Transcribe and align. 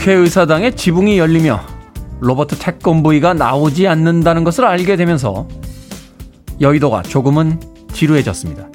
국회의사당의 0.00 0.76
지붕이 0.76 1.18
열리며 1.18 1.60
로버트 2.20 2.56
태권브이가 2.56 3.34
나오지 3.34 3.86
않는다는 3.86 4.44
것을 4.44 4.64
알게 4.64 4.96
되면서 4.96 5.46
여의도가 6.58 7.02
조금은 7.02 7.60
지루해졌습니다. 7.92 8.66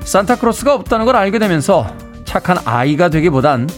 산타크로스가 0.00 0.74
없다는 0.74 1.06
걸 1.06 1.14
알게 1.14 1.38
되면서 1.38 1.86
착한 2.24 2.58
아이가 2.64 3.08
되기보단 3.10 3.68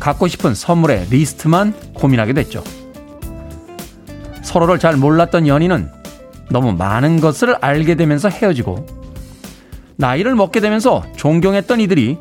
갖고 0.00 0.28
싶은 0.28 0.54
선물의 0.54 1.08
리스트만 1.10 1.74
고민하게 1.94 2.32
됐죠. 2.32 2.64
서로를 4.42 4.78
잘 4.78 4.96
몰랐던 4.96 5.46
연인은 5.46 5.90
너무 6.50 6.72
많은 6.72 7.20
것을 7.20 7.56
알게 7.60 7.96
되면서 7.96 8.30
헤어지고 8.30 8.86
나이를 9.96 10.34
먹게 10.34 10.60
되면서 10.60 11.02
존경했던 11.16 11.80
이들이 11.80 12.18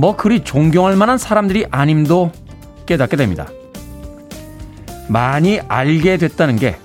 뭐 0.00 0.16
그리 0.16 0.42
존경할 0.42 0.96
만한 0.96 1.18
사람들이 1.18 1.66
아님도 1.70 2.32
깨닫게 2.86 3.16
됩니다. 3.16 3.48
많이 5.10 5.60
알게 5.60 6.16
됐다는 6.16 6.56
게 6.56 6.78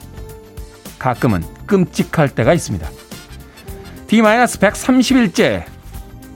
가끔은 0.99 1.41
끔찍할 1.65 2.35
때가 2.35 2.53
있습니다. 2.53 2.85
D-131째 4.07 5.63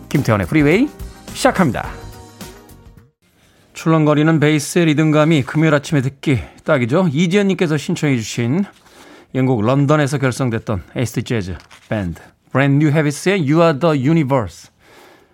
김태훈의 0.07 0.47
Freeway 0.47 0.87
시작합니다. 1.33 1.89
출렁거리는 3.73 4.39
베이스의 4.39 4.85
리듬감이 4.85 5.43
금요일 5.43 5.73
아침에 5.73 5.99
듣기 5.99 6.39
딱이죠. 6.63 7.09
이지연님께서 7.11 7.75
신청해 7.75 8.15
주신 8.15 8.63
영국 9.35 9.61
런던에서 9.61 10.17
결성됐던 10.17 10.83
acid 10.95 11.23
재즈 11.23 11.57
밴드 11.89 12.21
Brand 12.53 12.85
New 12.85 12.91
Heavies의 12.91 13.39
You 13.41 13.61
Are 13.61 13.79
The 13.79 14.07
Universe 14.07 14.71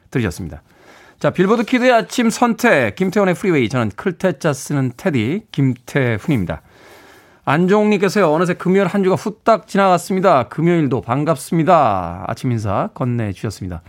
들으셨습니다. 0.09 0.63
자, 1.25 1.31
빌보드 1.31 1.63
kid의 1.63 1.91
아침 1.91 2.29
선택, 2.29 2.93
김태훈의 2.93 3.33
Freeway. 3.33 3.67
저는 3.67 3.89
클 3.95 4.21
태 4.21 4.40
자 4.40 4.53
쓰는 4.53 4.91
태디, 4.95 5.47
김태훈입니다. 5.51 6.61
안종욱님께서요, 7.45 8.31
어느새 8.31 8.53
금요일 8.53 8.85
한 8.85 9.03
주가 9.03 9.15
후딱 9.15 9.65
지나갔습니다. 9.65 10.49
금요일도 10.49 11.01
반갑습니다. 11.01 12.25
아침 12.27 12.51
인사 12.51 12.89
건네주셨습니다. 12.93 13.81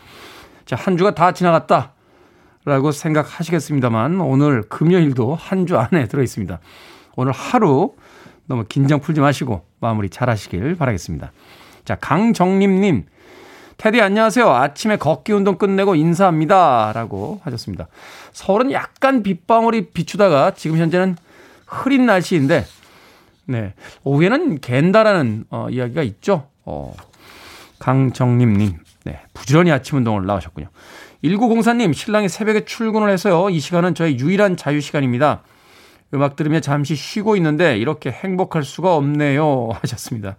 자, 0.65 0.77
한 0.77 0.97
주가 0.97 1.15
다 1.15 1.33
지나갔다. 1.33 1.93
라고 2.65 2.91
생각하시겠습니다만, 2.91 4.19
오늘 4.23 4.63
금요일도 4.63 5.35
한 5.35 5.67
주 5.67 5.77
안에 5.77 6.09
들어있습니다. 6.09 6.59
오늘 7.17 7.33
하루 7.33 7.97
너무 8.47 8.65
긴장 8.67 9.01
풀지 9.01 9.21
마시고 9.21 9.67
마무리 9.81 10.09
잘 10.09 10.31
하시길 10.31 10.77
바라겠습니다. 10.77 11.33
자, 11.85 11.97
강정림님. 11.97 13.05
테디 13.77 14.01
안녕하세요. 14.01 14.49
아침에 14.49 14.97
걷기 14.97 15.33
운동 15.33 15.59
끝내고 15.59 15.95
인사합니다. 15.95 16.93
라고 16.95 17.41
하셨습니다. 17.45 17.89
서울은 18.33 18.73
약간 18.73 19.23
빗방울이 19.23 19.91
비추다가 19.91 20.53
지금 20.53 20.79
현재는 20.79 21.17
흐린 21.67 22.07
날씨인데, 22.07 22.65
네. 23.47 23.75
오후에는 24.03 24.59
갠다라는 24.61 25.45
어, 25.51 25.69
이야기가 25.71 26.03
있죠. 26.05 26.49
어, 26.65 26.95
강정림님. 27.79 28.79
네. 29.05 29.21
부지런히 29.35 29.71
아침 29.71 29.99
운동을 29.99 30.25
나오셨군요. 30.25 30.69
1904님, 31.23 31.93
신랑이 31.93 32.29
새벽에 32.29 32.65
출근을 32.65 33.11
해서요. 33.11 33.51
이 33.51 33.61
시간은 33.61 33.95
저의 33.95 34.19
유일한 34.19 34.57
자유시간입니다. 34.57 35.43
음악 36.15 36.37
들으며 36.37 36.61
잠시 36.61 36.95
쉬고 36.95 37.37
있는데 37.37 37.77
이렇게 37.77 38.11
행복할 38.11 38.63
수가 38.65 38.95
없네요. 38.97 39.71
하셨습니다. 39.83 40.37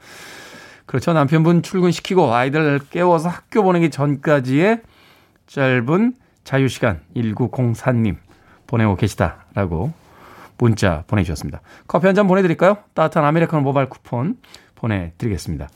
그렇죠. 0.87 1.13
남편분 1.13 1.61
출근시키고 1.61 2.33
아이들 2.33 2.79
깨워서 2.89 3.29
학교 3.29 3.61
보내기 3.61 3.91
전까지의 3.91 4.81
짧은 5.45 6.13
자유시간 6.43 7.01
1904님 7.15 8.15
보내고 8.67 8.95
계시다라고 8.95 9.93
문자 10.57 11.03
보내주셨습니다. 11.07 11.61
커피 11.87 12.07
한 12.07 12.15
잔 12.15 12.25
보내드릴까요? 12.27 12.77
따뜻한 12.95 13.23
아메리카노 13.25 13.61
모바일 13.61 13.89
쿠폰 13.89 14.37
보내드리겠습니다. 14.75 15.69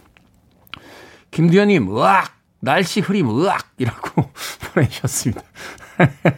김두현님, 1.31 1.95
으악! 1.95 2.33
날씨 2.61 2.99
흐림, 3.01 3.29
으악! 3.29 3.69
이라고 3.78 4.29
보내주셨습니다. 4.73 5.41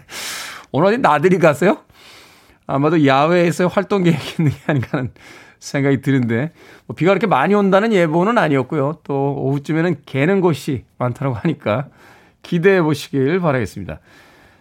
오늘 0.71 0.87
어디 0.87 0.97
나들이 0.97 1.37
가세요? 1.37 1.77
아마도 2.65 3.05
야외에서 3.05 3.67
활동 3.67 4.03
계획이 4.03 4.35
있는 4.39 4.51
게 4.51 4.57
아닌가 4.67 4.87
하는 4.97 5.11
생각이 5.63 6.01
드는데 6.01 6.51
뭐 6.85 6.95
비가 6.95 7.11
그렇게 7.11 7.25
많이 7.25 7.53
온다는 7.55 7.93
예보는 7.93 8.37
아니었고요. 8.37 8.99
또 9.03 9.35
오후쯤에는 9.37 9.97
개는 10.05 10.41
곳이 10.41 10.83
많다고 10.97 11.33
하니까 11.35 11.87
기대해 12.41 12.81
보시길 12.81 13.39
바라겠습니다. 13.39 13.99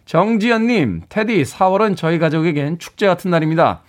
정지연님, 0.05 1.03
테디, 1.09 1.43
4월은 1.43 1.97
저희 1.97 2.19
가족에겐 2.19 2.79
축제 2.79 3.07
같은 3.07 3.31
날입니다. 3.31 3.83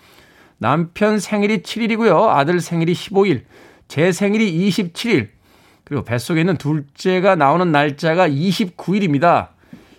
남편 0.58 1.20
생일이 1.20 1.62
7일이고요. 1.62 2.30
아들 2.30 2.60
생일이 2.60 2.94
15일, 2.94 3.42
제 3.88 4.12
생일이 4.12 4.70
27일, 4.70 5.30
그리고 5.84 6.04
뱃속에 6.04 6.40
있는 6.40 6.58
둘째가 6.58 7.36
나오는 7.36 7.72
날짜가 7.72 8.28
29일입니다. 8.30 9.50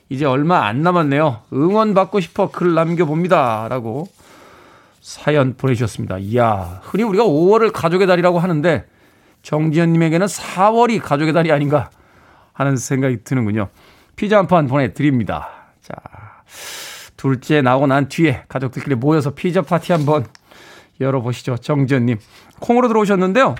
이제 0.09 0.25
얼마 0.25 0.67
안 0.67 0.83
남았네요. 0.83 1.43
응원받고 1.53 2.21
싶어 2.21 2.51
글 2.51 2.75
남겨봅니다. 2.75 3.69
라고 3.69 4.09
사연 5.05 5.55
보내주셨습니다. 5.59 6.17
이야, 6.17 6.81
흔히 6.83 7.03
우리가 7.03 7.25
5월을 7.25 7.73
가족의 7.75 8.07
달이라고 8.07 8.39
하는데 8.39 8.87
정지현님에게는 9.43 10.27
4월이 10.27 10.99
가족의 11.03 11.35
달이 11.35 11.53
아닌가 11.53 11.91
하는 12.55 12.79
생각이 12.79 13.19
드는군요. 13.23 13.69
피자 14.17 14.39
한 14.39 14.47
판 14.47 14.67
보내드립니다. 14.67 15.51
자, 15.83 15.93
둘째 17.19 17.61
나오고 17.61 17.87
난 17.87 18.09
뒤에 18.09 18.45
가족들끼리 18.49 18.95
모여서 18.95 19.35
피자 19.35 19.61
파티 19.61 19.93
한번 19.93 20.25
열어보시죠. 20.99 21.59
정지현님. 21.59 22.19
콩으로 22.61 22.89
들어오셨는데요. 22.89 23.57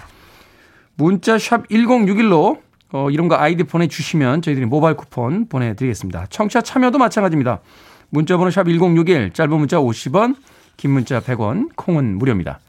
문자 0.95 1.37
샵 1.37 1.69
1061로 1.69 2.63
어, 2.93 3.11
이름과 3.11 3.43
아이디 3.43 3.65
보내주시면 3.65 4.41
저희들이 4.41 4.65
모바일 4.65 4.97
쿠폰 4.97 5.47
보내드리겠습니다. 5.51 6.29
청취자 6.31 6.63
참여도 6.63 6.97
마찬가지입니다. 6.97 7.61
문자번호 8.09 8.51
샵 8.51 8.65
1061, 8.65 9.35
짧은 9.35 9.59
문자 9.59 9.77
50원, 9.77 10.37
긴 10.77 10.91
문자 10.91 11.21
100원, 11.21 11.71
콩은 11.77 12.19
무료입니다. 12.19 12.61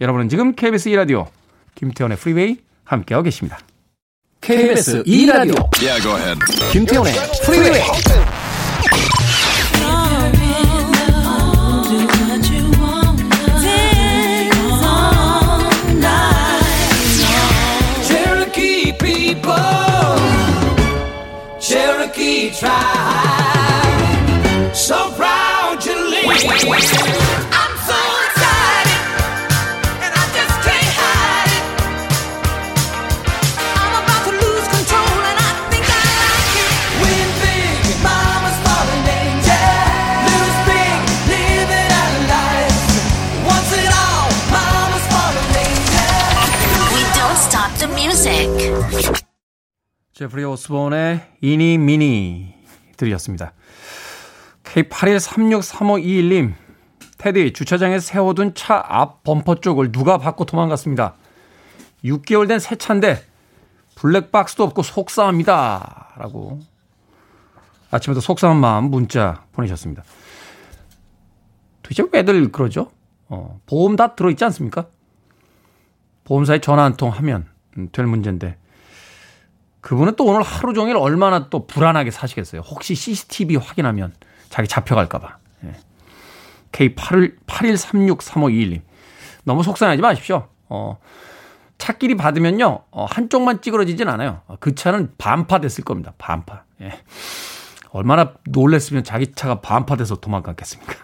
여러분은 0.00 0.28
지금 0.28 0.54
KBS 0.54 0.90
2라디오 0.90 1.26
김태훈의 1.74 2.16
Freeway 2.18 2.58
함께하고 2.84 3.24
계십니다. 3.24 3.58
KBS 4.40 5.02
2라디오 5.02 5.68
yeah, 5.82 6.38
김태훈의 6.72 7.12
Freeway 7.44 7.82
tribe. 22.58 23.38
So 24.74 24.96
proud 25.16 25.80
to 25.80 25.92
leave. 25.92 27.07
제프리 50.18 50.42
오스본의 50.42 51.20
이니 51.42 51.78
미니 51.78 52.52
들이었습니다. 52.96 53.52
K81363521님 54.64 56.54
테디 57.18 57.52
주차장에 57.52 58.00
세워둔 58.00 58.54
차 58.56 58.84
앞 58.88 59.22
범퍼 59.22 59.60
쪽을 59.60 59.92
누가 59.92 60.18
받고 60.18 60.44
도망갔습니다. 60.44 61.14
6개월 62.04 62.48
된 62.48 62.58
새 62.58 62.74
차인데 62.74 63.22
블랙박스도 63.94 64.64
없고 64.64 64.82
속상합니다. 64.82 66.14
라고 66.16 66.58
아침에도 67.92 68.20
속상한 68.20 68.56
마음 68.56 68.90
문자 68.90 69.44
보내셨습니다. 69.52 70.02
도대체 71.84 72.02
왜들 72.12 72.50
그러죠? 72.50 72.90
어, 73.28 73.60
보험 73.66 73.94
다 73.94 74.16
들어있지 74.16 74.44
않습니까? 74.46 74.88
보험사에 76.24 76.58
전화 76.60 76.82
한 76.82 76.96
통 76.96 77.10
하면 77.10 77.46
될 77.92 78.06
문제인데 78.06 78.56
그분은 79.80 80.16
또 80.16 80.24
오늘 80.24 80.42
하루 80.42 80.74
종일 80.74 80.96
얼마나 80.96 81.48
또 81.48 81.66
불안하게 81.66 82.10
사시겠어요. 82.10 82.62
혹시 82.62 82.94
CCTV 82.94 83.56
확인하면 83.56 84.12
자기 84.48 84.68
잡혀갈까봐. 84.68 85.36
예. 85.64 85.74
K81363521님. 86.72 88.80
너무 89.44 89.62
속상하지 89.62 90.02
마십시오. 90.02 90.48
어, 90.68 90.98
차끼리 91.78 92.16
받으면요, 92.16 92.80
어, 92.90 93.06
한쪽만 93.08 93.62
찌그러지진 93.62 94.08
않아요. 94.08 94.42
그 94.60 94.74
차는 94.74 95.12
반파 95.16 95.60
됐을 95.60 95.84
겁니다. 95.84 96.12
반파. 96.18 96.64
예. 96.80 96.92
얼마나 97.90 98.34
놀랬으면 98.44 99.04
자기 99.04 99.32
차가 99.32 99.60
반파돼서 99.60 100.16
도망갔겠습니까? 100.16 100.94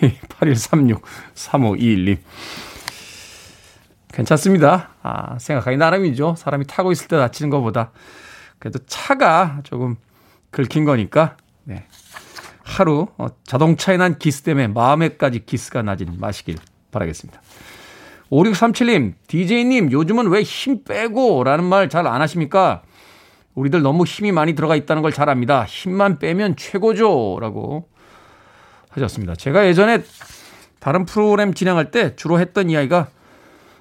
8136-3521님. 0.40 2.18
괜찮습니다. 4.12 4.90
아, 5.02 5.38
생각하기 5.38 5.76
나름이죠. 5.76 6.34
사람이 6.36 6.66
타고 6.66 6.92
있을 6.92 7.08
때 7.08 7.16
다치는 7.16 7.50
것보다. 7.50 7.92
그래도 8.58 8.78
차가 8.86 9.60
조금 9.62 9.96
긁힌 10.50 10.84
거니까, 10.84 11.36
네. 11.64 11.86
하루 12.62 13.08
어, 13.18 13.28
자동차에 13.44 13.96
난 13.96 14.18
기스 14.18 14.42
때문에 14.42 14.68
마음에까지 14.68 15.44
기스가 15.46 15.82
나진 15.82 16.16
마시길 16.18 16.56
바라겠습니다. 16.90 17.40
5637님, 18.30 19.14
DJ님, 19.26 19.90
요즘은 19.90 20.28
왜 20.28 20.42
힘 20.44 20.84
빼고 20.84 21.42
라는 21.44 21.64
말 21.64 21.88
잘 21.88 22.06
안 22.06 22.20
하십니까? 22.20 22.82
우리들 23.54 23.82
너무 23.82 24.04
힘이 24.04 24.30
많이 24.30 24.54
들어가 24.54 24.76
있다는 24.76 25.02
걸 25.02 25.12
잘 25.12 25.28
압니다. 25.28 25.64
힘만 25.64 26.18
빼면 26.18 26.56
최고죠. 26.56 27.38
라고 27.40 27.88
하셨습니다. 28.90 29.34
제가 29.34 29.66
예전에 29.66 30.02
다른 30.78 31.04
프로그램 31.04 31.54
진행할 31.54 31.90
때 31.90 32.14
주로 32.16 32.38
했던 32.38 32.70
이야기가 32.70 33.08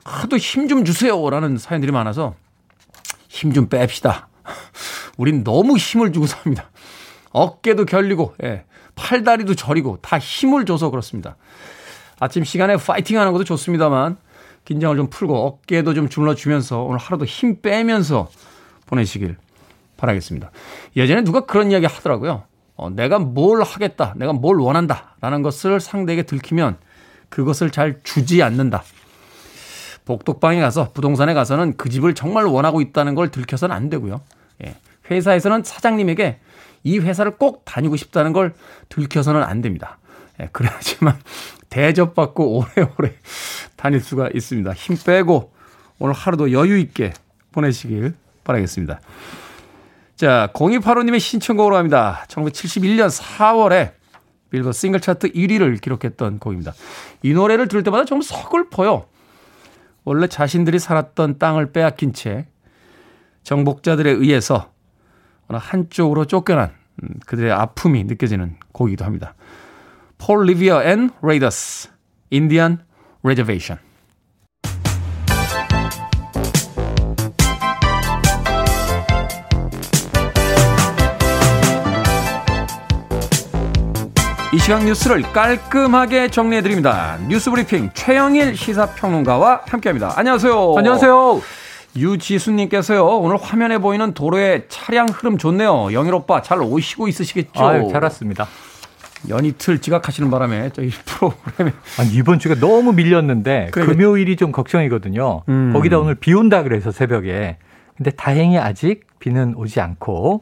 하도 0.09 0.38
힘 0.38 0.67
좀 0.67 0.83
주세요. 0.85 1.29
라는 1.29 1.57
사연들이 1.57 1.91
많아서 1.91 2.33
힘 3.27 3.53
좀 3.53 3.69
뺍시다. 3.69 4.25
우린 5.17 5.44
너무 5.44 5.77
힘을 5.77 6.11
주고 6.11 6.25
삽니다. 6.25 6.69
어깨도 7.31 7.85
결리고, 7.85 8.33
예, 8.44 8.65
팔다리도 8.95 9.53
저리고 9.56 10.00
다 10.01 10.17
힘을 10.17 10.65
줘서 10.65 10.89
그렇습니다. 10.89 11.35
아침 12.19 12.44
시간에 12.44 12.75
파이팅 12.75 13.19
하는 13.19 13.31
것도 13.31 13.44
좋습니다만 13.44 14.17
긴장을 14.65 14.95
좀 14.97 15.09
풀고 15.09 15.35
어깨도 15.45 15.94
좀 15.94 16.09
줄러주면서 16.09 16.81
오늘 16.83 16.97
하루도 16.97 17.25
힘 17.25 17.62
빼면서 17.62 18.29
보내시길 18.88 19.38
바라겠습니다. 19.97 20.51
예전에 20.95 21.23
누가 21.23 21.41
그런 21.41 21.71
이야기 21.71 21.85
하더라고요. 21.85 22.44
어, 22.75 22.89
내가 22.89 23.19
뭘 23.19 23.62
하겠다, 23.62 24.13
내가 24.17 24.33
뭘 24.33 24.57
원한다 24.59 25.15
라는 25.21 25.44
것을 25.44 25.79
상대에게 25.79 26.23
들키면 26.23 26.77
그것을 27.29 27.69
잘 27.69 28.00
주지 28.03 28.41
않는다. 28.41 28.83
복독방에 30.09 30.59
가서 30.59 30.91
부동산에 30.91 31.35
가서는 31.35 31.77
그 31.77 31.89
집을 31.89 32.15
정말 32.15 32.45
원하고 32.45 32.81
있다는 32.81 33.13
걸 33.13 33.29
들켜서는 33.29 33.75
안 33.75 33.89
되고요. 33.89 34.21
예. 34.65 34.75
회사에서는 35.11 35.63
사장님에게 35.63 36.39
이 36.83 36.97
회사를 36.97 37.38
꼭 37.38 37.63
다니고 37.65 37.95
싶다는 37.95 38.33
걸 38.33 38.53
들켜서는 38.89 39.44
안 39.44 39.61
됩니다. 39.61 40.00
예. 40.41 40.50
그래야지만 40.51 41.15
대접받고 41.69 42.57
오래오래 42.57 43.13
다닐 43.77 44.01
수가 44.01 44.29
있습니다. 44.33 44.73
힘 44.73 44.97
빼고 44.97 45.53
오늘 46.00 46.15
하루도 46.15 46.51
여유 46.53 46.79
있게 46.79 47.13
보내시길 47.51 48.15
바라겠습니다. 48.44 49.01
자, 50.15 50.50
0285님의 50.53 51.19
신청곡으로 51.19 51.77
합니다. 51.77 52.25
1971년 52.29 53.15
4월에 53.15 53.91
빌보드 54.50 54.75
싱글 54.75 55.00
차트 55.01 55.33
1위를 55.33 55.79
기록했던 55.79 56.39
곡입니다. 56.39 56.73
이 57.21 57.33
노래를 57.33 57.67
들을 57.67 57.83
때마다 57.83 58.05
좀 58.05 58.23
서글퍼요. 58.23 59.05
원래 60.09 60.25
자신들이 60.25 60.79
살았던 60.79 61.38
땅을 61.38 61.71
빼앗긴 61.71 62.13
채 62.13 62.47
정복자들에 63.44 64.09
의해서 64.09 64.73
어느 65.47 65.59
한쪽으로 65.61 66.25
쫓겨난 66.25 66.71
음, 67.03 67.09
그들의 67.27 67.51
아픔이 67.51 68.06
느껴지는 68.06 68.56
곡이기도 68.71 69.06
합니다. 69.06 69.35
Paul 70.18 70.47
Revere 70.47 70.81
and 70.81 71.12
Raiders, 71.21 71.91
Indian 72.31 72.83
Reservation. 73.21 73.77
이 84.51 84.57
시각 84.57 84.84
뉴스를 84.84 85.22
깔끔하게 85.22 86.30
정리해드립니다. 86.30 87.18
뉴스 87.28 87.51
브리핑 87.51 87.92
최영일 87.94 88.56
시사평론가와 88.57 89.62
함께합니다. 89.68 90.13
안녕하세요. 90.16 90.74
안녕하세요. 90.75 91.42
유지수님께서요, 91.96 93.06
오늘 93.06 93.38
화면에 93.38 93.78
보이는 93.78 94.13
도로의 94.13 94.66
차량 94.69 95.07
흐름 95.07 95.38
좋네요. 95.38 95.94
영일 95.94 96.13
오빠 96.16 96.42
잘 96.42 96.62
오시고 96.62 97.07
있으시겠죠? 97.07 97.63
아유, 97.63 97.90
잘 97.92 98.01
왔습니다. 98.04 98.48
연이틀 99.28 99.80
지각하시는 99.81 100.31
바람에 100.31 100.69
저희 100.74 100.90
프로그램에 101.06 101.72
아니, 102.00 102.10
이번 102.13 102.40
주가 102.40 102.56
너무 102.56 102.94
밀렸는데 102.94 103.68
그러니까. 103.72 103.94
금요일이 103.94 104.36
좀 104.36 104.51
걱정이거든요. 104.51 105.44
음. 105.50 105.74
거기다 105.74 106.00
오늘 106.00 106.16
비 106.16 106.34
온다 106.34 106.63
그래서 106.63 106.92
새벽에. 106.92 107.57
근데 107.98 108.12
다행히 108.12 108.57
아직 108.57 109.06
비는 109.19 109.54
오지 109.56 109.80
않고 109.81 110.42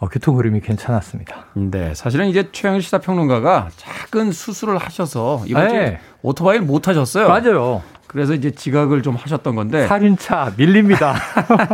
어, 0.00 0.08
교통 0.08 0.38
흐름이 0.38 0.60
괜찮았습니다. 0.60 1.44
네, 1.54 1.92
사실은 1.94 2.26
이제 2.28 2.48
최영일 2.50 2.80
시사평론가가 2.80 3.68
작은 3.76 4.32
수술을 4.32 4.78
하셔서 4.78 5.44
이번 5.46 5.68
주에 5.68 5.78
네. 5.78 6.00
오토바이를 6.22 6.64
못 6.64 6.88
하셨어요. 6.88 7.28
맞아요. 7.28 7.82
그래서 8.06 8.32
이제 8.34 8.50
지각을 8.50 9.02
좀 9.02 9.14
하셨던 9.14 9.54
건데 9.54 9.86
살인차 9.86 10.54
밀립니다. 10.56 11.14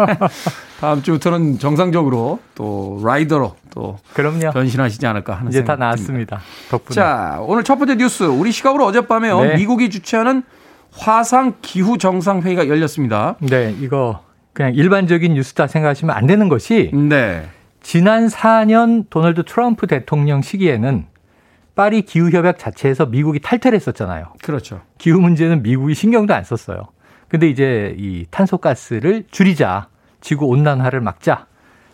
다음 0.81 1.03
주부터는 1.03 1.59
정상적으로 1.61 2.41
또 2.57 3.01
라이더로 3.03 3.55
또 3.71 3.99
그럼요. 4.13 4.51
변신하시지 4.51 5.07
않을까 5.07 5.35
하는 5.35 5.51
이제 5.51 5.65
다 5.65 5.77
나왔습니다. 5.77 6.41
덕분에. 6.69 6.95
자, 6.95 7.39
오늘 7.41 7.63
첫 7.63 7.77
번째 7.77 7.95
뉴스 7.95 8.25
우리 8.25 8.51
시각으로 8.51 8.85
어젯밤에요. 8.85 9.41
네. 9.41 9.55
미국이 9.57 9.89
주최하는 9.89 10.43
화상 10.93 11.55
기후 11.63 11.97
정상 11.97 12.43
회의가 12.43 12.69
열렸습니다. 12.69 13.37
네, 13.39 13.75
이거 13.81 14.21
그냥 14.53 14.75
일반적인 14.75 15.33
뉴스다 15.33 15.69
생각하시면 15.69 16.15
안 16.15 16.27
되는 16.27 16.49
것이 16.49 16.91
네. 16.93 17.49
지난 17.89 18.27
4년 18.27 19.09
도널드 19.11 19.45
트럼프 19.45 19.87
대통령 19.87 20.43
시기에는 20.43 21.07
파리 21.77 22.03
기후협약 22.03 22.59
자체에서 22.59 23.07
미국이 23.07 23.39
탈퇴를 23.39 23.77
했었잖아요. 23.77 24.33
그렇죠. 24.43 24.81
기후 24.99 25.21
문제는 25.21 25.63
미국이 25.63 25.95
신경도 25.95 26.35
안 26.35 26.43
썼어요. 26.43 26.89
근데 27.29 27.49
이제 27.49 27.95
이 27.97 28.27
탄소가스를 28.33 29.27
줄이자, 29.31 29.87
지구 30.21 30.47
온난화를 30.47 31.01
막자, 31.01 31.47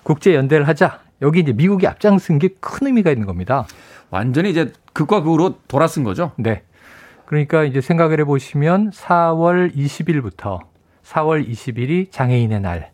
국제 0.02 0.34
연대를 0.34 0.66
하자. 0.66 1.00
여기 1.20 1.40
이제 1.40 1.52
미국이 1.52 1.86
앞장쓴 1.86 2.38
게큰 2.38 2.86
의미가 2.86 3.10
있는 3.10 3.26
겁니다. 3.26 3.66
완전히 4.08 4.48
이제 4.48 4.72
극과 4.94 5.20
극으로 5.20 5.58
돌아쓴 5.68 6.04
거죠. 6.04 6.32
네. 6.38 6.62
그러니까 7.26 7.64
이제 7.64 7.82
생각을 7.82 8.18
해 8.18 8.24
보시면 8.24 8.92
4월 8.92 9.76
20일부터 9.76 10.58
4월 11.04 11.46
20일이 11.46 12.10
장애인의 12.10 12.62
날, 12.62 12.92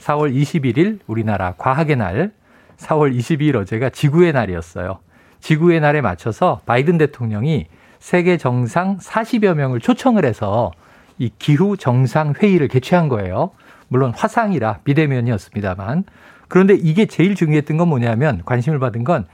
4월 0.00 0.34
21일 0.34 0.98
우리나라 1.06 1.54
과학의 1.56 1.94
날, 1.94 2.32
4월 2.80 3.16
22일 3.16 3.56
어제가 3.56 3.90
지구의 3.90 4.32
날이었어요. 4.32 4.98
지구의 5.40 5.80
날에 5.80 6.00
맞춰서 6.00 6.60
바이든 6.66 6.98
대통령이 6.98 7.66
세계 7.98 8.36
정상 8.36 8.98
40여 8.98 9.54
명을 9.54 9.80
초청을 9.80 10.24
해서 10.24 10.72
이 11.18 11.30
기후 11.38 11.76
정상 11.76 12.32
회의를 12.32 12.68
개최한 12.68 13.08
거예요. 13.08 13.50
물론 13.88 14.12
화상이라 14.14 14.80
비대면이었습니다만. 14.84 16.04
그런데 16.48 16.74
이게 16.74 17.06
제일 17.06 17.34
중요했던 17.34 17.76
건 17.76 17.88
뭐냐면 17.88 18.42
관심을 18.44 18.78
받은 18.78 19.04
건 19.04 19.26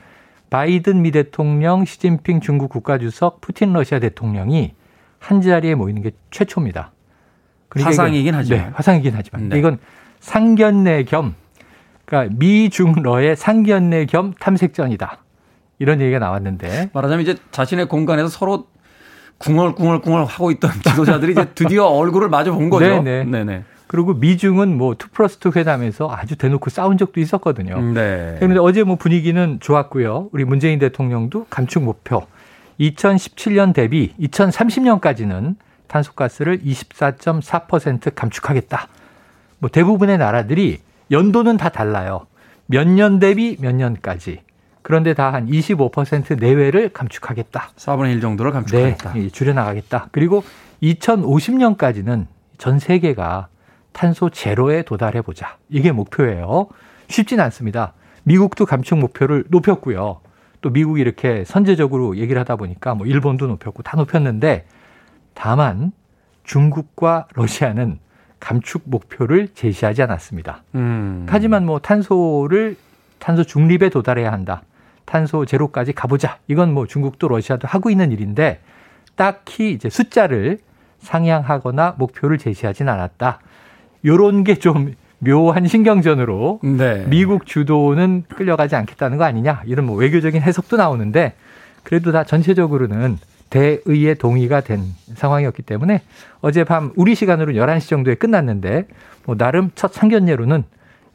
바이든 0.51 1.03
미 1.03 1.11
대통령, 1.11 1.85
시진핑 1.85 2.41
중국 2.41 2.71
국가주석, 2.71 3.41
푸틴 3.41 3.73
러시아 3.73 3.99
대통령이 3.99 4.75
한 5.19 5.41
자리에 5.41 5.75
모이는 5.75 6.03
게 6.03 6.11
최초입니다. 6.31 6.93
그러니까 7.69 7.91
화상이긴 7.91 8.35
하죠. 8.35 8.55
네, 8.55 8.71
화상이긴 8.75 9.13
하지만 9.15 9.49
네. 9.49 9.59
이건 9.59 9.79
상견례 10.21 11.05
겸 11.05 11.35
그러니까 12.07 12.35
미중러의 12.39 13.37
상견례 13.37 14.07
겸 14.07 14.33
탐색전이다. 14.39 15.19
이런 15.79 16.01
얘기가 16.01 16.19
나왔는데 16.19 16.91
말하자면 16.95 17.23
이제 17.23 17.37
자신의 17.51 17.89
공간에서 17.89 18.29
서로 18.29 18.69
궁얼궁얼궁얼 19.39 20.25
하고 20.25 20.51
있던 20.53 20.71
지도자들이 20.83 21.33
이제 21.33 21.45
드디어 21.55 21.85
얼굴을 21.93 22.31
마주 22.31 22.53
본 22.53 22.71
거죠. 22.71 23.03
네네. 23.03 23.25
네네. 23.25 23.65
그리고 23.87 24.15
미중은 24.15 24.79
뭐2 24.79 25.13
플러스 25.13 25.39
2 25.45 25.53
회담에서 25.57 26.11
아주 26.11 26.37
대놓고 26.37 26.71
싸운 26.71 26.97
적도 26.97 27.21
있었거든요. 27.21 27.81
네. 27.93 28.37
그런데 28.39 28.59
어제 28.59 28.83
뭐 28.83 28.97
분위기는 28.97 29.59
좋았고요. 29.61 30.31
우리 30.33 30.45
문재인 30.45 30.79
대통령도 30.79 31.47
감축 31.51 31.83
목표 31.85 32.27
2017년 32.81 33.75
대비 33.75 34.15
2030년까지는 34.19 35.57
탄소가스를 35.87 36.61
24.4% 36.61 38.13
감축하겠다. 38.15 38.89
뭐 39.59 39.71
대부분의 39.71 40.19
나라들이 40.19 40.81
연도는 41.11 41.57
다 41.57 41.69
달라요. 41.69 42.27
몇 42.67 42.85
년 42.89 43.19
대비 43.19 43.57
몇 43.61 43.75
년까지. 43.75 44.41
그런데 44.83 45.15
다 45.15 45.31
한 45.33 45.47
25% 45.47 46.39
내외를 46.39 46.91
감축하겠다. 46.91 47.71
4분의 47.77 48.13
1 48.15 48.21
정도를 48.21 48.53
감축하겠다. 48.53 49.13
네, 49.15 49.29
줄여나가겠다. 49.29 50.09
그리고 50.13 50.43
2050년까지는 50.83 52.27
전 52.59 52.79
세계가 52.79 53.49
탄소 53.93 54.31
제로에 54.31 54.83
도달해 54.83 55.23
보자. 55.23 55.57
이게 55.69 55.91
목표예요. 55.93 56.69
쉽진 57.09 57.41
않습니다. 57.41 57.93
미국도 58.25 58.67
감축 58.67 58.99
목표를 58.99 59.45
높였고요. 59.49 60.21
또 60.61 60.71
미국이 60.71 61.01
이렇게 61.01 61.45
선제적으로 61.45 62.17
얘기를 62.17 62.39
하다 62.41 62.57
보니까 62.57 62.95
뭐 62.95 63.07
일본도 63.07 63.47
높였고 63.47 63.83
다 63.83 63.97
높였는데 63.97 64.67
다만 65.35 65.93
중국과 66.45 67.27
러시아는 67.35 67.99
감축 68.41 68.83
목표를 68.85 69.49
제시하지 69.55 70.03
않았습니다. 70.03 70.63
음. 70.75 71.27
하지만 71.29 71.65
뭐 71.67 71.79
탄소를 71.79 72.77
탄소 73.19 73.45
중립에 73.45 73.89
도달해야 73.89 74.31
한다. 74.33 74.63
탄소 75.05 75.45
제로까지 75.45 75.93
가보자. 75.93 76.39
이건 76.49 76.73
뭐 76.75 76.87
중국도 76.87 77.29
러시아도 77.29 77.67
하고 77.69 77.91
있는 77.91 78.13
일인데 78.13 78.61
딱히 79.15 79.73
이제 79.73 79.89
숫자를 79.89 80.59
상향하거나 81.01 81.95
목표를 81.99 82.39
제시하진 82.39 82.89
않았다. 82.89 83.41
요런 84.05 84.45
게 84.45 84.57
좀 84.57 84.95
묘한 85.19 85.67
신경전으로 85.67 86.61
네. 86.63 87.05
미국 87.09 87.47
주도는 87.47 88.25
끌려가지 88.29 88.77
않겠다는 88.77 89.17
거 89.17 89.25
아니냐 89.25 89.63
이런 89.65 89.87
뭐 89.87 89.97
외교적인 89.97 90.43
해석도 90.43 90.77
나오는데 90.77 91.35
그래도 91.85 92.13
다 92.13 92.25
전체적으로는 92.25 93.19
대의의 93.51 94.17
동의가 94.17 94.61
된 94.61 94.83
상황이었기 95.15 95.63
때문에 95.63 96.03
어젯밤 96.41 96.93
우리 96.97 97.15
시간으로 97.15 97.53
11시 97.53 97.89
정도에 97.89 98.15
끝났는데 98.15 98.87
뭐 99.25 99.37
나름 99.37 99.71
첫 99.75 99.93
상견례로는 99.93 100.65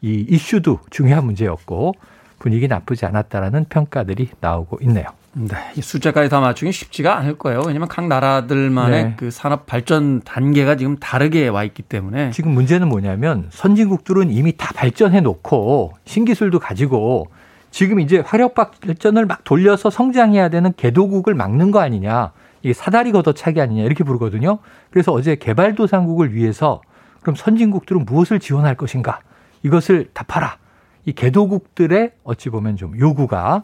이 0.02 0.26
이슈도 0.30 0.80
중요한 0.90 1.26
문제였고 1.26 1.94
분위기 2.40 2.68
나쁘지 2.68 3.06
않았다라는 3.06 3.66
평가들이 3.70 4.30
나오고 4.40 4.80
있네요. 4.82 5.06
네, 5.34 5.56
이 5.78 5.82
숫자까지 5.82 6.30
다 6.30 6.42
맞추기 6.42 6.72
쉽지가 6.72 7.18
않을 7.20 7.38
거예요. 7.38 7.62
왜냐하면 7.66 7.88
각 7.88 8.08
나라들만의 8.08 9.04
네. 9.04 9.14
그 9.16 9.32
산업 9.32 9.66
발전 9.66 10.22
단계가 10.22 10.76
지금 10.76 10.98
다르게 10.98 11.48
와 11.48 11.64
있기 11.64 11.84
때문에 11.84 12.32
지금 12.32 12.52
문제는 12.52 12.90
뭐냐면 12.90 13.48
선진국들은 13.52 14.30
이미 14.32 14.58
다 14.58 14.74
발전해 14.76 15.22
놓고 15.22 15.94
신기술도 16.06 16.60
가지고 16.60 17.28
지금 17.72 18.00
이제 18.00 18.20
화력 18.20 18.54
발전을 18.54 19.25
막 19.25 19.44
돌려서 19.44 19.90
성장해야 19.90 20.50
되는 20.50 20.74
개도국을 20.75 21.34
막는 21.34 21.72
거 21.72 21.80
아니냐. 21.80 22.34
이게 22.62 22.74
사다리 22.74 23.12
걷어차기 23.12 23.60
아니냐 23.60 23.84
이렇게 23.84 24.04
부르거든요. 24.04 24.60
그래서 24.92 25.12
어제 25.12 25.36
개발도상국을 25.36 26.36
위해서 26.36 26.82
그럼 27.22 27.36
선진국들은 27.36 28.06
무엇을 28.06 28.40
지원할 28.40 28.75
것인가? 28.75 29.22
이것을 29.63 30.10
답하라. 30.13 30.58
이 31.06 31.13
개도국들의 31.13 32.12
어찌 32.24 32.50
보면 32.50 32.75
좀 32.75 33.00
요구가 33.00 33.63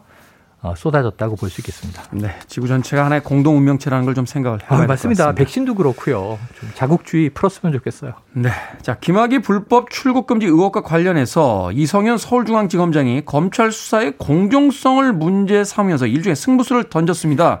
쏟아졌다고 0.76 1.36
볼 1.36 1.48
수 1.50 1.60
있겠습니다. 1.60 2.02
네, 2.10 2.34
지구 2.46 2.66
전체가 2.68 3.04
하나의 3.04 3.22
공동 3.22 3.56
운명체라는 3.56 4.04
걸 4.04 4.14
좀 4.14 4.26
생각을 4.26 4.60
해봐야 4.64 4.82
아, 4.82 4.86
맞습니다. 4.86 5.32
백신도 5.32 5.74
그렇고요. 5.76 6.38
좀 6.58 6.70
자국주의 6.74 7.30
풀었으면 7.30 7.72
좋겠어요. 7.74 8.12
네, 8.32 8.50
자 8.82 8.96
김학의 8.98 9.40
불법 9.42 9.90
출국 9.90 10.26
금지 10.26 10.46
의혹과 10.46 10.80
관련해서 10.82 11.70
이성현 11.72 12.18
서울중앙지검장이 12.18 13.22
검찰 13.24 13.70
수사의 13.70 14.14
공정성을 14.18 15.12
문제 15.12 15.62
삼으면서 15.62 16.06
일종의 16.06 16.34
승부수를 16.36 16.84
던졌습니다. 16.90 17.60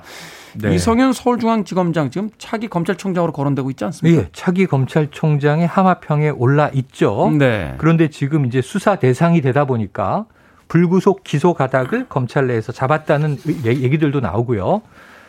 네. 0.54 0.74
이성현 0.74 1.12
서울중앙지검장 1.12 2.10
지금 2.10 2.30
차기 2.38 2.66
검찰총장으로 2.68 3.32
거론되고 3.32 3.70
있지 3.70 3.84
않습니까? 3.84 4.22
예, 4.22 4.28
차기 4.32 4.66
검찰총장의 4.66 5.66
하마평에 5.68 6.30
올라 6.30 6.68
있죠. 6.74 7.30
네. 7.38 7.74
그런데 7.78 8.08
지금 8.08 8.44
이제 8.46 8.60
수사 8.60 8.96
대상이 8.96 9.40
되다 9.40 9.66
보니까 9.66 10.26
불구속 10.68 11.24
기소 11.24 11.54
가닥을 11.54 12.06
검찰 12.08 12.46
내에서 12.46 12.72
잡았다는 12.72 13.38
얘기들도 13.64 14.20
나오고요. 14.20 14.82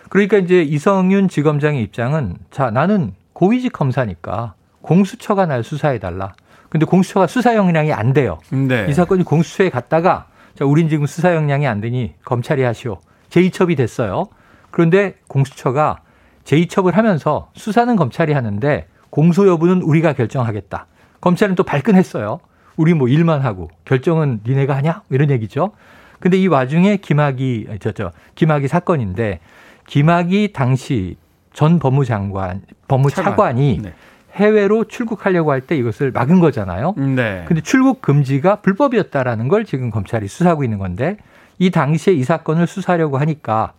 그러니까 0.10 0.38
이제 0.38 0.62
이성윤 0.62 1.30
지검장의 1.30 1.82
입장은 1.84 2.36
자, 2.52 2.70
나는 2.72 3.14
고위직 3.34 3.72
검사니까 3.74 4.54
공수처가 4.82 5.46
날 5.46 5.64
수사해 5.64 6.00
달라. 6.00 6.34
근데 6.68 6.86
공수처가 6.86 7.28
수사 7.28 7.56
역량이 7.56 7.94
안 7.94 8.14
돼요. 8.14 8.40
네. 8.52 8.86
이 8.90 8.94
사건이 8.94 9.24
공수처에 9.24 9.70
갔다가 9.70 10.28
자, 10.56 10.66
우린 10.66 10.90
지금 10.90 11.06
수사 11.06 11.34
역량이 11.34 11.68
안 11.68 11.80
되니 11.82 12.14
검찰이 12.26 12.64
하시오. 12.64 13.00
제2첩이 13.30 13.78
됐어요. 13.78 14.28
그런데 14.72 15.16
공수처가 15.28 16.02
제2첩을 16.44 16.94
하면서 16.94 17.50
수사는 17.56 17.96
검찰이 17.96 18.34
하는데 18.34 18.88
공소 19.10 19.48
여부는 19.48 19.82
우리가 19.82 20.14
결정하겠다. 20.14 20.88
검찰은 21.22 21.56
또 21.56 21.64
발끈했어요. 21.64 22.40
우리 22.80 22.94
뭐 22.94 23.10
일만 23.10 23.42
하고 23.42 23.70
결정은 23.84 24.40
니네가 24.48 24.74
하냐? 24.78 25.02
이런 25.10 25.30
얘기죠. 25.32 25.72
근데 26.22 26.38
이 26.38 26.48
와중에 26.48 26.96
김학이 26.96 27.68
저저 27.82 28.14
김학이 28.36 28.70
사건인데 28.70 29.42
김학이 29.86 30.54
당시 30.54 31.18
전 31.52 31.80
법무장관 31.80 32.62
법무차관이 32.88 33.80
네. 33.84 33.94
해외로 34.34 34.86
출국하려고 34.86 35.52
할 35.52 35.60
때 35.60 35.76
이것을 35.76 36.12
막은 36.12 36.40
거잖아요. 36.40 36.94
네. 36.96 37.44
근데 37.50 37.62
출국 37.62 38.02
금지가 38.02 38.62
불법이었다라는 38.62 39.50
걸 39.50 39.66
지금 39.66 39.90
검찰이 39.90 40.30
수사하고 40.30 40.64
있는 40.64 40.78
건데 40.78 41.18
이 41.58 41.72
당시에 41.72 42.14
이 42.14 42.24
사건을 42.24 42.66
수사하려고 42.66 43.18
하니까 43.18 43.74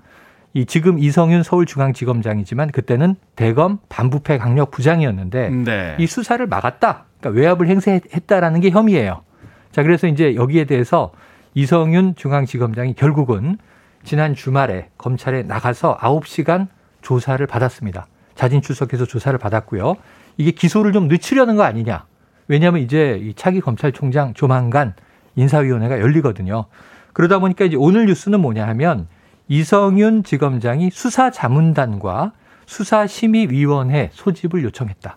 이 0.53 0.67
지금 0.67 0.99
이성윤 0.99 1.43
서울중앙지검장이지만 1.43 2.71
그때는 2.71 3.15
대검 3.35 3.79
반부패 3.89 4.37
강력 4.37 4.71
부장이었는데 4.73 5.49
네. 5.49 5.97
이 5.99 6.07
수사를 6.07 6.47
막았다. 6.47 7.07
그러니까 7.21 7.41
외압을 7.41 7.69
행사했다라는 7.69 8.61
게 8.61 8.71
혐의예요. 8.71 9.23
자, 9.71 9.83
그래서 9.83 10.07
이제 10.07 10.35
여기에 10.35 10.65
대해서 10.65 11.13
이성윤 11.55 12.17
중앙지검장이 12.17 12.95
결국은 12.95 13.59
지난 14.03 14.35
주말에 14.35 14.89
검찰에 14.99 15.43
나가서 15.43 15.99
9시간 15.99 16.69
조사를 17.03 17.45
받았습니다. 17.47 18.07
자진 18.35 18.63
출석해서 18.63 19.05
조사를 19.05 19.39
받았고요. 19.39 19.97
이게 20.39 20.51
기소를 20.53 20.93
좀 20.93 21.09
늦추려는 21.09 21.57
거 21.57 21.63
아니냐. 21.63 22.07
왜냐하면 22.49 22.83
이제 22.83 23.19
이 23.23 23.35
차기 23.35 23.61
검찰총장 23.61 24.35
조만간 24.35 24.95
인사위원회가 25.37 26.01
열리거든요. 26.01 26.65
그러다 27.13 27.39
보니까 27.39 27.65
이제 27.65 27.77
오늘 27.77 28.07
뉴스는 28.07 28.41
뭐냐 28.41 28.67
하면 28.69 29.07
이성윤 29.49 30.25
지검장이 30.25 30.91
수사자문단과 30.91 32.33
수사심의위원회 32.67 34.11
소집을 34.13 34.63
요청했다. 34.65 35.17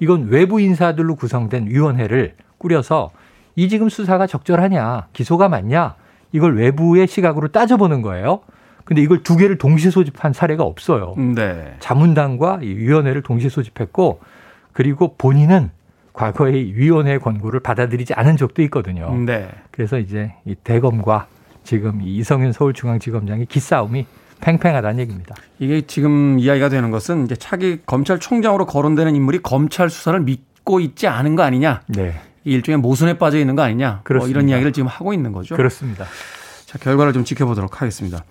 이건 0.00 0.28
외부 0.28 0.60
인사들로 0.60 1.16
구성된 1.16 1.66
위원회를 1.68 2.34
꾸려서 2.58 3.10
이 3.56 3.68
지금 3.68 3.88
수사가 3.88 4.26
적절하냐, 4.26 5.08
기소가 5.12 5.48
맞냐, 5.48 5.94
이걸 6.32 6.56
외부의 6.56 7.06
시각으로 7.06 7.48
따져보는 7.48 8.02
거예요. 8.02 8.40
근데 8.84 9.00
이걸 9.00 9.22
두 9.22 9.36
개를 9.36 9.56
동시에 9.56 9.90
소집한 9.90 10.32
사례가 10.32 10.64
없어요. 10.64 11.14
네. 11.16 11.74
자문단과 11.78 12.60
이 12.62 12.66
위원회를 12.66 13.22
동시에 13.22 13.48
소집했고, 13.48 14.20
그리고 14.72 15.14
본인은 15.16 15.70
과거에 16.12 16.52
위원회 16.52 17.18
권고를 17.18 17.60
받아들이지 17.60 18.14
않은 18.14 18.36
적도 18.36 18.62
있거든요. 18.62 19.14
네. 19.14 19.48
그래서 19.70 19.98
이제 19.98 20.34
이 20.44 20.54
대검과 20.54 21.28
지금 21.62 22.02
이성윤 22.02 22.52
서울중앙지검장의 22.52 23.46
기싸움이 23.46 24.06
팽팽하다는 24.44 24.98
얘기입니다. 25.00 25.34
이게 25.58 25.80
지금 25.86 26.38
이야기가 26.38 26.68
되는 26.68 26.90
것은 26.90 27.24
이제 27.24 27.34
차기 27.34 27.78
검찰총장으로 27.86 28.66
거론되는 28.66 29.16
인물이 29.16 29.40
검찰 29.42 29.88
수사를 29.88 30.20
믿고 30.20 30.80
있지 30.80 31.06
않은 31.06 31.34
거 31.34 31.42
아니냐. 31.42 31.80
네. 31.88 32.14
일종의 32.44 32.78
모순에 32.78 33.16
빠져 33.16 33.38
있는 33.38 33.56
거 33.56 33.62
아니냐. 33.62 34.02
뭐 34.18 34.28
이런 34.28 34.50
이야기를 34.50 34.72
지금 34.72 34.86
하고 34.86 35.14
있는 35.14 35.32
거죠. 35.32 35.56
그렇습니다. 35.56 36.04
자, 36.66 36.78
결과를 36.78 37.14
좀 37.14 37.24
지켜보도록 37.24 37.80
하겠습니다. 37.80 38.22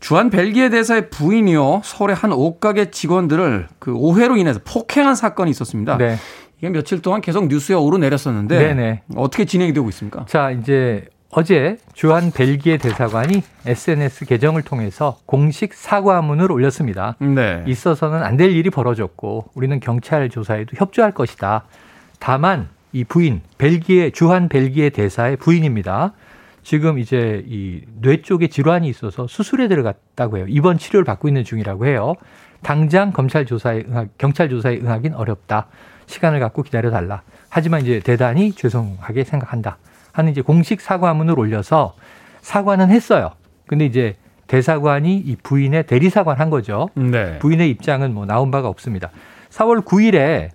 주한 0.00 0.30
벨기에 0.30 0.70
대사의 0.70 1.10
부인이요 1.10 1.82
서울의 1.84 2.16
한 2.16 2.32
옷가게 2.32 2.90
직원들을 2.90 3.68
그 3.78 3.94
오해로 3.94 4.38
인해서 4.38 4.60
폭행한 4.64 5.14
사건이 5.14 5.50
있었습니다. 5.50 5.98
네. 5.98 6.16
이게 6.58 6.70
며칠 6.70 7.02
동안 7.02 7.20
계속 7.20 7.48
뉴스에 7.48 7.74
오르내렸었는데 7.74 8.58
네네. 8.58 9.02
어떻게 9.16 9.44
진행이 9.44 9.74
되고 9.74 9.88
있습니까? 9.90 10.24
자 10.26 10.50
이제 10.50 11.04
어제 11.36 11.78
주한 11.94 12.30
벨기에 12.30 12.76
대사관이 12.76 13.42
SNS 13.66 14.26
계정을 14.26 14.62
통해서 14.62 15.18
공식 15.26 15.74
사과문을 15.74 16.52
올렸습니다. 16.52 17.16
네. 17.18 17.64
있어서는 17.66 18.22
안 18.22 18.36
될 18.36 18.50
일이 18.52 18.68
벌어졌고 18.70 19.46
우리는 19.54 19.78
경찰 19.80 20.28
조사에도 20.28 20.76
협조할 20.76 21.12
것이다. 21.12 21.64
다만 22.20 22.68
이 22.92 23.04
부인 23.04 23.40
벨기에 23.58 24.10
주한 24.10 24.48
벨기에 24.48 24.90
대사의 24.90 25.36
부인입니다. 25.36 26.12
지금 26.62 26.98
이제 26.98 27.42
이 27.46 27.82
뇌 28.00 28.22
쪽에 28.22 28.46
질환이 28.48 28.88
있어서 28.88 29.26
수술에 29.26 29.66
들어갔다고 29.68 30.36
해요. 30.38 30.46
입원 30.48 30.78
치료를 30.78 31.04
받고 31.04 31.26
있는 31.28 31.42
중이라고 31.44 31.86
해요. 31.86 32.14
당장 32.62 33.12
검찰 33.12 33.44
조사에 33.46 33.84
응하, 33.88 34.06
경찰 34.18 34.48
조사에 34.48 34.78
응하긴 34.78 35.14
어렵다. 35.14 35.66
시간을 36.06 36.38
갖고 36.40 36.62
기다려 36.62 36.90
달라. 36.90 37.22
하지만 37.48 37.82
이제 37.82 37.98
대단히 38.00 38.52
죄송하게 38.52 39.24
생각한다. 39.24 39.78
하는 40.14 40.30
이제 40.30 40.40
공식 40.42 40.80
사과문을 40.80 41.38
올려서 41.38 41.94
사과는 42.40 42.88
했어요. 42.90 43.32
근데 43.66 43.84
이제 43.84 44.14
대사관이 44.46 45.16
이 45.16 45.36
부인의 45.42 45.86
대리사관 45.86 46.38
한 46.38 46.50
거죠. 46.50 46.88
네. 46.94 47.38
부인의 47.40 47.68
입장은 47.70 48.14
뭐 48.14 48.24
나온 48.24 48.50
바가 48.52 48.68
없습니다. 48.68 49.10
4월 49.50 49.84
9일에 49.84 50.50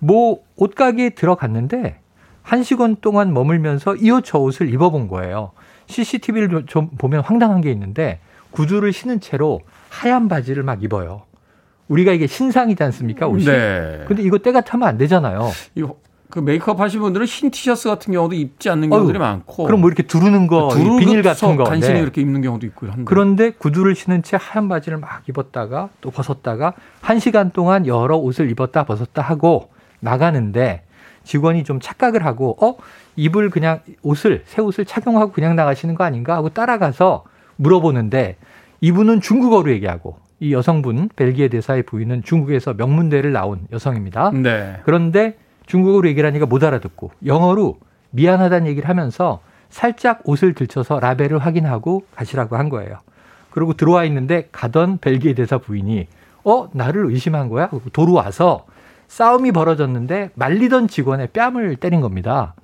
뭐 0.00 0.38
옷가게에 0.56 1.10
들어갔는데 1.10 1.98
한 2.42 2.62
시간 2.62 2.96
동안 3.00 3.34
머물면서 3.34 3.96
이 3.96 4.10
옷 4.10 4.24
저 4.24 4.38
옷을 4.38 4.72
입어본 4.72 5.08
거예요. 5.08 5.52
CCTV를 5.86 6.64
좀 6.66 6.88
보면 6.96 7.20
황당한 7.22 7.60
게 7.60 7.70
있는데 7.70 8.18
구두를 8.52 8.92
신은 8.94 9.20
채로 9.20 9.60
하얀 9.90 10.28
바지를 10.28 10.62
막 10.62 10.82
입어요. 10.82 11.22
우리가 11.88 12.12
이게 12.12 12.26
신상이지 12.26 12.82
않습니까? 12.84 13.26
옷이. 13.26 13.44
네. 13.44 14.04
근데 14.08 14.22
이거 14.22 14.38
때가 14.38 14.62
타면 14.62 14.88
안 14.88 14.96
되잖아요. 14.96 15.50
그 16.32 16.38
메이크업 16.38 16.80
하신 16.80 17.00
분들은 17.00 17.26
흰 17.26 17.50
티셔츠 17.50 17.90
같은 17.90 18.14
경우도 18.14 18.34
입지 18.34 18.70
않는 18.70 18.88
경우들이 18.88 19.18
어휴, 19.18 19.22
많고. 19.22 19.64
그럼 19.64 19.82
뭐 19.82 19.90
이렇게 19.90 20.02
두르는 20.02 20.46
거, 20.46 20.70
두르 20.72 20.96
비닐 20.96 21.22
같은 21.22 21.56
거. 21.56 21.64
간신히 21.64 21.96
네. 21.96 22.00
이렇게 22.00 22.22
입는 22.22 22.40
경우도 22.40 22.64
있고 22.68 22.86
한데. 22.86 23.02
그런데 23.04 23.50
구두를 23.50 23.94
신은 23.94 24.22
채 24.22 24.38
하얀 24.40 24.66
바지를 24.66 24.96
막 24.96 25.28
입었다가 25.28 25.90
또 26.00 26.10
벗었다가 26.10 26.72
한 27.02 27.18
시간 27.18 27.50
동안 27.50 27.86
여러 27.86 28.16
옷을 28.16 28.50
입었다 28.50 28.84
벗었다 28.84 29.20
하고 29.20 29.68
나가는데 30.00 30.84
직원이 31.22 31.64
좀 31.64 31.80
착각을 31.80 32.24
하고 32.24 32.56
어 32.62 32.78
입을 33.16 33.50
그냥 33.50 33.80
옷을 34.02 34.44
새 34.46 34.62
옷을 34.62 34.86
착용하고 34.86 35.32
그냥 35.32 35.54
나가시는 35.54 35.94
거 35.94 36.04
아닌가 36.04 36.34
하고 36.34 36.48
따라가서 36.48 37.24
물어보는데 37.56 38.38
이분은 38.80 39.20
중국어로 39.20 39.70
얘기하고 39.72 40.16
이 40.40 40.54
여성분 40.54 41.10
벨기에 41.14 41.48
대사의 41.48 41.82
부인은 41.82 42.22
중국에서 42.24 42.72
명문대를 42.72 43.32
나온 43.32 43.66
여성입니다. 43.70 44.30
네. 44.30 44.80
그런데 44.84 45.36
중국어로 45.66 46.08
얘기를 46.08 46.26
하니까 46.26 46.46
못 46.46 46.62
알아듣고 46.62 47.12
영어로 47.24 47.78
미안하다는 48.10 48.66
얘기를 48.68 48.88
하면서 48.88 49.40
살짝 49.70 50.20
옷을 50.24 50.54
들쳐서 50.54 51.00
라벨을 51.00 51.38
확인하고 51.38 52.04
가시라고 52.14 52.56
한 52.56 52.68
거예요. 52.68 52.98
그리고 53.50 53.74
들어와 53.74 54.04
있는데 54.04 54.48
가던 54.52 54.98
벨기에 54.98 55.34
대사 55.34 55.58
부인이 55.58 56.06
어 56.44 56.68
나를 56.72 57.06
의심한 57.06 57.48
거야? 57.48 57.70
도로 57.92 58.14
와서 58.14 58.66
싸움이 59.08 59.52
벌어졌는데 59.52 60.30
말리던 60.34 60.88
직원의 60.88 61.28
뺨을 61.28 61.76
때린 61.76 62.00
겁니다. 62.00 62.54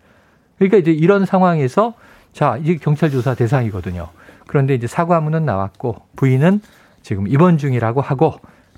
그러니까 0.56 0.78
이제 0.78 0.90
이런 0.90 1.26
상황에서 1.26 1.94
자 2.32 2.56
이게 2.58 2.76
경찰 2.76 3.10
조사 3.10 3.34
대상이거든요. 3.34 4.08
그런데 4.46 4.74
이제 4.74 4.86
사과문은 4.86 5.44
나왔고 5.44 5.96
부인은 6.16 6.60
지금 7.02 7.28
입원 7.28 7.58
중이라고 7.58 8.00
하고 8.00 8.34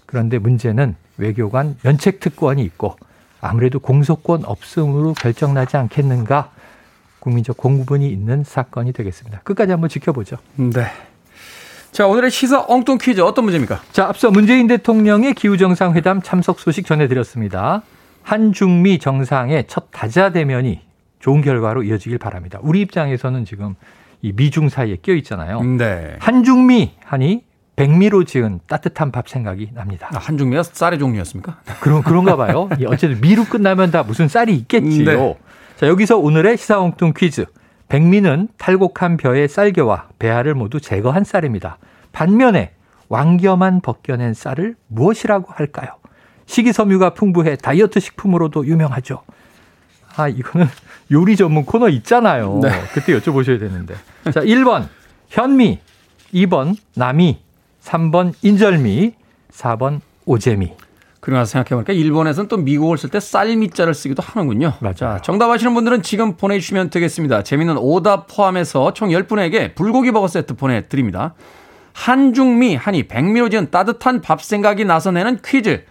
그런데 0.07 0.39
문제는 0.39 0.97
외교관 1.17 1.77
면책 1.83 2.21
특권이 2.21 2.63
있고 2.63 2.97
아무래도 3.41 3.79
공소권 3.79 4.45
없음으로 4.45 5.15
결정나지 5.15 5.77
않겠는가 5.77 6.51
국민적 7.19 7.57
공분이 7.57 8.09
있는 8.09 8.45
사건이 8.45 8.93
되겠습니다. 8.93 9.41
끝까지 9.41 9.73
한번 9.73 9.89
지켜보죠. 9.89 10.37
네. 10.57 10.87
자, 11.93 12.07
오늘의 12.07 12.31
시사 12.31 12.65
엉뚱 12.69 12.99
퀴즈 12.99 13.21
어떤 13.21 13.45
문제입니까? 13.45 13.83
자, 13.93 14.07
앞서 14.07 14.31
문재인 14.31 14.67
대통령의 14.67 15.35
기후정상회담 15.35 16.23
참석 16.23 16.61
소식 16.61 16.87
전해드렸습니다. 16.87 17.83
한중미 18.23 18.99
정상의 19.01 19.65
첫 19.67 19.89
다자 19.91 20.31
대면이 20.31 20.81
좋은 21.19 21.43
결과로 21.43 21.83
이어지길 21.83 22.19
바랍니다. 22.19 22.59
우리 22.63 22.81
입장에서는 22.81 23.45
지금 23.45 23.75
이 24.23 24.33
미중 24.33 24.69
사이에 24.69 24.99
껴 25.03 25.15
있잖아요. 25.15 25.63
네. 25.63 26.17
한중미 26.21 26.93
하니 27.05 27.43
백미로 27.81 28.25
지은 28.25 28.61
따뜻한 28.67 29.11
밥 29.11 29.27
생각이 29.27 29.71
납니다. 29.73 30.11
아, 30.13 30.19
한중미가 30.19 30.65
쌀의 30.65 30.99
종류였습니까? 30.99 31.61
그런 31.81 32.03
그런가 32.03 32.37
봐요. 32.37 32.69
어쨌든 32.89 33.23
미로 33.23 33.45
끝나면 33.45 33.91
다 33.91 34.03
무슨 34.03 34.29
쌀이 34.29 34.55
있겠지요. 34.55 35.05
네. 35.07 35.39
자, 35.77 35.89
여기서 35.89 36.19
오늘의 36.19 36.59
시사홍뚱 36.59 37.15
퀴즈. 37.17 37.47
백미는 37.89 38.49
탈곡한 38.59 39.17
벼의 39.17 39.49
쌀겨와 39.49 40.09
배알을 40.19 40.55
모두 40.55 40.79
제거한 40.79 41.25
쌀입니다. 41.25 41.79
반면에 42.13 42.75
왕겨만 43.09 43.81
벗겨낸 43.81 44.35
쌀을 44.35 44.77
무엇이라고 44.89 45.51
할까요? 45.51 45.89
식이섬유가 46.45 47.15
풍부해 47.15 47.57
다이어트 47.57 47.99
식품으로도 47.99 48.67
유명하죠. 48.67 49.23
아, 50.17 50.29
이거는 50.29 50.69
요리 51.13 51.35
전문 51.35 51.65
코너 51.65 51.89
있잖아요. 51.89 52.61
네. 52.63 52.69
그때 52.93 53.19
여쭤보셔야 53.19 53.59
되는데. 53.59 53.95
자, 54.25 54.43
1번 54.43 54.87
현미, 55.31 55.81
2번 56.35 56.77
남이, 56.95 57.50
3번 57.83 58.35
인절미, 58.43 59.15
4번 59.53 60.01
오재미. 60.27 60.73
그러나 61.21 61.45
생각해보니까 61.45 61.93
일본에서는 61.93 62.49
또 62.49 62.57
미국을 62.57 62.97
쓸 62.97 63.11
때 63.11 63.21
쌀미자를 63.21 63.93
쓰기도 63.93 64.23
하는군요. 64.23 64.75
맞아. 64.81 65.21
정답 65.23 65.51
아시는 65.51 65.75
분들은 65.75 66.03
지금 66.03 66.37
보내주시면 66.37 66.89
되겠습니다. 66.91 67.43
재미있는 67.43 67.77
오답 67.77 68.27
포함해서 68.29 68.95
총 68.95 69.11
10분에게 69.11 69.75
불고기 69.75 70.13
버거 70.13 70.29
세트 70.29 70.55
보내드립니다. 70.55 71.35
한중미, 71.93 72.77
한이, 72.77 73.09
백미로 73.09 73.51
지은 73.51 73.71
따뜻한 73.71 74.23
밥 74.23 74.43
생각이 74.43 74.87
나서 74.87 75.11
내는 75.11 75.39
퀴즈. 75.45 75.85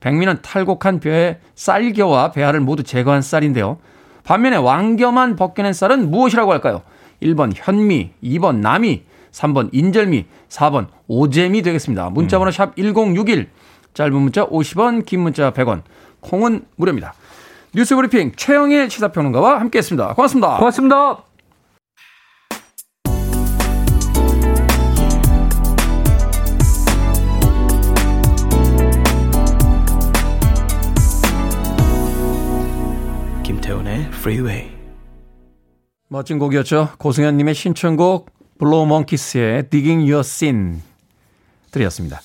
백미는 0.00 0.42
탈곡한 0.42 1.00
뼈에 1.00 1.38
쌀겨와 1.54 2.32
배알을 2.32 2.60
모두 2.60 2.82
제거한 2.82 3.22
쌀인데요. 3.22 3.78
반면에 4.24 4.56
왕겨만 4.56 5.36
벗겨낸 5.36 5.72
쌀은 5.72 6.10
무엇이라고 6.10 6.52
할까요? 6.52 6.82
1번 7.22 7.52
현미, 7.54 8.10
2번 8.22 8.56
남이, 8.56 9.02
3번 9.32 9.70
인절미, 9.72 10.26
4번 10.48 10.86
오잼이 11.06 11.62
되겠습니다. 11.62 12.10
문자번호 12.10 12.50
음. 12.50 12.52
샵 12.52 12.76
1061. 12.76 13.48
짧은 13.94 14.14
문자 14.14 14.46
50원, 14.46 15.04
긴 15.04 15.20
문자 15.20 15.52
100원, 15.52 15.82
콩은 16.20 16.66
무료입니다. 16.76 17.14
뉴스 17.74 17.94
브리핑 17.96 18.32
최영일 18.36 18.88
시사평론가와 18.90 19.60
함께했습니다. 19.60 20.14
고맙습니다. 20.14 20.56
고맙습니다. 20.58 21.24
김태훈의 33.42 34.00
Freeway. 34.12 34.70
멋진 36.08 36.38
곡이었죠. 36.38 36.90
고승현님의 36.98 37.54
신청곡 37.54 38.37
Blow 38.58 38.86
Monkeys의 38.86 39.70
Digging 39.70 40.10
Your 40.10 40.20
Scene 40.20 40.82
드렸습니다. 41.70 42.20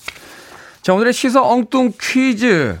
자, 0.82 0.92
오늘의 0.94 1.12
시사 1.12 1.42
엉뚱 1.42 1.92
퀴즈. 2.00 2.78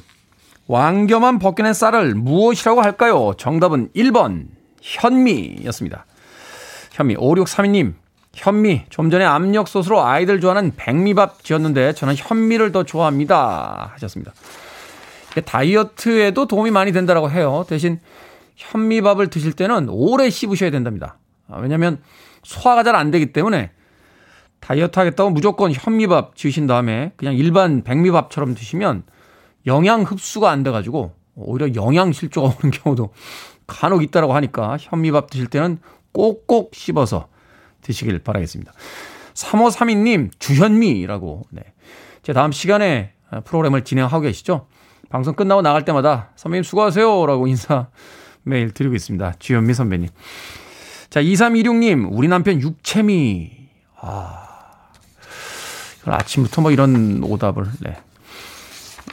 왕겨만 0.66 1.38
벗겨낸 1.38 1.74
쌀을 1.74 2.14
무엇이라고 2.14 2.82
할까요? 2.82 3.34
정답은 3.36 3.90
1번 3.94 4.46
현미였습니다. 4.80 6.06
현미 6.92 7.16
5632님 7.16 7.94
현미 8.34 8.86
좀 8.88 9.10
전에 9.10 9.24
압력솥으로 9.24 10.02
아이들 10.04 10.40
좋아하는 10.40 10.72
백미밥 10.76 11.44
지었는데 11.44 11.92
저는 11.92 12.14
현미를 12.16 12.72
더 12.72 12.82
좋아합니다 12.82 13.92
하셨습니다. 13.94 14.32
다이어트에도 15.44 16.46
도움이 16.46 16.70
많이 16.70 16.92
된다고 16.92 17.30
해요. 17.30 17.64
대신 17.68 18.00
현미밥을 18.56 19.28
드실 19.28 19.52
때는 19.52 19.88
오래 19.88 20.30
씹으셔야 20.30 20.70
된답니다. 20.70 21.18
아, 21.48 21.58
왜냐하면 21.58 21.98
소화가 22.44 22.82
잘 22.82 22.94
안 22.94 23.10
되기 23.10 23.32
때문에 23.32 23.70
다이어트 24.60 24.98
하겠다고 24.98 25.30
무조건 25.30 25.72
현미밥 25.72 26.36
지으신 26.36 26.66
다음에 26.66 27.12
그냥 27.16 27.34
일반 27.34 27.82
백미밥처럼 27.82 28.54
드시면 28.54 29.02
영양 29.66 30.02
흡수가 30.02 30.50
안 30.50 30.62
돼가지고 30.62 31.12
오히려 31.34 31.74
영양 31.74 32.12
실조가 32.12 32.56
오는 32.56 32.70
경우도 32.70 33.12
간혹 33.66 34.02
있다라고 34.02 34.34
하니까 34.34 34.76
현미밥 34.80 35.30
드실 35.30 35.48
때는 35.48 35.78
꼭꼭 36.12 36.74
씹어서 36.74 37.28
드시길 37.82 38.18
바라겠습니다. 38.20 38.72
3532님, 39.34 40.30
주현미라고, 40.38 41.46
네. 41.50 41.62
제 42.22 42.32
다음 42.32 42.52
시간에 42.52 43.12
프로그램을 43.44 43.82
진행하고 43.84 44.20
계시죠? 44.20 44.68
방송 45.10 45.34
끝나고 45.34 45.60
나갈 45.60 45.84
때마다 45.84 46.30
선배님 46.36 46.62
수고하세요! 46.62 47.26
라고 47.26 47.46
인사 47.46 47.88
메일 48.44 48.72
드리고 48.72 48.94
있습니다. 48.94 49.34
주현미 49.38 49.74
선배님. 49.74 50.08
자, 51.14 51.22
2326님, 51.22 52.08
우리 52.10 52.26
남편 52.26 52.60
육체미. 52.60 53.52
아, 54.00 54.48
아침부터 56.04 56.60
뭐 56.60 56.72
이런 56.72 57.22
오답을, 57.22 57.66
네. 57.82 57.96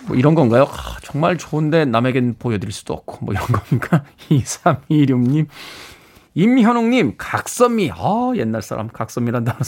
뭐 0.07 0.17
이런 0.17 0.33
건가요? 0.33 0.63
아, 0.67 0.97
정말 1.03 1.37
좋은데 1.37 1.85
남에겐 1.85 2.37
보여드릴 2.39 2.73
수도 2.73 2.95
없고, 2.95 3.23
뭐 3.23 3.35
이런 3.35 3.45
겁니까? 3.45 4.03
2326님. 4.31 5.45
임현웅님, 6.33 7.17
각선미. 7.19 7.91
아, 7.93 8.31
옛날 8.35 8.63
사람, 8.63 8.87
각선미란 8.87 9.43
단어. 9.43 9.59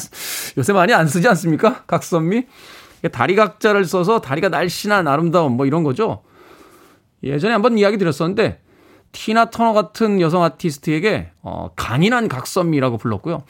요새 0.58 0.74
많이 0.74 0.92
안 0.92 1.08
쓰지 1.08 1.28
않습니까? 1.28 1.84
각선미? 1.86 2.48
다리 3.12 3.36
각자를 3.36 3.86
써서 3.86 4.22
다리가 4.22 4.50
날씬한 4.50 5.08
아름다움, 5.08 5.56
뭐 5.56 5.68
이런 5.68 5.84
거죠. 5.84 6.24
예전에 7.22 7.54
한번 7.54 7.78
이야기 7.78 8.00
드렸었는데, 8.00 8.63
티나 9.14 9.50
터너 9.50 9.72
같은 9.72 10.20
여성 10.20 10.44
아티스트에게, 10.44 11.32
어, 11.42 11.70
강인한 11.78 12.28
각선미라고 12.28 12.98
불렀고요. 12.98 13.44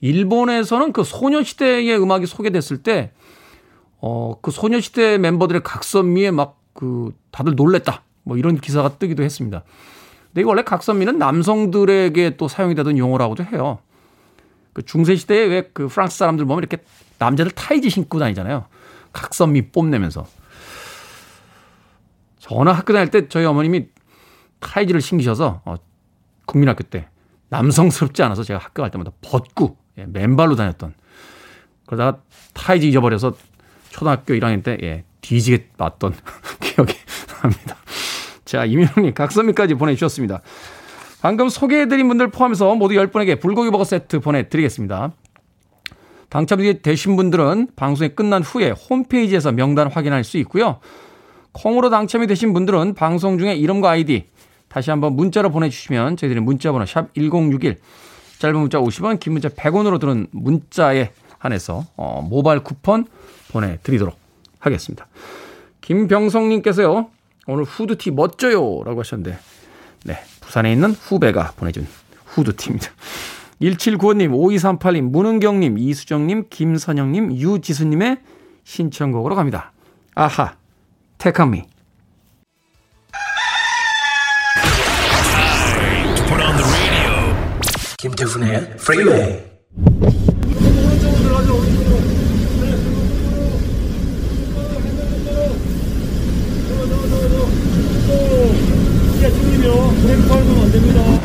일본에서는 0.00 0.92
그 0.92 1.02
소녀시대의 1.02 2.00
음악이 2.00 2.26
소개됐을 2.26 2.84
때, 2.84 3.10
어, 4.00 4.36
그 4.40 4.52
소녀시대 4.52 5.18
멤버들의 5.18 5.62
각선미에 5.64 6.30
막 6.30 6.58
그 6.78 7.12
다들 7.32 7.56
놀랬다. 7.56 8.04
뭐 8.22 8.36
이런 8.36 8.56
기사가 8.56 8.98
뜨기도 8.98 9.24
했습니다. 9.24 9.64
근데 10.28 10.42
이거 10.42 10.50
원래 10.50 10.62
각선미는 10.62 11.18
남성들에게 11.18 12.36
또 12.36 12.46
사용이 12.46 12.76
되던 12.76 12.96
용어라고도 12.96 13.42
해요. 13.42 13.80
그 14.72 14.84
중세시대에 14.84 15.46
왜 15.46 15.70
그 15.72 15.88
프랑스 15.88 16.18
사람들 16.18 16.44
보면 16.44 16.60
이렇게 16.60 16.76
남자들 17.18 17.50
타이즈 17.50 17.88
신고 17.88 18.20
다니잖아요. 18.20 18.66
각선미 19.12 19.72
뽐내면서. 19.72 20.24
저는 22.38 22.72
학교 22.72 22.92
다닐 22.92 23.10
때 23.10 23.28
저희 23.28 23.44
어머님이 23.44 23.88
타이즈를 24.60 25.00
신기셔서 25.00 25.62
어, 25.64 25.74
국민학교 26.46 26.82
때 26.84 27.08
남성스럽지 27.50 28.22
않아서 28.22 28.42
제가 28.42 28.58
학교 28.58 28.82
갈 28.82 28.90
때마다 28.90 29.10
벗고 29.20 29.76
예, 29.98 30.06
맨발로 30.06 30.56
다녔던 30.56 30.94
그러다가 31.86 32.20
타이즈 32.54 32.86
잊어버려서 32.86 33.34
초등학교 33.90 34.34
1학년 34.34 34.62
때 34.62 34.76
예, 34.82 35.04
뒤지게 35.20 35.70
맞던 35.76 36.14
기억이 36.60 36.94
납니다. 37.42 37.76
자, 38.44 38.64
이민호님 38.64 39.14
각선미까지 39.14 39.74
보내주셨습니다. 39.74 40.40
방금 41.20 41.48
소개해드린 41.48 42.06
분들 42.08 42.28
포함해서 42.28 42.74
모두 42.76 42.94
10분에게 42.94 43.40
불고기 43.40 43.70
버거 43.70 43.84
세트 43.84 44.20
보내드리겠습니다. 44.20 45.12
당첨이 46.28 46.82
되신 46.82 47.16
분들은 47.16 47.68
방송이 47.74 48.10
끝난 48.10 48.42
후에 48.42 48.70
홈페이지에서 48.70 49.50
명단 49.52 49.90
확인할 49.90 50.24
수 50.24 50.36
있고요. 50.38 50.80
콩으로 51.52 51.90
당첨이 51.90 52.26
되신 52.26 52.52
분들은 52.52 52.94
방송 52.94 53.38
중에 53.38 53.54
이름과 53.54 53.90
아이디 53.90 54.28
다시 54.68 54.90
한번 54.90 55.14
문자로 55.14 55.50
보내주시면 55.50 56.16
저희들이 56.16 56.40
문자번호 56.40 56.86
샵 56.86 57.14
1061 57.14 57.78
짧은 58.38 58.58
문자 58.58 58.78
50원, 58.78 59.18
긴 59.18 59.32
문자 59.32 59.48
100원으로 59.48 59.98
들은 59.98 60.28
문자에 60.30 61.10
한해서 61.38 61.86
어, 61.96 62.26
모바일 62.28 62.60
쿠폰 62.60 63.06
보내드리도록 63.50 64.16
하겠습니다. 64.60 65.06
김병성님께서요, 65.80 67.10
오늘 67.46 67.64
후드티 67.64 68.10
멋져요. 68.10 68.82
라고 68.84 69.00
하셨는데, 69.00 69.38
네, 70.04 70.18
부산에 70.40 70.72
있는 70.72 70.92
후배가 70.92 71.52
보내준 71.56 71.86
후드티입니다. 72.26 72.88
1795님, 73.60 74.30
5238님, 74.30 75.10
문은경님, 75.10 75.78
이수정님, 75.78 76.46
김선영님, 76.50 77.32
유지수님의 77.32 78.18
신청곡으로 78.64 79.34
갑니다. 79.34 79.72
아하, 80.14 80.54
택한미. 81.16 81.64
김태훈의 87.98 88.76
프리웨이 88.76 89.48
브레이크 100.00 100.28
밟으면 100.28 100.62
안 100.62 100.72
됩니다. 100.72 101.17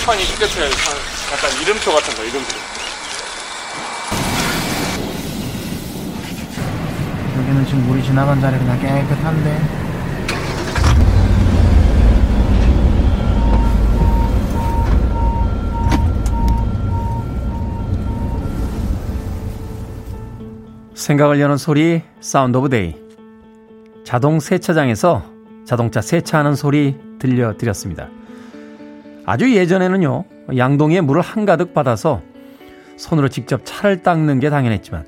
간판이 0.00 0.22
뜯겼어요. 0.24 0.64
약간 0.64 1.62
이름표 1.62 1.92
같은 1.92 2.14
거, 2.14 2.22
이름표. 2.22 2.46
여기는 7.38 7.66
지금 7.66 7.86
물이 7.86 8.02
지나간 8.02 8.40
자리 8.40 8.58
그냥 8.58 8.78
깨끗한데. 8.80 9.60
생각을 20.94 21.40
여는 21.40 21.56
소리 21.56 22.02
Sound 22.20 22.58
of 22.58 22.68
Day 22.68 22.94
자동 24.04 24.38
세차장에서 24.38 25.24
자동차 25.66 26.00
세차하는 26.00 26.54
소리 26.54 26.96
들려드렸습니다. 27.18 28.08
아주 29.30 29.54
예전에는요, 29.54 30.24
양동이에 30.56 31.02
물을 31.02 31.22
한가득 31.22 31.72
받아서 31.72 32.20
손으로 32.96 33.28
직접 33.28 33.60
차를 33.64 34.02
닦는 34.02 34.40
게 34.40 34.50
당연했지만, 34.50 35.04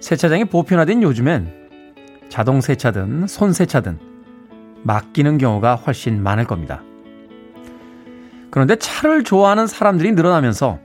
세차장이 0.00 0.44
보편화된 0.44 1.02
요즘엔 1.02 1.70
자동 2.28 2.60
세차든 2.60 3.26
손 3.26 3.54
세차든 3.54 3.98
맡기는 4.82 5.38
경우가 5.38 5.76
훨씬 5.76 6.22
많을 6.22 6.44
겁니다. 6.44 6.82
그런데 8.50 8.76
차를 8.76 9.24
좋아하는 9.24 9.66
사람들이 9.66 10.12
늘어나면서 10.12 10.78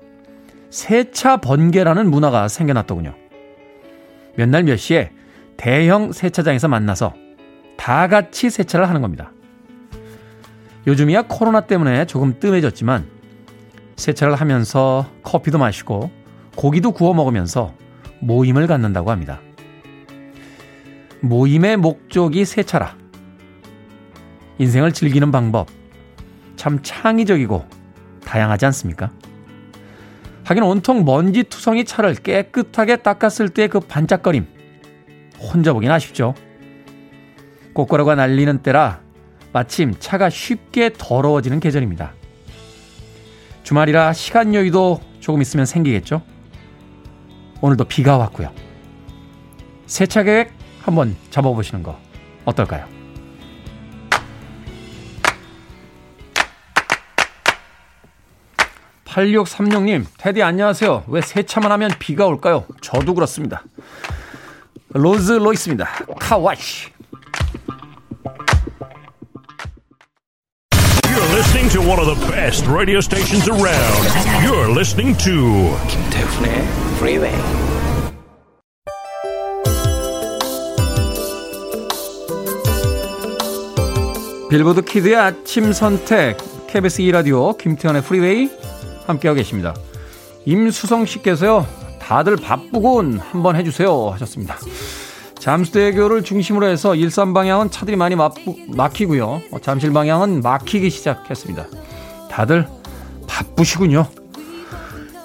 세차 0.70 1.36
번개라는 1.38 2.10
문화가 2.10 2.48
생겨났더군요. 2.48 3.16
몇 4.38 4.48
날 4.48 4.64
몇 4.64 4.78
시에 4.78 5.12
대형 5.58 6.14
세차장에서 6.14 6.70
만나서 6.70 7.16
다 7.76 8.08
같이 8.08 8.50
세차를 8.50 8.88
하는 8.88 9.02
겁니다. 9.02 9.34
요즘이야 10.86 11.24
코로나 11.24 11.62
때문에 11.62 12.06
조금 12.06 12.40
뜸해졌지만 12.40 13.08
세차를 13.96 14.36
하면서 14.36 15.10
커피도 15.24 15.58
마시고 15.58 16.12
고기도 16.56 16.92
구워 16.92 17.14
먹으면서 17.14 17.74
모임을 18.20 18.68
갖는다고 18.68 19.12
합니다. 19.12 19.42
모임의 21.22 21.78
목적이 21.78 22.46
세차라. 22.46 22.98
인생을 24.58 24.92
즐기는 24.92 25.32
방법 25.32 25.68
참 26.56 26.80
창의적이고 26.82 27.66
다양하지 28.26 28.66
않습니까? 28.68 29.12
하긴 30.44 30.64
온통 30.64 31.06
먼지 31.06 31.44
투성이 31.44 31.86
차를 31.86 32.16
깨끗하게 32.16 32.98
닦았을 32.98 33.50
때 33.50 33.68
그 33.68 33.80
반짝거림 33.80 34.46
혼자 35.40 35.72
보긴 35.74 35.92
아쉽죠. 35.92 36.36
꽃가루가 37.74 38.16
날리는 38.16 38.60
때라 38.60 39.02
마침 39.54 39.94
차가 40.00 40.30
쉽게 40.30 40.92
더러워지는 40.98 41.60
계절입니다. 41.60 42.14
주말이라 43.62 44.12
시간 44.14 44.54
여유도 44.54 45.00
조금 45.20 45.42
있으면 45.42 45.66
생기겠죠? 45.66 46.22
오늘도 47.62 47.86
비가 47.86 48.18
왔고요. 48.18 48.52
세차 49.86 50.24
계획 50.24 50.52
한번 50.82 51.16
잡아보시는 51.30 51.84
거 51.84 51.98
어떨까요? 52.44 52.92
8636님, 59.06 60.06
테디 60.18 60.42
안녕하세요. 60.42 61.04
왜 61.08 61.22
세차만 61.22 61.72
하면 61.74 61.92
비가 62.00 62.26
올까요? 62.26 62.66
저도 62.82 63.14
그렇습니다. 63.14 63.64
로즈 64.90 65.34
로이스입니다. 65.34 65.88
카와시. 66.20 66.93
Listening 71.44 71.70
to 71.70 71.82
one 71.82 72.00
of 72.00 72.06
the 72.06 72.16
best 72.32 72.66
radio 72.68 73.02
stations 73.02 73.50
around. 73.50 74.04
You're 74.46 74.70
listening 74.70 75.18
to 75.26 75.76
김태훈의 75.90 76.64
Freeway. 76.96 77.36
빌보드 84.50 84.84
키드의 84.84 85.16
아침 85.16 85.74
선택 85.74 86.38
KBS 86.68 87.02
2 87.02 87.12
라디오 87.12 87.58
김태현의 87.58 88.04
프리웨이 88.04 88.50
함께하고 89.06 89.36
계십니다. 89.36 89.76
임수성 90.46 91.06
씨께서요. 91.06 91.68
다들 92.00 92.38
바쁘군 92.38 93.20
한번 93.20 93.58
해주세요 93.58 94.12
하셨습니다. 94.12 94.56
잠수대교를 95.44 96.24
중심으로 96.24 96.68
해서 96.68 96.96
일산 96.96 97.34
방향은 97.34 97.70
차들이 97.70 97.98
많이 97.98 98.16
막히고요. 98.16 99.42
어, 99.52 99.60
잠실 99.62 99.92
방향은 99.92 100.42
막히기 100.42 100.90
시작했습니다. 100.90 101.66
다들 102.32 102.66
바쁘시군요. 103.28 104.08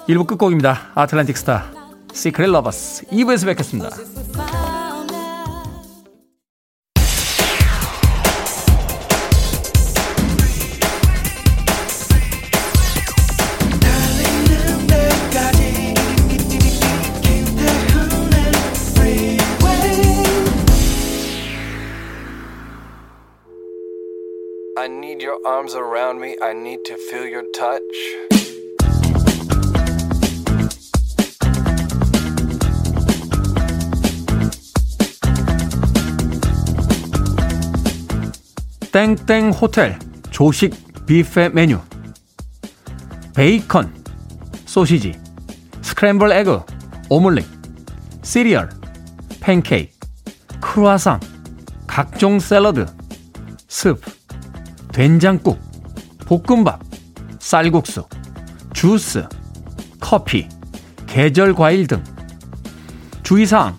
1부 0.09 0.27
끝곡입니다. 0.27 0.91
Atlantic 0.93 1.37
Starr 1.37 1.71
Secret 2.11 2.51
Lovers 2.51 3.05
2부에서 3.05 3.45
뵙겠습니다. 3.45 3.91
Arms 25.49 25.73
around 25.73 26.21
me. 26.21 26.37
I 26.43 26.53
need 26.53 26.85
to 26.85 26.95
feel 27.09 27.25
your 27.25 27.43
touch. 27.57 27.81
땡땡 38.91 39.51
호텔 39.51 39.97
조식 40.31 40.73
뷔페 41.05 41.49
메뉴 41.49 41.79
베이컨 43.35 43.93
소시지 44.65 45.19
스크램블 45.81 46.31
에그 46.31 46.61
오믈렛 47.09 47.45
시리얼 48.23 48.69
팬케이크 49.39 49.91
크루아상 50.59 51.19
각종 51.87 52.39
샐러드 52.39 52.85
스프 53.67 54.18
된장국, 54.91 55.59
볶음밥, 56.25 56.81
쌀국수, 57.39 58.05
주스, 58.73 59.27
커피, 59.99 60.47
계절 61.07 61.53
과일 61.53 61.87
등 61.87 62.03
주의사항 63.23 63.77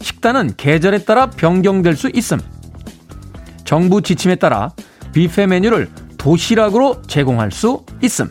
식단은 0.00 0.54
계절에 0.56 1.04
따라 1.04 1.30
변경될 1.30 1.96
수 1.96 2.10
있음. 2.14 2.38
정부 3.64 4.02
지침에 4.02 4.36
따라 4.36 4.72
뷔페 5.12 5.46
메뉴를 5.46 5.90
도시락으로 6.18 7.02
제공할 7.02 7.50
수 7.50 7.84
있음. 8.02 8.30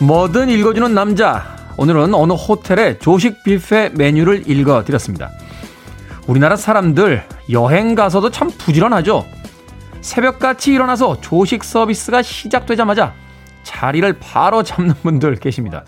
뭐든 0.00 0.48
읽어주는 0.48 0.92
남자 0.94 1.61
오늘은 1.76 2.14
어느 2.14 2.32
호텔의 2.32 2.98
조식 2.98 3.42
뷔페 3.44 3.90
메뉴를 3.94 4.48
읽어드렸습니다. 4.48 5.30
우리나라 6.26 6.56
사람들 6.56 7.24
여행 7.50 7.94
가서도 7.94 8.30
참 8.30 8.50
부지런하죠. 8.50 9.24
새벽같이 10.00 10.72
일어나서 10.72 11.20
조식 11.20 11.64
서비스가 11.64 12.22
시작되자마자 12.22 13.14
자리를 13.62 14.18
바로 14.18 14.62
잡는 14.62 14.94
분들 15.02 15.36
계십니다. 15.36 15.84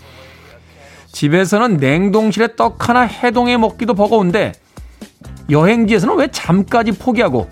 집에서는 1.13 1.77
냉동실에 1.77 2.57
떡 2.57 2.89
하나 2.89 3.03
해동해 3.03 3.57
먹기도 3.57 3.95
버거운데 3.95 4.53
여행지에서는 5.51 6.17
왜 6.17 6.29
잠까지 6.29 6.93
포기하고 6.93 7.49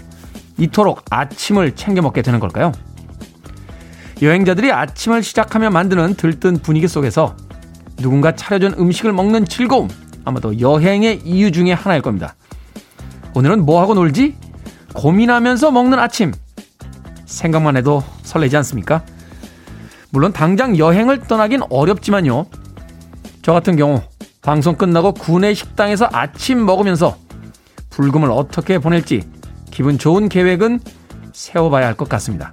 이토록 0.58 1.04
아침을 1.10 1.74
챙겨 1.74 2.02
먹게 2.02 2.22
되는 2.22 2.40
걸까요? 2.40 2.72
여행자들이 4.20 4.72
아침을 4.72 5.22
시작하며 5.22 5.70
만드는 5.70 6.14
들뜬 6.14 6.58
분위기 6.58 6.88
속에서 6.88 7.36
누군가 7.96 8.34
차려준 8.34 8.74
음식을 8.78 9.12
먹는 9.12 9.46
즐거움 9.46 9.88
아마도 10.24 10.58
여행의 10.60 11.20
이유 11.24 11.50
중에 11.52 11.72
하나일 11.72 12.02
겁니다. 12.02 12.34
오늘은 13.34 13.64
뭐 13.64 13.80
하고 13.80 13.94
놀지? 13.94 14.36
고민하면서 14.94 15.70
먹는 15.70 15.98
아침. 15.98 16.32
생각만 17.24 17.76
해도 17.76 18.02
설레지 18.22 18.56
않습니까? 18.58 19.02
물론 20.10 20.32
당장 20.32 20.76
여행을 20.76 21.22
떠나긴 21.22 21.62
어렵지만요. 21.70 22.46
저 23.40 23.52
같은 23.52 23.76
경우 23.76 24.02
방송 24.42 24.74
끝나고 24.76 25.14
구내 25.14 25.54
식당에서 25.54 26.08
아침 26.12 26.64
먹으면서 26.66 27.16
불금을 27.90 28.30
어떻게 28.30 28.78
보낼지 28.78 29.22
기분 29.70 29.98
좋은 29.98 30.28
계획은 30.28 30.80
세워봐야 31.32 31.86
할 31.86 31.94
것 31.94 32.08
같습니다. 32.10 32.52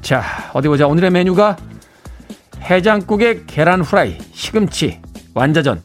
자, 0.00 0.22
어디 0.52 0.68
보자. 0.68 0.86
오늘의 0.86 1.10
메뉴가 1.10 1.56
해장국에 2.62 3.44
계란 3.46 3.80
후라이, 3.80 4.18
시금치, 4.32 5.00
완자전. 5.34 5.82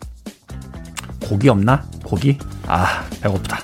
고기 1.24 1.50
없나? 1.50 1.84
고기? 2.04 2.38
아, 2.68 3.06
배고프다. 3.22 3.60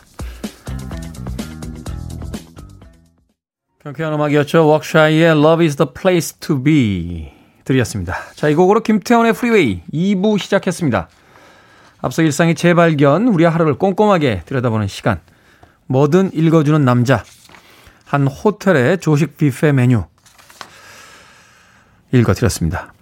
경쾌한 3.84 4.14
음악이었죠. 4.14 4.68
Workshy의 4.68 5.32
Love 5.32 5.66
is 5.66 5.76
the 5.76 5.90
place 5.94 6.38
to 6.40 6.62
be. 6.62 7.32
드렸습니다. 7.64 8.16
자, 8.34 8.50
이 8.50 8.56
곡으로 8.56 8.82
김태훈의 8.82 9.34
프리웨이 9.34 9.84
2부 9.94 10.40
시작했습니다. 10.40 11.08
앞서 12.02 12.22
일상의 12.24 12.56
재발견, 12.56 13.28
우리의 13.28 13.50
하루를 13.50 13.76
꼼꼼하게 13.76 14.44
들여다보는 14.46 14.88
시간. 14.88 15.20
뭐든 15.86 16.32
읽어주는 16.34 16.84
남자. 16.84 17.24
한 18.06 18.26
호텔의 18.28 19.00
조식 19.00 19.38
뷔페 19.38 19.72
메뉴. 19.74 20.04
읽어드렸습니다. 22.12 22.94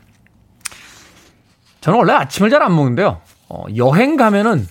저는 1.87 1.99
원래 1.99 2.11
아침을 2.11 2.49
잘 2.49 2.61
안 2.61 2.75
먹는데요. 2.75 3.21
어, 3.47 3.63
여행 3.77 4.17
가면은 4.17 4.67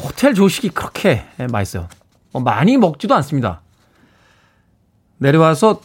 호텔 0.00 0.32
조식이 0.32 0.68
그렇게 0.68 1.24
맛있어요. 1.50 1.88
어, 2.32 2.38
많이 2.38 2.76
먹지도 2.76 3.16
않습니다. 3.16 3.62
내려와서 5.16 5.80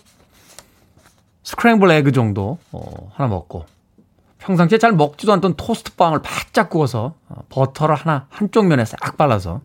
스크램블 1.41 1.89
에그 1.89 2.11
정도 2.11 2.59
어, 2.71 3.11
하나 3.15 3.27
먹고 3.27 3.65
평상시에 4.37 4.77
잘 4.77 4.91
먹지도 4.91 5.33
않던 5.33 5.55
토스트 5.55 5.95
빵을 5.95 6.21
바짝 6.21 6.69
구워서 6.69 7.15
어, 7.27 7.41
버터를 7.49 7.95
하나 7.95 8.27
한쪽 8.29 8.67
면에 8.67 8.85
싹 8.85 9.17
발라서 9.17 9.61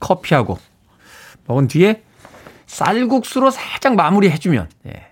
커피하고 0.00 0.58
먹은 1.46 1.66
뒤에 1.66 2.04
쌀국수로 2.66 3.50
살짝 3.50 3.94
마무리해주면 3.94 4.68
예, 4.88 5.06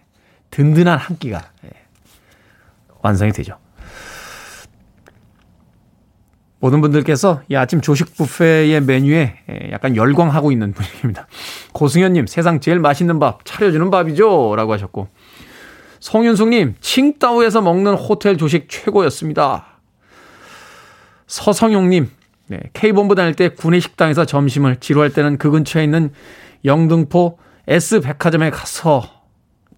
든든한 0.51 0.99
한 0.99 1.17
끼가 1.17 1.41
예, 1.65 1.71
완성이 3.01 3.33
되죠. 3.33 3.57
모든 6.67 6.81
분들께서 6.81 7.43
이 7.49 7.55
아침 7.55 7.81
조식 7.81 8.17
뷔페의 8.17 8.81
메뉴에 8.81 9.37
예, 9.49 9.71
약간 9.71 9.95
열광하고 9.95 10.51
있는 10.51 10.73
분위기입니다. 10.73 11.29
고승현님, 11.73 12.27
세상 12.27 12.59
제일 12.59 12.81
맛있는 12.81 13.21
밥, 13.21 13.45
차려주는 13.45 13.89
밥이죠? 13.89 14.57
라고 14.57 14.73
하셨고, 14.73 15.07
송윤숙님, 16.01 16.75
칭따오에서 16.81 17.63
먹는 17.63 17.95
호텔 17.95 18.37
조식 18.37 18.69
최고였습니다. 18.69 19.79
서성용님, 21.29 22.11
네, 22.49 22.59
K본부 22.73 23.15
다닐 23.15 23.35
때 23.35 23.51
구내 23.51 23.79
식당에서 23.79 24.25
점심을 24.25 24.81
지루할 24.81 25.11
때는 25.11 25.39
그 25.39 25.53
근처에 25.53 25.85
있는 25.85 26.11
영등포 26.65 27.39
S백화점에 27.69 28.51
가서, 28.51 29.09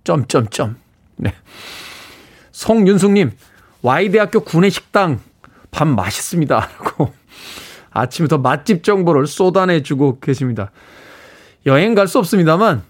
점점점. 0.04 0.76
네. 1.16 1.34
송윤숙님, 2.52 3.32
Y대학교 3.82 4.40
구내 4.40 4.70
식당 4.70 5.20
밥 5.70 5.86
맛있습니다. 5.86 6.54
라고 6.78 7.12
아침부터 7.90 8.38
맛집 8.38 8.82
정보를 8.84 9.26
쏟아내주고 9.26 10.20
계십니다. 10.20 10.70
여행 11.66 11.94
갈 11.94 12.06
수 12.06 12.18
없습니다만 12.18 12.82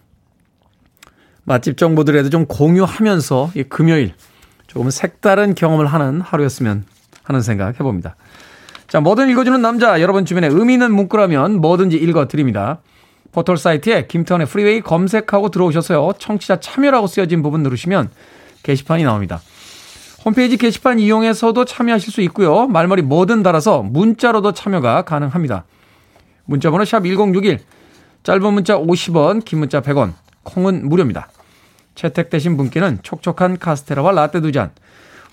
맛집 1.44 1.76
정보들에도 1.76 2.30
좀 2.30 2.46
공유하면서 2.46 3.52
이 3.54 3.62
금요일 3.64 4.14
조금 4.66 4.90
색다른 4.90 5.54
경험을 5.54 5.86
하는 5.86 6.20
하루였으면 6.20 6.84
하는 7.22 7.40
생각 7.40 7.80
해봅니다. 7.80 8.16
자, 8.86 9.00
뭐든 9.00 9.30
읽어주는 9.30 9.60
남자, 9.60 10.00
여러분 10.00 10.24
주변에 10.24 10.48
의미 10.48 10.74
있는 10.74 10.94
문구라면 10.94 11.60
뭐든지 11.60 11.96
읽어드립니다. 11.96 12.80
포털 13.32 13.56
사이트에 13.56 14.06
김태훈의 14.06 14.46
프리웨이 14.46 14.80
검색하고 14.80 15.50
들어오셔서요. 15.50 16.12
청취자 16.18 16.60
참여라고 16.60 17.06
쓰여진 17.06 17.42
부분 17.42 17.62
누르시면 17.62 18.10
게시판이 18.62 19.04
나옵니다. 19.04 19.40
홈페이지 20.24 20.56
게시판 20.56 20.98
이용해서도 20.98 21.64
참여하실 21.64 22.12
수 22.12 22.20
있고요. 22.22 22.66
말머리 22.66 23.02
뭐든 23.02 23.42
달아서 23.42 23.82
문자로도 23.82 24.52
참여가 24.52 25.02
가능합니다. 25.02 25.64
문자 26.44 26.70
번호 26.70 26.84
샵 26.84 27.04
1061, 27.04 27.60
짧은 28.24 28.52
문자 28.52 28.76
50원, 28.78 29.44
긴 29.44 29.60
문자 29.60 29.80
100원, 29.80 30.14
콩은 30.42 30.88
무료입니다. 30.88 31.28
채택되신 31.94 32.56
분께는 32.56 32.98
촉촉한 33.02 33.58
카스테라와 33.58 34.12
라떼 34.12 34.40
두 34.40 34.52
잔 34.52 34.70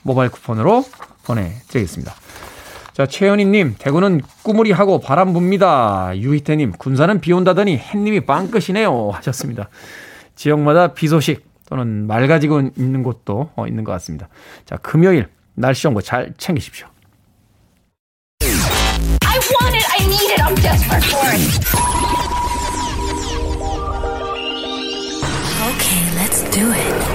모바일 0.03 0.29
쿠폰으로 0.29 0.83
보내드리겠습니다. 1.25 2.13
자, 2.93 3.05
최현희님, 3.05 3.75
대구는 3.79 4.21
꾸물이 4.43 4.71
하고 4.71 4.99
바람 4.99 5.33
붑니다. 5.33 6.13
유희태님, 6.15 6.73
군산은 6.77 7.21
비 7.21 7.33
온다더니 7.33 7.77
햇님이 7.77 8.21
빵 8.21 8.51
끝이네요. 8.51 9.09
하셨습니다. 9.11 9.69
지역마다 10.35 10.93
비 10.93 11.07
소식 11.07 11.43
또는 11.69 12.07
말 12.07 12.27
가지고 12.27 12.61
있는 12.75 13.03
곳도 13.03 13.51
어, 13.55 13.67
있는 13.67 13.83
것 13.83 13.91
같습니다. 13.93 14.29
자, 14.65 14.77
금요일 14.77 15.27
날씨 15.55 15.83
정보 15.83 16.01
잘 16.01 16.33
챙기십시오. 16.37 16.87
I 18.41 19.39
want 19.39 19.75
it, 19.75 19.85
I 19.91 20.05
need 20.05 20.31
it, 20.31 20.41
I'm 20.41 20.55
desperate 20.55 21.05
for 21.05 21.27
it. 21.31 21.41
Okay, 25.65 26.01
let's 26.15 26.43
do 26.51 26.71
it. 26.71 27.05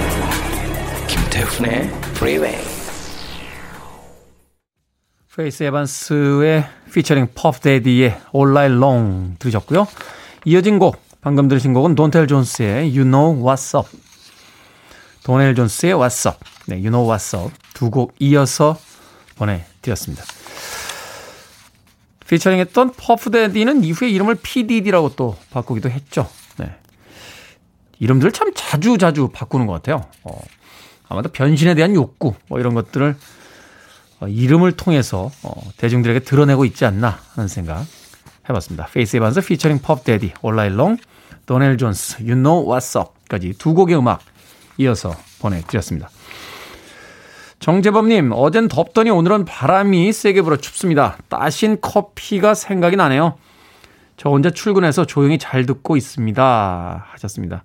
김태훈의 1.07 1.89
Freeway. 2.15 2.57
페이스 5.33 5.63
에반스의 5.63 6.65
피처링 6.93 7.29
퍼프 7.33 7.61
데디의 7.61 8.19
All 8.35 8.49
Night 8.49 8.75
Long 8.75 9.37
들으셨고요. 9.39 9.87
이어진 10.45 10.77
곡 10.77 11.01
방금 11.21 11.47
들으신 11.47 11.73
곡은 11.73 11.95
돈텔 11.95 12.27
존스의 12.27 12.89
You 12.95 13.03
Know 13.05 13.41
What's 13.41 13.77
Up 13.79 13.89
도넬 15.23 15.55
존스의 15.55 15.93
What's 15.93 16.29
Up 16.29 16.39
네, 16.67 16.75
You 16.75 16.89
Know 16.89 17.07
What's 17.09 17.37
Up 17.37 17.53
두 17.73 17.89
곡 17.89 18.13
이어서 18.19 18.77
보내드렸습니다. 19.35 20.23
피처링했던 22.27 22.93
퍼프 22.95 23.29
대디는 23.31 23.83
이후에 23.83 24.09
이름을 24.09 24.35
PDD라고 24.35 25.15
또 25.15 25.35
바꾸기도 25.51 25.89
했죠. 25.89 26.29
네. 26.57 26.73
이름들을 27.99 28.31
참 28.31 28.51
자주 28.55 28.97
자주 28.97 29.29
바꾸는 29.33 29.67
것 29.67 29.73
같아요. 29.73 30.05
어, 30.23 30.39
아마도 31.09 31.29
변신에 31.29 31.75
대한 31.75 31.93
욕구 31.93 32.33
뭐 32.47 32.59
이런 32.59 32.73
것들을 32.73 33.17
어, 34.21 34.27
이름을 34.27 34.73
통해서 34.73 35.29
어, 35.43 35.53
대중들에게 35.77 36.19
드러내고 36.21 36.63
있지 36.65 36.85
않나 36.85 37.19
하는 37.33 37.47
생각 37.47 37.85
해봤습니다. 38.47 38.87
페이스 38.93 39.17
에반스 39.17 39.41
피처링 39.41 39.79
퍼프 39.79 40.03
대디, 40.03 40.33
All 40.41 40.54
Night 40.54 40.76
Long, 40.76 40.97
도넬 41.47 41.77
존스, 41.77 42.21
You 42.21 42.35
Know 42.35 42.65
What's 42.65 42.97
Up까지 42.99 43.55
두 43.57 43.73
곡의 43.73 43.97
음악 43.97 44.21
이어서 44.81 45.15
보내드렸습니다. 45.39 46.09
정재범님, 47.59 48.31
어젠 48.33 48.67
덥더니 48.67 49.11
오늘은 49.11 49.45
바람이 49.45 50.11
세게 50.11 50.41
불어 50.41 50.57
춥습니다. 50.57 51.17
따신 51.29 51.79
커피가 51.79 52.55
생각이 52.55 52.95
나네요. 52.95 53.37
저 54.17 54.29
혼자 54.29 54.49
출근해서 54.49 55.05
조용히 55.05 55.37
잘 55.37 55.65
듣고 55.65 55.95
있습니다. 55.95 57.05
하셨습니다. 57.07 57.63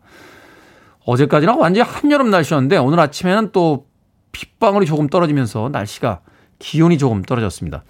어제까지는 1.04 1.56
완전히 1.56 1.88
한여름 1.88 2.30
날씨였는데 2.30 2.76
오늘 2.76 3.00
아침에는 3.00 3.52
또 3.52 3.86
빗방울이 4.32 4.86
조금 4.86 5.08
떨어지면서 5.08 5.70
날씨가 5.72 6.20
기온이 6.58 6.98
조금 6.98 7.22
떨어졌습니다. 7.22 7.84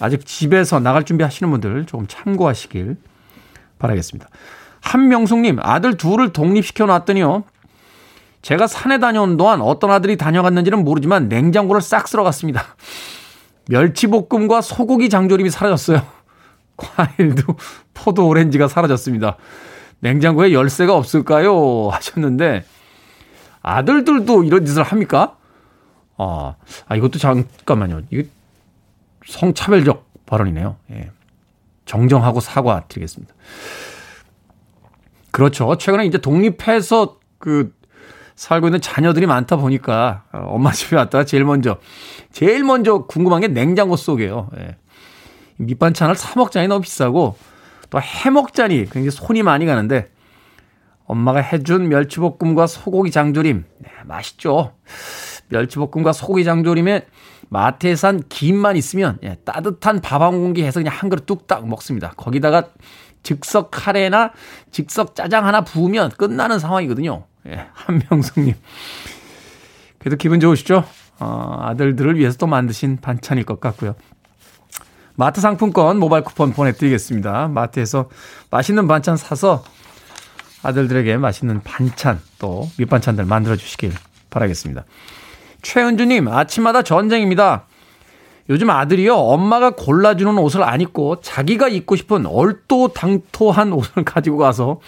아직 0.00 0.26
집에서 0.26 0.80
나갈 0.80 1.04
준비 1.04 1.24
하시는 1.24 1.50
분들 1.50 1.86
조금 1.86 2.06
참고하시길 2.06 2.96
바라겠습니다. 3.78 4.28
한명숙님, 4.80 5.58
아들 5.60 5.96
둘을 5.96 6.32
독립시켜 6.32 6.86
놨더니요. 6.86 7.44
제가 8.48 8.66
산에 8.66 8.98
다녀온 8.98 9.36
동안 9.36 9.60
어떤 9.60 9.90
아들이 9.90 10.16
다녀갔는지는 10.16 10.82
모르지만 10.82 11.28
냉장고를 11.28 11.82
싹 11.82 12.08
쓸어갔습니다. 12.08 12.64
멸치볶음과 13.68 14.62
소고기 14.62 15.10
장조림이 15.10 15.50
사라졌어요. 15.50 16.00
과일도 16.78 17.42
포도 17.92 18.26
오렌지가 18.26 18.68
사라졌습니다. 18.68 19.36
냉장고에 20.00 20.54
열쇠가 20.54 20.96
없을까요? 20.96 21.90
하셨는데 21.90 22.64
아들들도 23.60 24.44
이런 24.44 24.64
짓을 24.64 24.82
합니까? 24.82 25.36
아, 26.16 26.54
아 26.86 26.96
이것도 26.96 27.18
잠깐만요. 27.18 28.00
이게 28.08 28.30
성차별적 29.26 30.24
발언이네요. 30.24 30.76
예. 30.92 31.10
정정하고 31.84 32.40
사과 32.40 32.84
드리겠습니다. 32.88 33.34
그렇죠. 35.32 35.76
최근에 35.76 36.06
이제 36.06 36.16
독립해서 36.16 37.18
그 37.36 37.76
살고 38.38 38.68
있는 38.68 38.80
자녀들이 38.80 39.26
많다 39.26 39.56
보니까 39.56 40.22
어, 40.32 40.38
엄마 40.50 40.70
집에 40.70 40.94
왔다가 40.96 41.24
제일 41.24 41.44
먼저 41.44 41.78
제일 42.30 42.62
먼저 42.62 42.98
궁금한 43.06 43.40
게 43.40 43.48
냉장고 43.48 43.96
속이에요. 43.96 44.50
예. 44.58 44.76
밑반찬을 45.56 46.14
사 46.14 46.38
먹자니 46.38 46.68
너무 46.68 46.82
비싸고 46.82 47.36
또 47.90 47.98
해 47.98 48.30
먹자니 48.30 48.84
굉장히 48.90 49.10
손이 49.10 49.42
많이 49.42 49.66
가는데 49.66 50.08
엄마가 51.06 51.40
해준 51.40 51.88
멸치볶음과 51.88 52.68
소고기 52.68 53.10
장조림 53.10 53.64
네, 53.78 53.90
맛있죠. 54.04 54.72
멸치볶음과 55.48 56.12
소고기 56.12 56.44
장조림에 56.44 57.06
마트에 57.48 57.96
산 57.96 58.22
김만 58.28 58.76
있으면 58.76 59.18
예, 59.24 59.34
따뜻한 59.44 60.00
밥 60.00 60.22
한 60.22 60.30
공기 60.32 60.62
해서 60.62 60.78
그냥 60.78 60.94
한 60.96 61.10
그릇 61.10 61.26
뚝딱 61.26 61.66
먹습니다. 61.66 62.12
거기다가 62.16 62.68
즉석 63.24 63.70
카레나 63.72 64.30
즉석 64.70 65.16
짜장 65.16 65.44
하나 65.44 65.62
부으면 65.62 66.10
끝나는 66.10 66.60
상황이거든요. 66.60 67.24
예, 67.48 67.66
한명숙님. 67.72 68.54
그래도 69.98 70.16
기분 70.16 70.40
좋으시죠? 70.40 70.84
어, 71.18 71.58
아들들을 71.62 72.18
위해서 72.18 72.36
또 72.36 72.46
만드신 72.46 72.98
반찬일 72.98 73.44
것 73.44 73.60
같고요. 73.60 73.94
마트 75.16 75.40
상품권 75.40 75.98
모바일 75.98 76.22
쿠폰 76.22 76.52
보내드리겠습니다. 76.52 77.48
마트에서 77.48 78.08
맛있는 78.50 78.86
반찬 78.86 79.16
사서 79.16 79.64
아들들에게 80.62 81.16
맛있는 81.16 81.62
반찬 81.62 82.20
또 82.38 82.70
밑반찬들 82.78 83.24
만들어 83.24 83.56
주시길 83.56 83.92
바라겠습니다. 84.30 84.84
최은주님, 85.62 86.28
아침마다 86.28 86.82
전쟁입니다. 86.82 87.64
요즘 88.48 88.70
아들이요, 88.70 89.14
엄마가 89.14 89.70
골라주는 89.70 90.38
옷을 90.38 90.62
안 90.62 90.80
입고 90.80 91.20
자기가 91.20 91.68
입고 91.68 91.96
싶은 91.96 92.26
얼토당토한 92.26 93.72
옷을 93.72 94.04
가지고 94.04 94.38
가서 94.38 94.80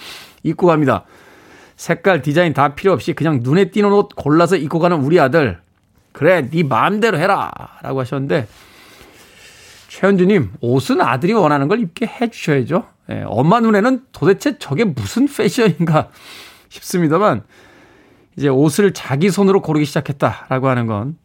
입고 0.43 0.67
갑니다. 0.67 1.05
색깔, 1.81 2.21
디자인 2.21 2.53
다 2.53 2.75
필요 2.75 2.93
없이 2.93 3.15
그냥 3.15 3.41
눈에 3.43 3.71
띄는 3.71 3.91
옷 3.91 4.11
골라서 4.15 4.55
입고 4.57 4.81
가는 4.81 4.99
우리 4.99 5.19
아들. 5.19 5.59
그래, 6.13 6.47
네 6.51 6.63
마음대로 6.63 7.19
해라. 7.19 7.51
라고 7.81 8.01
하셨는데, 8.01 8.47
최현주님, 9.89 10.53
옷은 10.61 11.01
아들이 11.01 11.33
원하는 11.33 11.69
걸 11.69 11.81
입게 11.81 12.07
해주셔야죠. 12.07 12.85
예, 13.13 13.25
엄마 13.25 13.61
눈에는 13.61 14.03
도대체 14.13 14.59
저게 14.59 14.85
무슨 14.85 15.27
패션인가 15.27 16.11
싶습니다만, 16.69 17.45
이제 18.37 18.49
옷을 18.49 18.93
자기 18.93 19.31
손으로 19.31 19.63
고르기 19.63 19.87
시작했다라고 19.87 20.69
하는 20.69 20.87
건 20.87 21.17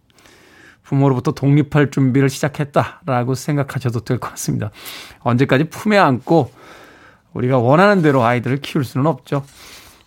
부모로부터 0.84 1.34
독립할 1.34 1.92
준비를 1.92 2.30
시작했다라고 2.30 3.36
생각하셔도 3.36 4.06
될 4.06 4.20
것 4.20 4.30
같습니다. 4.30 4.72
언제까지 5.20 5.66
품에 5.66 5.98
안고 5.98 6.50
우리가 7.34 7.58
원하는 7.58 8.02
대로 8.02 8.24
아이들을 8.24 8.62
키울 8.62 8.86
수는 8.86 9.06
없죠. 9.06 9.44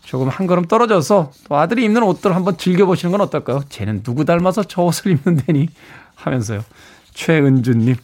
조금 0.08 0.30
한 0.30 0.46
걸음 0.46 0.64
떨어져서 0.64 1.32
또 1.44 1.56
아들이 1.56 1.84
입는 1.84 2.02
옷들 2.02 2.34
한번 2.34 2.56
즐겨보시는 2.56 3.12
건 3.12 3.20
어떨까요? 3.20 3.60
쟤는 3.68 4.02
누구 4.02 4.24
닮아서 4.24 4.62
저 4.62 4.80
옷을 4.80 5.10
입는데니 5.10 5.68
하면서요. 6.14 6.64
최은주님. 7.12 7.94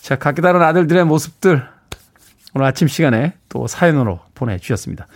자, 0.00 0.16
각기 0.16 0.42
다른 0.42 0.62
아들들의 0.62 1.04
모습들 1.04 1.64
오늘 2.54 2.66
아침 2.66 2.88
시간에 2.88 3.34
또 3.48 3.68
사연으로 3.68 4.18
보내주셨습니다. 4.34 5.06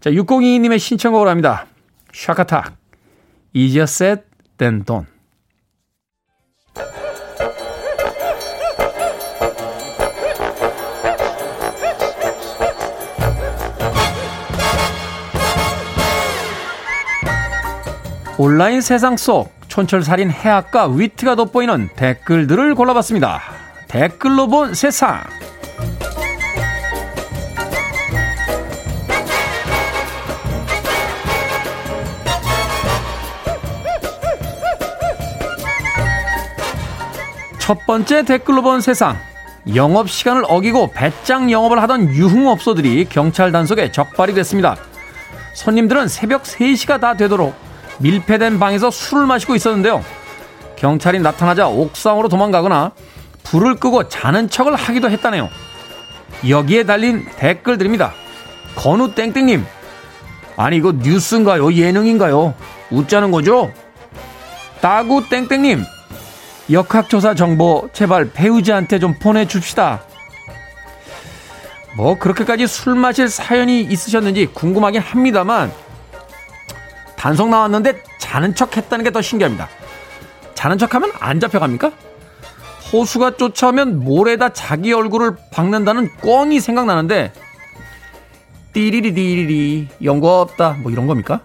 자, 0.00 0.10
602님의 0.10 0.78
신청곡을 0.78 1.28
합니다. 1.28 1.64
샤카탁. 2.12 2.76
Easier 3.54 3.84
said 3.84 4.24
than 4.58 4.84
done. 4.84 5.06
온라인 18.44 18.80
세상 18.80 19.16
속 19.16 19.52
촌철살인 19.68 20.32
해악과 20.32 20.88
위트가 20.88 21.36
돋보이는 21.36 21.90
댓글들을 21.94 22.74
골라봤습니다. 22.74 23.40
댓글로 23.86 24.48
본 24.48 24.74
세상. 24.74 25.22
첫 37.60 37.86
번째 37.86 38.24
댓글로 38.24 38.62
본 38.62 38.80
세상. 38.80 39.16
영업 39.76 40.10
시간을 40.10 40.42
어기고 40.48 40.90
배짱 40.90 41.52
영업을 41.52 41.80
하던 41.82 42.08
유흥업소들이 42.08 43.04
경찰 43.08 43.52
단속에 43.52 43.92
적발이 43.92 44.34
됐습니다. 44.34 44.74
손님들은 45.54 46.08
새벽 46.08 46.42
3시가 46.42 47.00
다 47.00 47.14
되도록 47.14 47.54
밀폐된 48.02 48.58
방에서 48.58 48.90
술을 48.90 49.26
마시고 49.26 49.54
있었는데요. 49.54 50.04
경찰이 50.76 51.20
나타나자 51.20 51.68
옥상으로 51.68 52.28
도망가거나 52.28 52.92
불을 53.44 53.76
끄고 53.76 54.08
자는 54.08 54.50
척을 54.50 54.74
하기도 54.74 55.10
했다네요. 55.10 55.48
여기에 56.48 56.84
달린 56.84 57.24
댓글들입니다. 57.36 58.12
건우 58.74 59.14
땡땡님. 59.14 59.64
아니 60.56 60.76
이거 60.76 60.92
뉴스인가요? 60.92 61.72
예능인가요? 61.72 62.54
웃자는 62.90 63.30
거죠? 63.30 63.72
따구 64.80 65.28
땡땡님. 65.28 65.84
역학조사 66.70 67.34
정보 67.34 67.88
제발 67.92 68.30
배우지한테 68.30 68.98
좀 68.98 69.14
보내줍시다. 69.18 70.02
뭐 71.96 72.18
그렇게까지 72.18 72.66
술 72.66 72.94
마실 72.94 73.28
사연이 73.28 73.82
있으셨는지 73.82 74.46
궁금하긴 74.46 75.00
합니다만 75.00 75.70
단속 77.22 77.50
나왔는데 77.50 78.02
자는 78.18 78.52
척 78.56 78.76
했다는 78.76 79.04
게 79.04 79.12
더 79.12 79.22
신기합니다. 79.22 79.68
자는 80.54 80.76
척 80.76 80.92
하면 80.96 81.12
안 81.20 81.38
잡혀갑니까? 81.38 81.92
호수가 82.92 83.36
쫓아오면 83.36 84.00
모래다 84.00 84.48
자기 84.52 84.92
얼굴을 84.92 85.36
박는다는 85.52 86.10
꽝이 86.20 86.58
생각나는데 86.58 87.32
띠리리 88.72 89.14
디리리 89.14 89.88
연고 90.02 90.28
없다 90.40 90.72
뭐 90.82 90.90
이런 90.90 91.06
겁니까? 91.06 91.42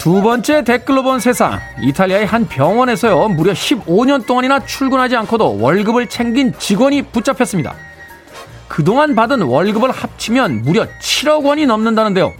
두 0.00 0.22
번째 0.22 0.64
댓글로 0.64 1.02
본 1.02 1.20
세상. 1.20 1.60
이탈리아의 1.82 2.24
한 2.24 2.48
병원에서요, 2.48 3.28
무려 3.28 3.52
15년 3.52 4.24
동안이나 4.24 4.64
출근하지 4.64 5.14
않고도 5.14 5.60
월급을 5.60 6.08
챙긴 6.08 6.54
직원이 6.58 7.02
붙잡혔습니다. 7.02 7.74
그동안 8.66 9.14
받은 9.14 9.42
월급을 9.42 9.90
합치면 9.90 10.62
무려 10.62 10.86
7억 11.02 11.44
원이 11.44 11.66
넘는다는데요. 11.66 12.32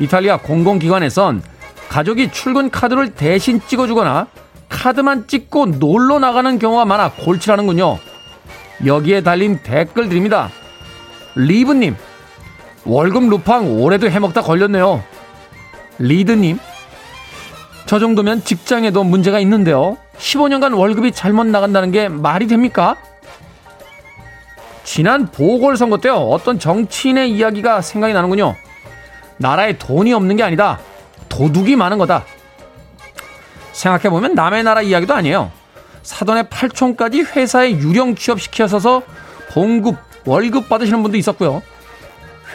이탈리아 0.00 0.38
공공기관에선 0.38 1.40
가족이 1.88 2.32
출근 2.32 2.68
카드를 2.68 3.14
대신 3.14 3.60
찍어주거나 3.64 4.26
카드만 4.68 5.28
찍고 5.28 5.66
놀러 5.66 6.18
나가는 6.18 6.58
경우가 6.58 6.84
많아 6.84 7.12
골치라는군요. 7.12 7.96
여기에 8.84 9.20
달린 9.20 9.60
댓글들입니다. 9.62 10.50
리브님, 11.36 11.94
월급 12.86 13.28
루팡 13.28 13.80
올해도 13.80 14.10
해먹다 14.10 14.42
걸렸네요. 14.42 15.04
리드님, 15.98 16.58
저 17.86 17.98
정도면 17.98 18.44
직장에도 18.44 19.04
문제가 19.04 19.38
있는데요. 19.40 19.96
15년간 20.18 20.76
월급이 20.76 21.12
잘못 21.12 21.46
나간다는 21.46 21.92
게 21.92 22.08
말이 22.08 22.46
됩니까? 22.46 22.96
지난 24.84 25.26
보궐선거 25.26 25.98
때요. 25.98 26.14
어떤 26.14 26.58
정치인의 26.58 27.30
이야기가 27.32 27.80
생각이 27.80 28.12
나는군요. 28.12 28.54
나라에 29.38 29.78
돈이 29.78 30.12
없는 30.12 30.36
게 30.36 30.42
아니다. 30.42 30.78
도둑이 31.28 31.76
많은 31.76 31.98
거다. 31.98 32.24
생각해보면 33.72 34.34
남의 34.34 34.62
나라 34.62 34.82
이야기도 34.82 35.14
아니에요. 35.14 35.50
사돈의 36.02 36.48
팔촌까지 36.48 37.22
회사에 37.22 37.72
유령 37.72 38.14
취업시켜서 38.14 39.02
봉급, 39.50 39.96
월급 40.24 40.68
받으시는 40.68 41.02
분도 41.02 41.18
있었고요. 41.18 41.62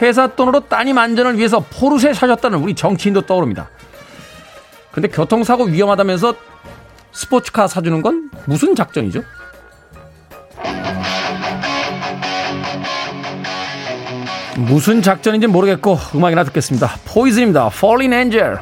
회사 0.01 0.27
돈으로 0.27 0.61
따님 0.61 0.97
안전을 0.97 1.37
위해서 1.37 1.59
포르쉐 1.59 2.13
사셨다는 2.13 2.59
우리 2.59 2.73
정치인도 2.73 3.21
떠오릅니다. 3.21 3.69
근데 4.91 5.07
교통사고 5.07 5.65
위험하다면서 5.65 6.35
스포츠카 7.11 7.67
사주는 7.67 8.01
건 8.01 8.29
무슨 8.45 8.75
작전이죠? 8.75 9.23
무슨 14.57 15.01
작전인지 15.01 15.47
모르겠고 15.47 15.97
음악이나 16.15 16.43
듣겠습니다. 16.45 16.97
포이즌입니다. 17.05 17.67
Falling 17.67 18.13
Angel. 18.13 18.57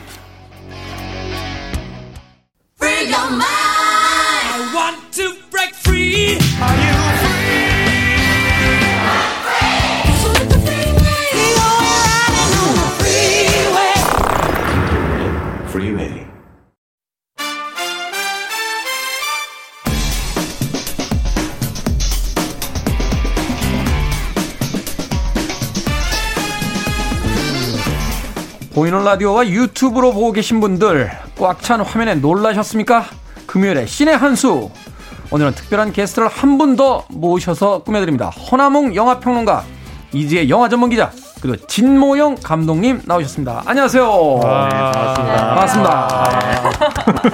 보이는 28.79 29.03
라디오와 29.03 29.49
유튜브로 29.49 30.13
보고 30.13 30.31
계신 30.31 30.61
분들 30.61 31.11
꽉 31.37 31.61
찬 31.61 31.81
화면에 31.81 32.15
놀라셨습니까? 32.15 33.03
금요일에 33.45 33.85
신의 33.85 34.15
한수 34.15 34.71
오늘은 35.31 35.51
특별한 35.53 35.91
게스트를 35.91 36.29
한 36.29 36.57
분 36.57 36.77
더 36.77 37.03
모셔서 37.09 37.83
꾸며드립니다. 37.83 38.29
허나몽 38.29 38.95
영화평론가 38.95 39.65
이지의 40.13 40.49
영화 40.49 40.69
전문 40.69 40.89
기자 40.89 41.11
그리고 41.41 41.57
진모영 41.67 42.37
감독님 42.41 43.01
나오셨습니다. 43.03 43.63
안녕하세요. 43.65 44.39
아, 44.45 44.69
네, 44.69 44.77
반갑습니다. 44.77 46.07
반갑습니다. 46.07 47.29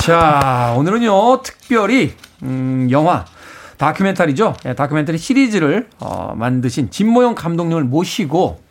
자 0.00 0.74
오늘은요 0.78 1.42
특별히 1.42 2.14
음, 2.44 2.86
영화 2.92 3.24
다큐멘터리죠. 3.78 4.54
네, 4.62 4.76
다큐멘터리 4.76 5.18
시리즈를 5.18 5.88
어, 5.98 6.34
만드신 6.36 6.92
진모영 6.92 7.34
감독님을 7.34 7.82
모시고 7.82 8.62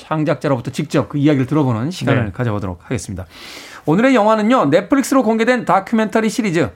창작자로부터 0.00 0.70
직접 0.70 1.08
그 1.08 1.18
이야기를 1.18 1.46
들어보는 1.46 1.90
시간을 1.90 2.26
네. 2.26 2.32
가져보도록 2.32 2.84
하겠습니다. 2.84 3.26
오늘의 3.86 4.14
영화는요, 4.14 4.66
넷플릭스로 4.66 5.22
공개된 5.22 5.64
다큐멘터리 5.64 6.28
시리즈, 6.28 6.70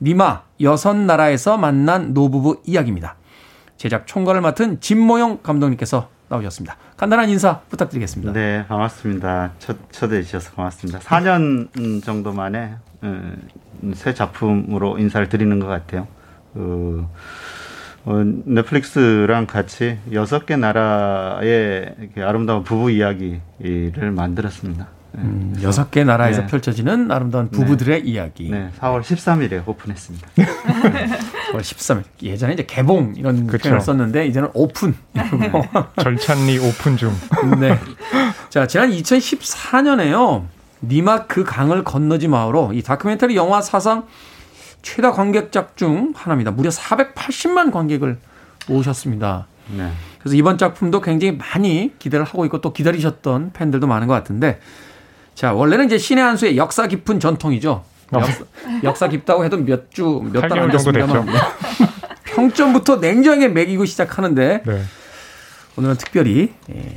니마, 0.00 0.42
여섯 0.60 0.94
나라에서 0.94 1.56
만난 1.56 2.12
노부부 2.14 2.60
이야기입니다. 2.64 3.16
제작 3.76 4.06
총괄을 4.06 4.40
맡은 4.40 4.80
진모영 4.80 5.38
감독님께서 5.42 6.08
나오셨습니다. 6.28 6.76
간단한 6.96 7.28
인사 7.30 7.60
부탁드리겠습니다. 7.70 8.32
네, 8.32 8.66
반갑습니다. 8.66 9.52
첫, 9.58 9.76
초대해 9.90 10.22
주셔서 10.22 10.52
고맙습니다. 10.52 10.98
4년 10.98 12.04
정도 12.04 12.32
만에 12.32 12.74
새 13.94 14.12
작품으로 14.12 14.98
인사를 14.98 15.28
드리는 15.28 15.58
것 15.60 15.66
같아요. 15.66 16.06
그, 16.52 17.06
어, 18.08 18.22
넷플릭스랑 18.24 19.46
같이 19.46 19.98
여섯 20.12 20.46
개 20.46 20.56
나라의 20.56 21.94
아름다운 22.16 22.64
부부 22.64 22.90
이야기를 22.90 24.12
만들었습니다. 24.12 24.88
네. 25.12 25.20
음, 25.20 25.54
여섯 25.62 25.90
개 25.90 26.04
나라에서 26.04 26.42
네. 26.42 26.46
펼쳐지는 26.46 27.10
아름다운 27.10 27.50
부부들의 27.50 28.02
네. 28.04 28.08
이야기. 28.10 28.48
네, 28.50 28.70
4월 28.80 29.02
13일에 29.02 29.68
오픈했습니다. 29.68 30.26
4월 31.52 31.60
13일. 31.60 32.04
예전에 32.22 32.54
이제 32.54 32.64
개봉 32.66 33.12
이런 33.18 33.46
그쵸. 33.46 33.64
표현을 33.64 33.82
썼는데 33.82 34.26
이제는 34.26 34.48
오픈. 34.54 34.94
절찬리 36.02 36.58
오픈 36.60 36.96
중. 36.96 37.12
네. 37.60 37.78
자, 38.48 38.66
지난 38.66 38.90
2014년에요. 38.90 40.44
님아 40.80 41.26
그 41.26 41.44
강을 41.44 41.84
건너지 41.84 42.26
마오로 42.26 42.72
이 42.72 42.82
다큐멘터리 42.82 43.36
영화 43.36 43.60
사상 43.60 44.06
최다 44.94 45.12
관객작 45.12 45.76
중 45.76 46.12
하나입니다. 46.16 46.50
무려 46.50 46.70
480만 46.70 47.70
관객을 47.72 48.18
모으셨습니다. 48.68 49.46
네. 49.76 49.90
그래서 50.18 50.34
이번 50.36 50.56
작품도 50.58 51.00
굉장히 51.00 51.36
많이 51.36 51.92
기대를 51.98 52.24
하고 52.24 52.44
있고 52.46 52.60
또 52.60 52.72
기다리셨던 52.72 53.52
팬들도 53.52 53.86
많은 53.86 54.06
것 54.06 54.14
같은데 54.14 54.60
자 55.34 55.52
원래는 55.52 55.86
이제 55.86 55.98
신의 55.98 56.24
한 56.24 56.36
수의 56.36 56.56
역사 56.56 56.86
깊은 56.86 57.20
전통이죠. 57.20 57.84
어. 58.10 58.20
역사, 58.84 59.08
깊다고 59.08 59.44
해도 59.44 59.58
몇 59.58 59.90
주 59.92 60.22
몇 60.22 60.40
달 60.48 60.58
안 60.58 60.70
됐습니다만 60.70 61.26
평점부터 62.24 62.96
냉정하게 62.96 63.48
매기고 63.48 63.84
시작하는데 63.84 64.62
네. 64.64 64.82
오늘은 65.76 65.96
특별히 65.96 66.54
예, 66.74 66.96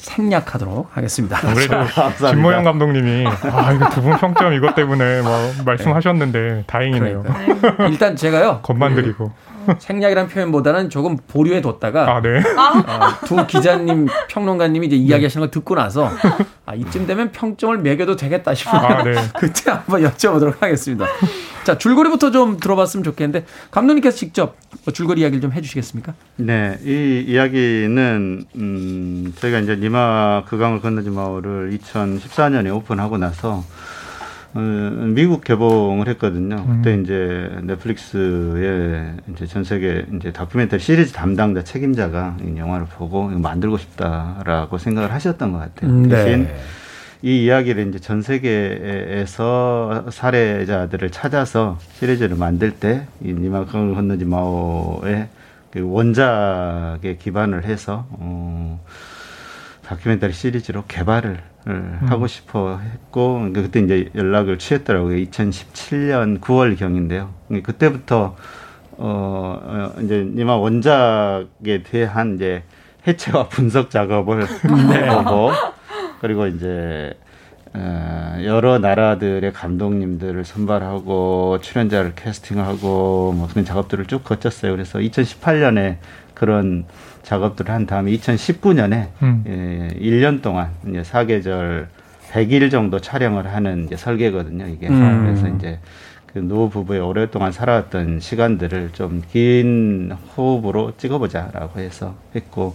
생략하도록 0.00 0.88
하겠습니다. 0.92 1.38
그래도 1.40 1.76
김모영 2.30 2.64
감독님이 2.64 3.26
아 3.26 3.72
이거 3.72 3.88
두 3.90 4.00
분 4.00 4.16
평점 4.16 4.52
이것 4.54 4.74
때문에 4.74 5.20
뭐 5.22 5.30
말씀하셨는데 5.64 6.38
네. 6.40 6.64
다행이네요. 6.66 7.22
그러니까. 7.22 7.86
일단 7.88 8.16
제가요. 8.16 8.60
겁만 8.62 8.94
드리고. 8.94 9.30
생략이란 9.78 10.28
표현보다는 10.28 10.88
조금 10.88 11.16
보류해 11.28 11.60
뒀다가 11.60 12.16
아, 12.16 12.20
네. 12.22 12.38
어, 12.38 13.24
두 13.26 13.46
기자님 13.46 14.06
평론가님이 14.28 14.86
이제 14.86 14.96
이야기하시는 14.96 15.42
걸 15.46 15.50
듣고 15.50 15.74
나서 15.74 16.10
아 16.64 16.74
이쯤 16.74 17.06
되면 17.06 17.30
평점을 17.30 17.76
매겨도 17.78 18.16
되겠다 18.16 18.54
싶으면 18.54 18.84
아, 18.84 19.02
네. 19.04 19.12
그때 19.38 19.70
한번 19.70 20.02
여쭤보도록 20.02 20.60
하겠습니다. 20.60 21.04
자 21.64 21.76
줄거리부터 21.76 22.30
좀 22.30 22.58
들어봤으면 22.58 23.04
좋겠는데 23.04 23.44
감독님께서 23.70 24.16
직접 24.16 24.56
뭐 24.84 24.92
줄거리 24.92 25.20
이야기를 25.20 25.40
좀 25.40 25.52
해주시겠습니까? 25.52 26.14
네, 26.36 26.78
이 26.84 27.24
이야기는 27.26 28.44
음, 28.56 29.32
저희가 29.36 29.58
이제 29.60 29.76
니마 29.76 30.44
그강을 30.46 30.80
건너지 30.80 31.10
마을을 31.10 31.76
2014년에 31.78 32.74
오픈하고 32.74 33.18
나서 33.18 33.62
어, 34.52 34.58
미국 34.58 35.44
개봉을 35.44 36.08
했거든요. 36.08 36.64
음. 36.66 36.82
그때 36.82 37.00
이제 37.00 37.50
넷플릭스에 37.62 39.14
이제 39.32 39.46
전 39.46 39.62
세계 39.62 40.06
이제 40.16 40.32
다큐멘터리 40.32 40.80
시리즈 40.82 41.12
담당자 41.12 41.62
책임자가 41.62 42.38
이 42.42 42.58
영화를 42.58 42.86
보고 42.86 43.28
만들고 43.28 43.78
싶다라고 43.78 44.78
생각을 44.78 45.12
하셨던 45.12 45.52
것 45.52 45.58
같아요. 45.58 45.90
음, 45.90 46.08
네. 46.08 46.08
대신 46.08 46.48
이 47.22 47.44
이야기를 47.44 47.88
이제 47.88 47.98
전 47.98 48.22
세계에서 48.22 50.06
사례자들을 50.10 51.10
찾아서 51.10 51.78
시리즈를 51.92 52.36
만들 52.36 52.70
때이 52.72 53.04
니마강을 53.22 53.94
건너지 53.94 54.24
마오의 54.24 55.28
그 55.70 55.80
원작에 55.82 57.16
기반을 57.18 57.64
해서 57.64 58.06
어, 58.10 58.82
다큐멘터리 59.84 60.32
시리즈로 60.32 60.84
개발을 60.88 61.42
음. 61.66 61.98
하고 62.06 62.26
싶어 62.26 62.78
했고 62.78 63.34
그러니까 63.34 63.62
그때 63.62 63.80
이제 63.80 64.08
연락을 64.14 64.58
취했더라고요. 64.58 65.16
2017년 65.26 66.40
9월 66.40 66.78
경인데요. 66.78 67.34
그러니까 67.48 67.72
그때부터 67.72 68.34
어, 68.92 69.60
어 69.62 69.92
이제 70.02 70.26
니마 70.34 70.56
원작에 70.56 71.82
대한 71.84 72.36
이제 72.36 72.62
해체와 73.06 73.48
분석 73.48 73.90
작업을 73.90 74.46
네. 74.90 75.02
해보고 75.04 75.50
그리고 76.20 76.46
이제 76.46 77.14
어, 77.72 78.36
여러 78.44 78.78
나라들의 78.78 79.52
감독님들을 79.52 80.44
선발하고 80.44 81.58
출연자를 81.62 82.14
캐스팅하고 82.16 83.32
뭐 83.36 83.48
그런 83.48 83.64
작업들을 83.64 84.06
쭉 84.06 84.24
거쳤어요. 84.24 84.72
그래서 84.72 84.98
2018년에 84.98 85.96
그런 86.34 86.84
작업들을 87.22 87.72
한 87.72 87.86
다음에 87.86 88.10
2019년에 88.12 89.08
음. 89.22 89.44
예, 89.46 89.88
1년 90.00 90.42
동안 90.42 90.70
이제 90.88 91.04
사계절 91.04 91.88
100일 92.32 92.70
정도 92.70 92.98
촬영을 93.00 93.52
하는 93.52 93.84
이제 93.86 93.96
설계거든요, 93.96 94.66
이게. 94.68 94.88
음. 94.88 95.24
그래서 95.24 95.48
이제 95.48 95.78
그 96.32 96.38
노 96.40 96.68
부부의 96.70 97.00
오랫동안 97.00 97.50
살아왔던 97.52 98.20
시간들을 98.20 98.90
좀 98.92 99.22
긴 99.32 100.12
호흡으로 100.36 100.92
찍어보자라고 100.96 101.80
해서 101.80 102.14
했고, 102.34 102.74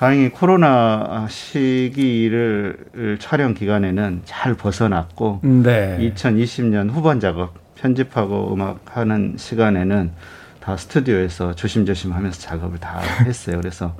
다행히 0.00 0.30
코로나 0.30 1.26
시기를 1.28 3.18
촬영 3.20 3.52
기간에는 3.52 4.22
잘 4.24 4.54
벗어났고, 4.54 5.40
네. 5.42 5.98
2020년 6.00 6.90
후반 6.90 7.20
작업, 7.20 7.52
편집하고 7.74 8.54
음악하는 8.54 9.34
시간에는 9.36 10.10
다 10.58 10.78
스튜디오에서 10.78 11.54
조심조심 11.54 12.14
하면서 12.14 12.40
작업을 12.40 12.78
다 12.80 13.00
했어요. 13.26 13.58
그래서 13.60 13.94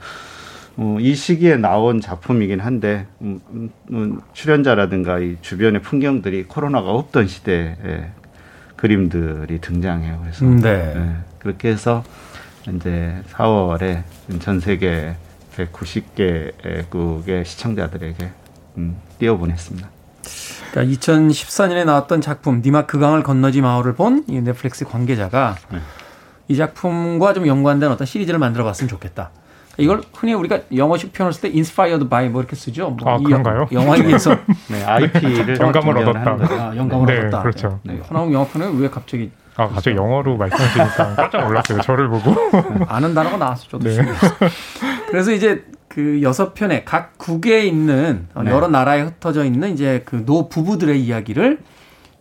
어, 0.78 0.96
이 0.98 1.14
시기에 1.14 1.58
나온 1.58 2.00
작품이긴 2.00 2.60
한데 2.60 3.06
음, 3.20 3.38
음, 3.50 3.70
음, 3.92 4.20
출연자라든가 4.32 5.18
이 5.18 5.36
주변의 5.42 5.82
풍경들이 5.82 6.44
코로나가 6.44 6.92
없던 6.92 7.26
시대에 7.26 8.08
그림들이 8.76 9.60
등장해요. 9.60 10.18
그래서 10.22 10.46
네. 10.46 10.94
네, 10.94 11.16
그렇게 11.40 11.68
해서 11.68 12.02
이제 12.74 13.16
4월에 13.32 14.02
전 14.40 14.60
세계 14.60 15.14
190개국의 15.66 17.44
시청자들에게 17.44 18.30
음, 18.78 18.96
띄워보냈습니다. 19.18 19.88
그러니까 20.70 20.96
2014년에 20.96 21.84
나왔던 21.84 22.20
작품 22.20 22.62
니마 22.62 22.86
그강을 22.86 23.22
건너지 23.22 23.60
마을을 23.60 23.94
본이 23.94 24.40
넷플릭스 24.40 24.84
관계자가 24.84 25.56
네. 25.72 25.78
이 26.48 26.56
작품과 26.56 27.32
좀 27.34 27.46
연관된 27.46 27.90
어떤 27.90 28.06
시리즈를 28.06 28.38
만들어 28.38 28.64
봤으면 28.64 28.88
좋겠다. 28.88 29.30
이걸 29.78 30.02
흔히 30.14 30.34
우리가 30.34 30.60
영어식 30.74 31.12
표현을 31.12 31.32
쓸 31.32 31.42
때 31.42 31.48
inspired 31.48 32.08
by 32.08 32.28
뭐 32.28 32.42
이렇게 32.42 32.54
쓰죠. 32.54 32.90
뭐 32.90 33.08
아, 33.08 33.18
그런가요? 33.18 33.68
영화에 33.72 34.00
의해서 34.00 34.36
네, 34.68 34.84
IP를 34.84 35.58
영감을 35.60 35.98
얻었다. 35.98 36.36
아, 36.40 36.76
영감을 36.76 37.06
네, 37.06 37.18
얻었다. 37.20 37.42
그렇죠. 37.42 37.80
네, 37.84 37.98
허나웅 38.08 38.32
영화편은 38.32 38.78
왜 38.78 38.90
갑자기 38.90 39.30
아, 39.60 39.68
갑자기 39.68 39.96
영어로 39.96 40.38
말씀하시니까 40.38 41.14
깜짝 41.16 41.44
놀랐어요. 41.46 41.82
저를 41.82 42.08
보고. 42.08 42.34
아는 42.88 43.12
단어가 43.12 43.36
나왔어, 43.36 43.68
저도. 43.68 43.84
네. 43.88 43.98
그래서 45.10 45.32
이제 45.32 45.64
그 45.88 46.22
여섯 46.22 46.54
편의 46.54 46.84
각 46.86 47.18
국에 47.18 47.66
있는 47.66 48.26
어, 48.34 48.42
네. 48.42 48.50
여러 48.50 48.68
나라에 48.68 49.02
흩어져 49.02 49.44
있는 49.44 49.72
이제 49.74 50.02
그 50.06 50.24
노 50.24 50.48
부부들의 50.48 50.98
이야기를 51.02 51.58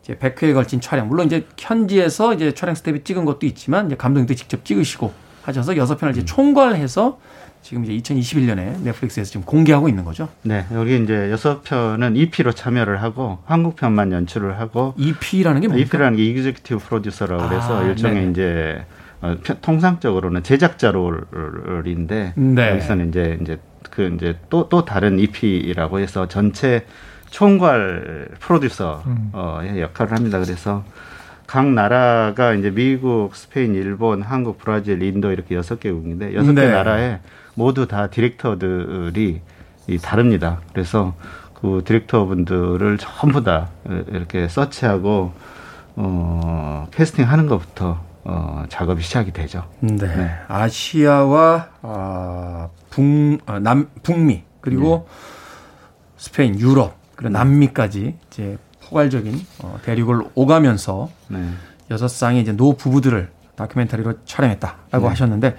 이제 0.04 0.16
100회에 0.16 0.54
걸친 0.54 0.82
촬영. 0.82 1.08
물론 1.08 1.28
이제 1.28 1.46
현지에서 1.58 2.34
이제 2.34 2.54
촬영 2.54 2.76
스텝이 2.76 3.04
찍은 3.06 3.24
것도 3.24 3.46
있지만 3.46 3.88
이제 3.88 3.96
감독님도 3.96 4.34
직접 4.34 4.66
찍으시고 4.66 5.14
하셔서 5.44 5.78
여섯 5.78 5.96
편을 5.98 6.12
이제 6.14 6.22
음. 6.22 6.26
총괄해서 6.26 7.20
지금 7.62 7.86
이제 7.86 8.14
2021년에 8.14 8.82
넷플릭스에서 8.82 9.32
지금 9.32 9.46
공개하고 9.46 9.90
있는 9.90 10.06
거죠. 10.06 10.30
네, 10.44 10.66
여기 10.74 11.02
이제 11.02 11.30
여섯 11.32 11.64
편은 11.64 12.16
EP로 12.16 12.54
참여를 12.54 13.02
하고 13.02 13.40
한국 13.46 13.76
편만 13.76 14.12
연출을 14.12 14.60
하고 14.60 14.94
EP라는 14.98 15.62
게 15.62 15.68
뭡니까? 15.68 15.88
EP라는 15.88 16.18
게 16.18 16.26
executive 16.26 16.80
producer라고 16.80 17.44
아, 17.44 17.84
일종의 17.84 18.16
네네. 18.16 18.32
이제 18.32 18.86
어, 19.22 19.36
통상적으로는 19.62 20.44
제작자 20.44 20.92
role인데 20.92 22.34
네. 22.36 22.72
여기서는 22.72 23.10
이제 23.10 23.38
이제 23.42 23.60
그 23.90 24.14
이제 24.16 24.38
또또 24.50 24.86
다른 24.86 25.20
EP라고 25.20 26.00
해서 26.00 26.28
전체 26.28 26.86
총괄 27.30 28.30
프로듀서 28.40 29.04
음. 29.06 29.30
어, 29.34 29.62
역할을 29.78 30.14
합니다. 30.14 30.40
그래서 30.40 30.84
각 31.50 31.66
나라가 31.66 32.54
이제 32.54 32.70
미국, 32.70 33.36
스페인, 33.36 33.74
일본, 33.74 34.22
한국, 34.22 34.60
브라질, 34.60 35.02
인도 35.02 35.32
이렇게 35.32 35.56
여섯 35.56 35.80
개국인데 35.80 36.36
여섯 36.36 36.54
개 36.54 36.62
네. 36.62 36.70
나라에 36.70 37.22
모두 37.56 37.88
다 37.88 38.06
디렉터들이 38.06 39.42
다릅니다. 40.04 40.62
그래서 40.72 41.16
그 41.56 41.82
디렉터분들을 41.86 43.00
전부 43.00 43.44
다 43.44 43.70
이렇게 44.10 44.48
서치하고 44.48 45.34
어, 45.96 46.88
캐스팅하는 46.92 47.48
것부터 47.48 48.00
어, 48.26 48.66
작업이 48.70 49.02
시작이 49.02 49.34
되죠. 49.34 49.68
네. 49.80 49.98
네. 49.98 50.30
아시아와 50.50 51.68
아, 51.82 52.70
북, 52.92 53.40
아, 53.48 53.58
남, 53.58 53.90
북미 54.04 54.44
그리고 54.62 55.08
네. 55.10 55.16
스페인, 56.16 56.60
유럽 56.60 56.96
그리고 57.16 57.34
남미까지 57.34 58.18
이제 58.28 58.60
포괄적인 58.90 59.46
어, 59.64 59.80
대륙을 59.84 60.22
오가면서 60.36 61.10
네. 61.28 61.44
여섯 61.92 62.08
쌍의 62.08 62.42
이제 62.42 62.52
노 62.52 62.74
부부들을 62.76 63.30
다큐멘터리로 63.56 64.14
촬영했다라고 64.26 65.00
네. 65.00 65.08
하셨는데 65.08 65.56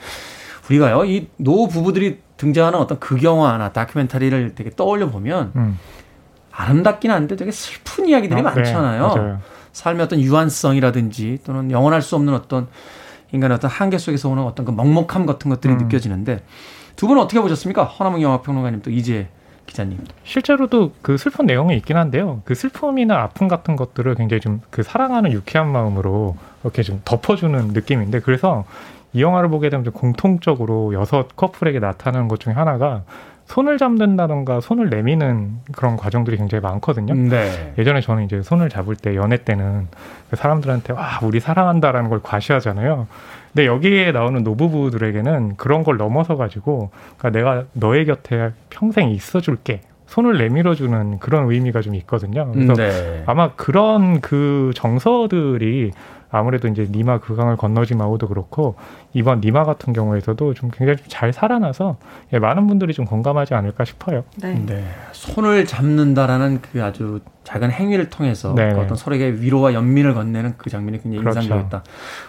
우리가요, 0.68 1.05
이 1.05 1.28
노 1.39 1.66
부부들이 1.68 2.20
등장하는 2.37 2.78
어떤 2.78 2.99
극영화나 3.01 3.72
다큐멘터리를 3.72 4.55
되게 4.55 4.70
떠올려 4.70 5.11
보면 5.11 5.53
음. 5.57 5.78
아름답긴 6.53 7.11
한데 7.11 7.37
되게 7.37 7.51
슬픈 7.51 8.07
이야기들이 8.09 8.41
어, 8.41 8.43
많잖아요. 8.43 9.14
네, 9.14 9.37
삶의 9.72 10.03
어떤 10.05 10.20
유한성이라든지 10.20 11.41
또는 11.45 11.70
영원할 11.70 12.03
수 12.03 12.16
없는 12.16 12.35
어떤 12.35 12.68
인간의 13.33 13.57
어떤 13.57 13.70
한계 13.70 13.99
속에서 13.99 14.28
오는 14.28 14.43
어떤 14.43 14.66
그 14.66 14.72
먹먹함 14.72 15.26
같은 15.26 15.51
것들이 15.51 15.74
음. 15.74 15.78
느껴지는데 15.78 16.43
두 16.97 17.07
분은 17.07 17.22
어떻게 17.22 17.41
보셨습니까? 17.41 17.85
허남웅 17.85 18.22
영화평론가님 18.22 18.83
또 18.83 18.91
이제 18.91 19.28
기자님. 19.67 19.99
실제로도 20.25 20.93
그 21.03 21.17
슬픈 21.17 21.47
내용이 21.47 21.77
있긴 21.77 21.97
한데요. 21.97 22.43
그 22.45 22.55
슬픔이나 22.55 23.21
아픔 23.23 23.49
같은 23.49 23.77
것들을 23.77 24.15
굉장히 24.17 24.41
좀 24.41 24.61
그 24.71 24.83
사랑하는 24.83 25.33
유쾌한 25.33 25.71
마음으로 25.71 26.37
이렇게 26.63 26.83
좀 26.83 27.01
덮어주는 27.05 27.69
느낌인데 27.69 28.21
그래서 28.21 28.65
이 29.13 29.23
영화를 29.23 29.49
보게 29.49 29.71
되면 29.71 29.85
좀 29.85 29.93
공통적으로 29.93 30.95
여섯 30.95 31.37
커플에게 31.37 31.81
나타나는 31.81 32.29
것 32.29 32.41
중에 32.41 32.53
하나가 32.53 33.03
손을 33.47 33.79
잡는다던가 33.79 34.61
손을 34.61 34.91
내미는 34.91 35.59
그런 35.73 35.97
과정들이 35.97 36.37
굉장히 36.37 36.63
많거든요. 36.63 37.15
네. 37.15 37.75
예전에 37.79 38.01
저는 38.01 38.25
이제 38.25 38.43
손을 38.43 38.69
잡을 38.69 38.95
때 38.95 39.17
연애 39.17 39.43
때는 39.43 39.89
그 40.31 40.37
사람들한테 40.37 40.93
와 40.93 41.19
우리 41.23 41.41
사랑한다라는 41.41 42.11
걸 42.11 42.21
과시하잖아요. 42.23 43.09
근데 43.53 43.66
여기에 43.66 44.12
나오는 44.12 44.42
노부부들에게는 44.42 45.57
그런 45.57 45.82
걸 45.82 45.96
넘어서 45.96 46.36
가지고 46.36 46.90
그러니까 47.18 47.38
내가 47.38 47.64
너의 47.72 48.07
곁에 48.07 48.53
평생 48.68 49.11
있어줄게. 49.11 49.80
손을 50.07 50.38
내밀어주는 50.38 51.20
그런 51.20 51.51
의미가 51.51 51.82
좀 51.82 51.94
있거든요. 51.94 52.51
그래서 52.53 52.74
네. 52.74 53.22
아마 53.26 53.53
그런 53.55 54.20
그 54.20 54.72
정서들이 54.74 55.92
아무래도 56.32 56.68
이제 56.68 56.86
니마 56.90 57.18
그강을 57.18 57.57
건너지 57.57 57.94
마오도 57.94 58.28
그렇고 58.28 58.76
이번 59.12 59.40
니마 59.40 59.64
같은 59.64 59.92
경우에서도 59.92 60.55
좀 60.55 60.70
굉장히 60.72 60.98
잘 61.07 61.32
살아나서 61.32 61.96
예, 62.32 62.38
많은 62.38 62.66
분들이 62.66 62.92
좀 62.92 63.05
공감하지 63.05 63.55
않을까 63.55 63.84
싶어요. 63.84 64.24
네. 64.40 64.55
네. 64.66 64.84
손을 65.12 65.64
잡는다라는 65.64 66.61
그 66.61 66.82
아주 66.82 67.20
작은 67.51 67.72
행위를 67.72 68.11
통해서 68.11 68.55
그 68.55 68.62
어떤 68.78 68.96
서로에게 68.96 69.40
위로와 69.40 69.74
연민을 69.74 70.14
건네는 70.14 70.55
그 70.57 70.70
장면이 70.70 71.03
굉장히 71.03 71.18
그렇죠. 71.18 71.40
인상적이었다. 71.40 71.82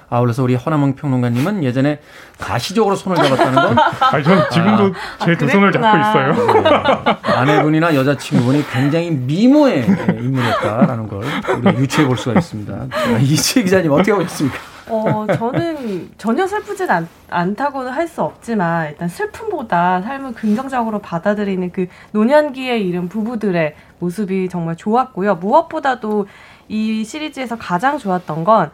아울러서 0.09 0.41
우리 0.41 0.55
허남몽 0.55 0.95
평론가님은 0.95 1.63
예전에 1.63 1.99
가시적으로 2.39 2.95
손을 2.95 3.17
잡았다는 3.17 3.53
건 3.53 3.78
아니 4.11 4.24
전 4.24 4.49
지금도 4.49 4.93
아, 5.19 5.26
제두 5.26 5.45
아, 5.45 5.47
손을 5.49 5.72
잡고 5.72 5.97
있어요. 5.97 6.63
네. 6.63 7.32
아내분이나 7.32 7.93
여자친구분이 7.93 8.65
굉장히 8.72 9.11
미모의 9.11 9.86
인물이었다라는 9.86 11.05
걸 11.07 11.24
우리 11.63 11.78
유추해 11.78 12.07
볼 12.07 12.17
수가 12.17 12.39
있습니다. 12.39 12.88
이채 13.22 13.61
기자님 13.61 13.91
어떻게 13.91 14.13
보셨습니까? 14.13 14.70
어, 14.90 15.26
저는 15.28 16.12
전혀 16.18 16.46
슬프진 16.48 16.90
않, 16.90 17.08
않다고는 17.30 17.92
할 17.92 18.08
수 18.08 18.22
없지만 18.24 18.90
일단 18.90 19.08
슬픔보다 19.08 20.02
삶을 20.02 20.34
긍정적으로 20.34 21.00
받아들이는 21.00 21.72
그 21.72 21.88
노년기에 22.12 22.80
이른 22.80 23.08
부부들의 23.08 23.76
모습이 24.00 24.50
정말 24.50 24.76
좋았고요. 24.76 25.36
무엇보다도 25.36 26.28
이 26.68 27.04
시리즈에서 27.04 27.58
가장 27.58 27.98
좋았던 27.98 28.44
건 28.44 28.72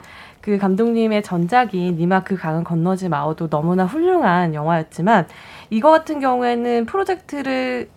그 0.47 0.58
감독님의 0.58 1.24
전작인 1.24 1.97
님아 1.97 2.23
그 2.24 2.38
강은 2.38 2.64
건너지 2.64 3.10
마오도 3.10 3.49
너무나 3.49 3.84
훌륭한 3.84 4.53
영화였지만 4.53 5.28
이거 5.70 5.91
같은 5.91 6.22
경우에는 6.22 6.86
프로젝트를 6.86 7.89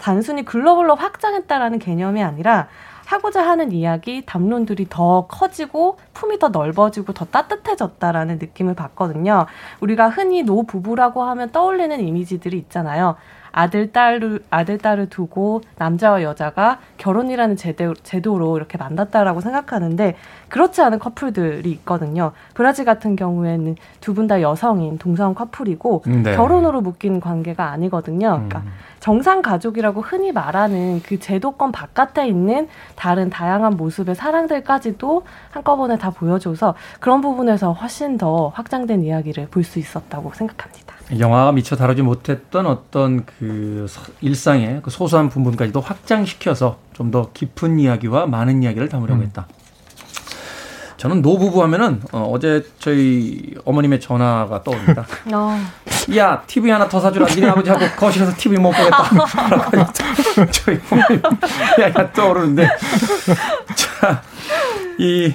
단순히 0.00 0.44
글로벌로 0.44 0.96
확장했다라는 0.96 1.78
개념이 1.78 2.20
아니라 2.20 2.66
하고자 3.06 3.46
하는 3.46 3.72
이야기, 3.72 4.24
담론들이 4.24 4.86
더 4.88 5.26
커지고 5.26 5.98
품이 6.14 6.38
더 6.38 6.48
넓어지고 6.48 7.12
더 7.12 7.24
따뜻해졌다라는 7.24 8.38
느낌을 8.38 8.74
받거든요. 8.74 9.46
우리가 9.80 10.08
흔히 10.08 10.42
노 10.42 10.62
부부라고 10.62 11.22
하면 11.22 11.50
떠올리는 11.52 11.98
이미지들이 12.00 12.56
있잖아요. 12.58 13.16
아들 13.52 13.92
딸을 13.92 14.42
아들 14.50 14.78
딸을 14.78 15.08
두고 15.10 15.60
남자와 15.76 16.22
여자가 16.22 16.78
결혼이라는 16.96 17.56
제도, 17.56 17.94
제도로 17.94 18.56
이렇게 18.56 18.78
만났다라고 18.78 19.40
생각하는데 19.40 20.16
그렇지 20.48 20.80
않은 20.82 20.98
커플들이 20.98 21.70
있거든요. 21.70 22.32
브라질 22.54 22.84
같은 22.84 23.14
경우에는 23.16 23.76
두 24.00 24.14
분 24.14 24.26
다 24.26 24.40
여성인 24.40 24.98
동성 24.98 25.34
커플이고 25.34 26.02
네. 26.06 26.36
결혼으로 26.36 26.80
묶인 26.80 27.20
관계가 27.20 27.70
아니거든요. 27.70 28.28
그러니까 28.34 28.58
음. 28.60 28.72
정상 29.00 29.42
가족이라고 29.42 30.00
흔히 30.00 30.30
말하는 30.32 31.02
그 31.02 31.18
제도권 31.18 31.72
바깥에 31.72 32.28
있는 32.28 32.68
다른 32.94 33.30
다양한 33.30 33.76
모습의 33.76 34.14
사랑들까지도 34.14 35.24
한꺼번에 35.50 35.98
다 35.98 36.10
보여줘서 36.10 36.74
그런 37.00 37.20
부분에서 37.20 37.72
훨씬 37.72 38.16
더 38.16 38.48
확장된 38.54 39.02
이야기를 39.02 39.48
볼 39.48 39.64
수 39.64 39.78
있었다고 39.78 40.32
생각합니다. 40.34 40.91
영화가 41.18 41.52
미처 41.52 41.76
다루지 41.76 42.02
못했던 42.02 42.66
어떤 42.66 43.24
그 43.26 43.86
일상의 44.20 44.80
그 44.82 44.90
소소한 44.90 45.28
부분까지도 45.28 45.80
확장시켜서 45.80 46.78
좀 46.94 47.10
더 47.10 47.30
깊은 47.32 47.78
이야기와 47.80 48.26
많은 48.26 48.62
이야기를 48.62 48.88
담으려고 48.88 49.20
음. 49.20 49.26
했다. 49.26 49.46
저는 50.96 51.20
노부부 51.20 51.60
하면은 51.64 52.00
어, 52.12 52.32
제 52.40 52.64
저희 52.78 53.54
어머님의 53.64 54.00
전화가 54.00 54.62
떠오릅니다. 54.62 55.04
어. 55.34 55.58
야 56.16 56.42
TV 56.46 56.70
하나 56.70 56.88
더 56.88 57.00
사주라. 57.00 57.26
니네 57.26 57.48
아버지하고 57.48 57.84
거실에서 57.98 58.32
TV 58.36 58.56
못 58.58 58.70
보겠다. 58.70 59.92
저희 60.52 60.78
어머님 60.90 61.22
야야 61.80 62.12
떠오르는데 62.12 62.68
자 63.74 64.22
이 64.98 65.34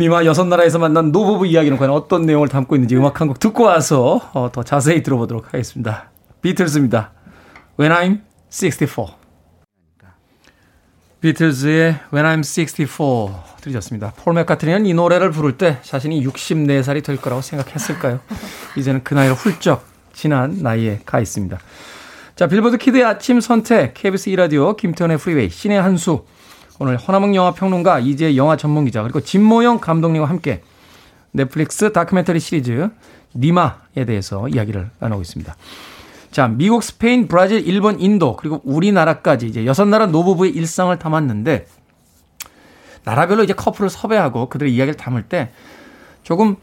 미마 0.00 0.24
여섯 0.24 0.46
나라에서 0.46 0.78
만난 0.78 1.12
노부부 1.12 1.46
이야기는 1.46 1.76
과연 1.76 1.92
어떤 1.92 2.24
내용을 2.24 2.48
담고 2.48 2.74
있는지 2.74 2.96
음악 2.96 3.20
한 3.20 3.28
곡 3.28 3.38
듣고 3.38 3.64
와서 3.64 4.30
어, 4.32 4.50
더 4.50 4.62
자세히 4.62 5.02
들어보도록 5.02 5.48
하겠습니다. 5.52 6.10
비틀즈입니다. 6.40 7.12
When 7.78 7.92
I'm 7.92 8.20
64. 8.50 9.14
비틀즈의 11.20 11.96
When 12.14 12.24
I'm 12.24 12.42
64 12.42 13.44
들으셨습니다. 13.60 14.14
폴 14.16 14.32
맥카트니는 14.32 14.86
이 14.86 14.94
노래를 14.94 15.32
부를 15.32 15.58
때 15.58 15.80
자신이 15.82 16.24
64살이 16.26 17.04
될 17.04 17.18
거라고 17.18 17.42
생각했을까요? 17.42 18.20
이제는 18.78 19.04
그 19.04 19.12
나이를 19.12 19.34
훌쩍 19.34 19.84
지난 20.14 20.62
나이에 20.62 21.00
가 21.04 21.20
있습니다. 21.20 21.58
자, 22.36 22.46
빌보드 22.46 22.78
키드의 22.78 23.04
아침 23.04 23.38
선택, 23.42 23.92
KBS 23.92 24.30
2라디오, 24.30 24.74
김태훈의 24.78 25.18
프리웨이, 25.18 25.50
신의 25.50 25.82
한수, 25.82 26.24
오늘 26.82 26.96
허남웅 26.96 27.34
영화 27.34 27.52
평론가, 27.52 27.98
이제 28.00 28.36
영화 28.36 28.56
전문 28.56 28.86
기자, 28.86 29.02
그리고 29.02 29.20
진모영 29.20 29.80
감독님과 29.80 30.26
함께 30.26 30.62
넷플릭스 31.30 31.92
다큐멘터리 31.92 32.40
시리즈 32.40 32.88
님아에 33.34 34.06
대해서 34.06 34.48
이야기를 34.48 34.88
나누고 34.98 35.20
있습니다. 35.20 35.54
자, 36.30 36.48
미국, 36.48 36.82
스페인, 36.82 37.28
브라질, 37.28 37.68
일본, 37.68 38.00
인도, 38.00 38.34
그리고 38.34 38.62
우리나라까지 38.64 39.46
이제 39.46 39.66
여섯 39.66 39.84
나라 39.84 40.06
노부부의 40.06 40.52
일상을 40.52 40.98
담았는데 40.98 41.66
나라별로 43.04 43.44
이제 43.44 43.52
커플을 43.52 43.90
섭외하고 43.90 44.48
그들의 44.48 44.74
이야기를 44.74 44.96
담을 44.96 45.24
때 45.24 45.50
조금 46.22 46.56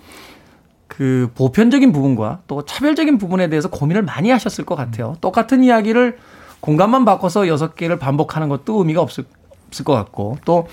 그 0.88 1.30
보편적인 1.36 1.92
부분과 1.92 2.40
또 2.48 2.66
차별적인 2.66 3.20
부분에 3.20 3.50
대해서 3.50 3.70
고민을 3.70 4.02
많이 4.02 4.32
하셨을 4.32 4.66
것 4.66 4.76
같아요. 4.76 5.16
똑같은 5.22 5.64
이야기를 5.64 6.18
공간만 6.60 7.06
바꿔서 7.06 7.48
여섯 7.48 7.76
개를 7.76 8.00
반복하는 8.00 8.50
것도 8.50 8.80
의미가 8.80 9.00
없을, 9.00 9.26
없을 9.68 9.86
것 9.86 9.94
같고 9.94 10.38
또 10.46 10.68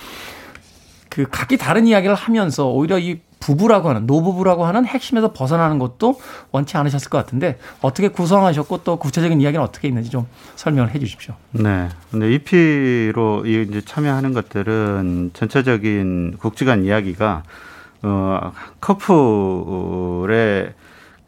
그 1.14 1.26
각기 1.30 1.56
다른 1.56 1.86
이야기를 1.86 2.16
하면서 2.16 2.68
오히려 2.68 2.98
이 2.98 3.20
부부라고 3.38 3.88
하는 3.88 4.04
노부부라고 4.06 4.64
하는 4.64 4.84
핵심에서 4.84 5.32
벗어나는 5.32 5.78
것도 5.78 6.18
원치 6.50 6.76
않으셨을 6.76 7.08
것 7.08 7.18
같은데 7.18 7.58
어떻게 7.82 8.08
구성하셨고 8.08 8.82
또 8.82 8.96
구체적인 8.96 9.40
이야기는 9.40 9.62
어떻게 9.62 9.86
있는지 9.86 10.10
좀 10.10 10.26
설명을 10.56 10.92
해 10.92 10.98
주십시오. 10.98 11.34
네. 11.52 11.88
근데 12.10 12.32
EP로 12.32 13.46
이제 13.46 13.80
참여하는 13.82 14.32
것들은 14.32 15.30
전체적인 15.34 16.38
국지간 16.38 16.84
이야기가 16.84 17.44
어 18.02 18.52
커플의 18.80 20.72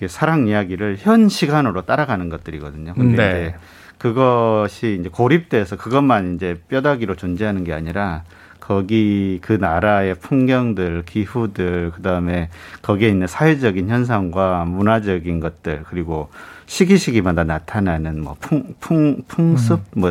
사랑 0.08 0.48
이야기를 0.48 0.96
현 0.98 1.28
시간으로 1.28 1.82
따라가는 1.82 2.28
것들이거든요. 2.28 2.94
근데 2.94 3.16
네. 3.16 3.54
그것이 3.98 4.98
이제 5.00 5.08
고립돼서 5.08 5.76
그것만 5.76 6.34
이제 6.34 6.60
뼈다귀로 6.68 7.16
존재하는 7.16 7.64
게 7.64 7.72
아니라 7.72 8.24
거기 8.60 9.38
그 9.42 9.52
나라의 9.52 10.16
풍경들, 10.16 11.04
기후들, 11.06 11.92
그 11.94 12.02
다음에 12.02 12.48
거기에 12.82 13.08
있는 13.08 13.28
사회적인 13.28 13.88
현상과 13.88 14.64
문화적인 14.64 15.38
것들, 15.38 15.84
그리고 15.88 16.30
시기 16.66 16.98
시기마다 16.98 17.44
나타나는 17.44 18.20
뭐 18.22 18.36
풍, 18.40 18.74
풍, 18.80 19.22
풍습, 19.28 19.78
음. 19.96 20.00
뭐 20.00 20.10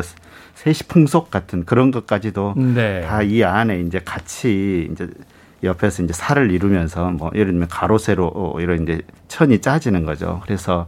세시 0.54 0.88
풍속 0.88 1.30
같은 1.30 1.66
그런 1.66 1.90
것까지도 1.90 2.54
네. 2.56 3.02
다이 3.02 3.44
안에 3.44 3.80
이제 3.80 4.00
같이 4.02 4.88
이제 4.90 5.06
옆에서 5.62 6.02
이제 6.02 6.14
살을 6.14 6.50
이루면서 6.50 7.10
뭐 7.10 7.30
예를 7.34 7.52
들면 7.52 7.68
가로 7.68 7.98
세로 7.98 8.32
어, 8.34 8.58
이런 8.58 8.82
이제 8.82 9.02
천이 9.28 9.60
짜지는 9.60 10.06
거죠. 10.06 10.40
그래서 10.44 10.86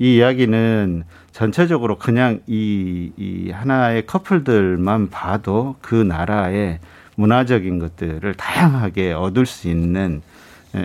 이 0.00 0.16
이야기는 0.16 1.04
전체적으로 1.42 1.98
그냥 1.98 2.40
이, 2.48 3.12
이 3.16 3.52
하나의 3.52 4.06
커플들만 4.06 5.08
봐도 5.08 5.76
그 5.80 5.94
나라의 5.94 6.80
문화적인 7.14 7.78
것들을 7.78 8.34
다양하게 8.34 9.12
얻을 9.12 9.46
수 9.46 9.68
있는 9.68 10.20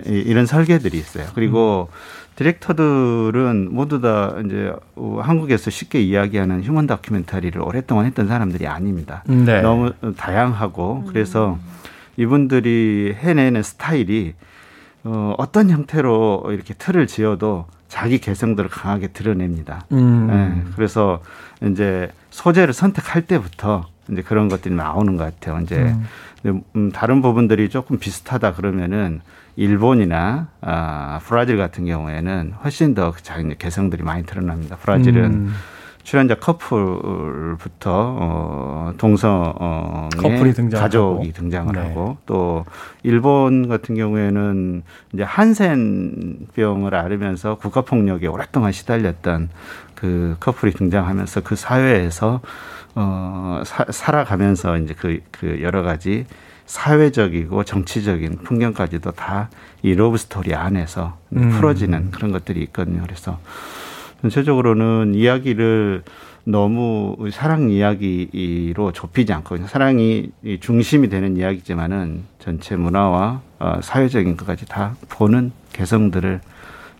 이- 0.06 0.10
이런 0.12 0.46
설계들이 0.46 0.96
있어요. 0.96 1.26
그리고 1.34 1.88
디렉터들은 2.36 3.74
모두 3.74 4.00
다 4.00 4.36
이제 4.46 4.72
어, 4.94 5.20
한국에서 5.20 5.70
쉽게 5.72 6.00
이야기하는 6.00 6.62
휴먼 6.62 6.86
다큐멘터리를 6.86 7.60
오랫동안 7.60 8.06
했던 8.06 8.28
사람들이 8.28 8.68
아닙니다. 8.68 9.24
네. 9.26 9.60
너무 9.60 9.90
다양하고 10.16 11.06
그래서 11.08 11.58
이분들이 12.16 13.16
해내는 13.18 13.64
스타일이 13.64 14.34
어, 15.02 15.34
어떤 15.36 15.68
형태로 15.70 16.44
이렇게 16.52 16.74
틀을 16.74 17.08
지어도 17.08 17.66
자기 17.88 18.18
개성들을 18.18 18.70
강하게 18.70 19.08
드러냅니다. 19.08 19.84
음. 19.92 20.28
예, 20.30 20.72
그래서 20.74 21.22
이제 21.62 22.10
소재를 22.30 22.74
선택할 22.74 23.22
때부터 23.22 23.86
이제 24.10 24.22
그런 24.22 24.48
것들이 24.48 24.74
나오는 24.74 25.16
것 25.16 25.24
같아요. 25.24 25.60
이제 25.62 25.94
근데, 26.42 26.60
음, 26.76 26.92
다른 26.92 27.22
부분들이 27.22 27.68
조금 27.70 27.98
비슷하다 27.98 28.54
그러면은 28.54 29.20
일본이나 29.56 30.48
아, 30.60 31.20
브라질 31.24 31.56
같은 31.56 31.86
경우에는 31.86 32.54
훨씬 32.62 32.94
더 32.94 33.14
자기 33.22 33.54
개성들이 33.56 34.02
많이 34.02 34.24
드러납니다. 34.24 34.76
브라질은 34.76 35.24
음. 35.24 35.54
출연자 36.04 36.36
커플부터 36.36 37.90
어, 37.90 38.92
동성의 38.98 40.10
커플이 40.16 40.52
등장하고. 40.52 40.80
가족이 40.82 41.32
등장을 41.32 41.72
네. 41.74 41.80
하고 41.80 42.18
또 42.26 42.64
일본 43.02 43.68
같은 43.68 43.96
경우에는 43.96 44.82
이제 45.12 45.22
한센병을 45.22 46.94
앓으면서 46.94 47.56
국가 47.56 47.80
폭력에 47.80 48.26
오랫동안 48.26 48.70
시달렸던 48.70 49.48
그 49.94 50.36
커플이 50.40 50.72
등장하면서 50.72 51.40
그 51.40 51.56
사회에서 51.56 52.40
어 52.94 53.62
사, 53.64 53.84
살아가면서 53.90 54.78
이제 54.78 54.94
그, 54.96 55.20
그 55.32 55.60
여러 55.62 55.82
가지 55.82 56.26
사회적이고 56.66 57.64
정치적인 57.64 58.38
풍경까지도 58.44 59.10
다 59.10 59.48
이 59.84 59.94
러브 59.94 60.16
스토리 60.16 60.54
안에서 60.54 61.18
음. 61.36 61.50
풀어지는 61.50 62.10
그런 62.10 62.32
것들이 62.32 62.62
있거든요. 62.62 63.02
그래서 63.02 63.38
전체적으로는 64.24 65.14
이야기를 65.14 66.02
너무 66.44 67.16
사랑 67.30 67.70
이야기로 67.70 68.92
좁히지 68.92 69.32
않고 69.32 69.66
사랑이 69.66 70.30
이 70.42 70.58
중심이 70.60 71.08
되는 71.08 71.36
이야기지만은 71.36 72.24
전체 72.38 72.76
문화와 72.76 73.40
어, 73.58 73.80
사회적인 73.82 74.36
것까지 74.36 74.66
다 74.66 74.96
보는 75.10 75.52
개성들을 75.72 76.40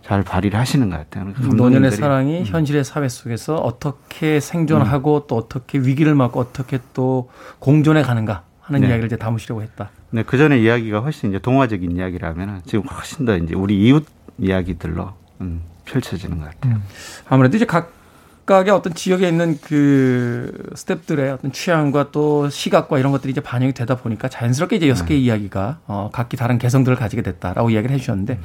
잘 0.03 0.23
발휘를 0.23 0.59
하시는 0.59 0.87
것 0.89 0.97
같아요. 0.97 1.25
노년의 1.25 1.57
감독님들이. 1.57 1.95
사랑이 1.95 2.43
현실의 2.43 2.83
사회 2.83 3.09
속에서 3.09 3.55
어떻게 3.55 4.39
생존하고 4.39 5.25
또 5.27 5.35
어떻게 5.35 5.79
위기를 5.79 6.13
맞고 6.13 6.39
어떻게 6.39 6.79
또 6.93 7.29
공존해 7.57 8.03
가는가 8.03 8.43
하는 8.61 8.81
네. 8.81 8.87
이야기를 8.87 9.07
이제 9.07 9.15
담으시려고 9.15 9.63
했다. 9.63 9.89
네, 10.11 10.21
그 10.21 10.37
전에 10.37 10.59
이야기가 10.59 10.99
훨씬 10.99 11.29
이제 11.29 11.39
동화적인 11.39 11.91
이야기라면 11.97 12.61
지금 12.65 12.85
훨씬 12.87 13.25
더 13.25 13.35
이제 13.35 13.55
우리 13.55 13.83
이웃 13.87 14.05
이야기들로 14.37 15.13
음, 15.41 15.61
펼쳐지는 15.85 16.39
것 16.39 16.45
같아요. 16.45 16.81
아무래도 17.29 17.57
이제 17.57 17.65
각각의 17.65 18.71
어떤 18.71 18.93
지역에 18.93 19.27
있는 19.27 19.57
그 19.61 20.51
스탭들의 20.75 21.33
어떤 21.33 21.51
취향과 21.51 22.11
또 22.11 22.49
시각과 22.49 22.99
이런 22.99 23.11
것들이 23.11 23.31
이제 23.31 23.41
반영이 23.41 23.73
되다 23.73 23.95
보니까 23.95 24.27
자연스럽게 24.27 24.75
이제 24.77 24.89
여섯 24.89 25.05
개의 25.05 25.23
이야기가 25.23 25.79
어, 25.87 26.09
각기 26.11 26.37
다른 26.37 26.57
개성들을 26.57 26.97
가지게 26.97 27.21
됐다라고 27.21 27.69
이야기를 27.69 27.95
해주셨는데 27.95 28.39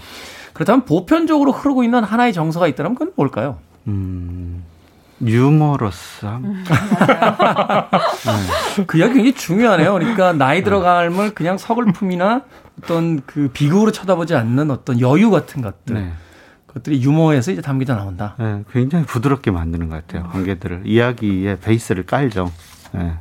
그렇다면 0.53 0.84
보편적으로 0.84 1.53
흐르고 1.53 1.84
있는 1.84 2.05
하나의 2.05 2.32
정서가 2.32 2.66
있다면 2.68 2.95
그건 2.95 3.12
뭘까요? 3.16 3.59
음, 3.86 4.62
유머러스함. 5.22 6.64
그 8.86 8.99
이야기 8.99 9.14
굉장히 9.14 9.34
중요하네요. 9.34 9.93
그러니까 9.93 10.32
나이 10.32 10.62
들어감을 10.62 11.34
그냥 11.34 11.59
서글픔이나 11.59 12.43
어떤 12.82 13.20
그 13.26 13.51
비극으로 13.53 13.93
쳐다보지 13.93 14.34
않는 14.34 14.70
어떤 14.70 15.01
여유 15.01 15.30
같은 15.30 15.62
것들. 15.62 15.95
네. 15.95 16.12
그것들이 16.71 17.03
유머에서 17.03 17.51
이제 17.51 17.61
담겨져 17.61 17.97
나온다. 17.97 18.37
네, 18.39 18.62
굉장히 18.73 19.05
부드럽게 19.05 19.51
만드는 19.51 19.89
것 19.89 20.07
같아요. 20.07 20.29
관계들을 20.31 20.83
이야기의 20.85 21.59
베이스를 21.59 22.07
깔죠. 22.07 22.53
네. 22.93 23.14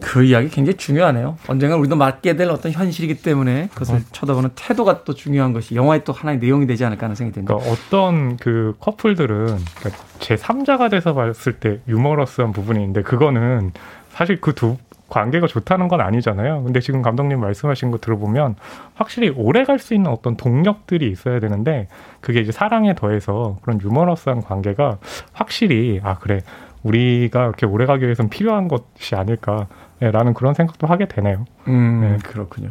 그 0.00 0.24
이야기 0.24 0.48
굉장히 0.48 0.78
중요하네요. 0.78 1.36
언젠가 1.46 1.76
우리도 1.76 1.96
맞게 1.96 2.36
될 2.36 2.48
어떤 2.48 2.72
현실이기 2.72 3.20
때문에 3.20 3.68
그것을 3.74 4.02
쳐다보는 4.12 4.50
태도가 4.54 5.04
또 5.04 5.12
중요한 5.12 5.52
것이 5.52 5.74
영화의 5.74 6.04
또 6.04 6.14
하나의 6.14 6.38
내용이 6.38 6.66
되지 6.66 6.86
않을까 6.86 7.04
하는 7.04 7.14
생각이 7.14 7.34
듭니다. 7.34 7.54
그러니까 7.54 7.70
어떤 7.70 8.38
그 8.38 8.74
커플들은 8.80 9.58
그러니까 9.76 10.04
제 10.20 10.36
3자가 10.36 10.90
돼서 10.90 11.12
봤을 11.12 11.60
때 11.60 11.80
유머러스한 11.86 12.52
부분이 12.52 12.78
있는데 12.78 13.02
그거는 13.02 13.72
사실 14.08 14.40
그 14.40 14.54
두 14.54 14.78
관계가 15.10 15.46
좋다는 15.46 15.88
건 15.88 16.00
아니잖아요. 16.00 16.62
근데 16.62 16.80
지금 16.80 17.02
감독님 17.02 17.40
말씀하신 17.40 17.90
거 17.90 17.98
들어보면 17.98 18.54
확실히 18.94 19.28
오래 19.30 19.64
갈 19.64 19.78
수 19.78 19.92
있는 19.94 20.10
어떤 20.10 20.36
동력들이 20.36 21.10
있어야 21.10 21.40
되는데 21.40 21.88
그게 22.20 22.40
이제 22.40 22.52
사랑에 22.52 22.94
더해서 22.94 23.58
그런 23.62 23.80
유머러스한 23.82 24.42
관계가 24.42 24.98
확실히 25.32 26.00
아 26.02 26.16
그래 26.18 26.40
우리가 26.82 27.44
이렇게 27.44 27.66
오래 27.66 27.84
가기 27.86 28.04
위해서는 28.04 28.30
필요한 28.30 28.68
것이 28.68 29.14
아닐까라는 29.14 30.34
그런 30.34 30.54
생각도 30.54 30.86
하게 30.86 31.06
되네요. 31.06 31.44
음, 31.68 32.00
네. 32.00 32.16
그렇군요. 32.22 32.70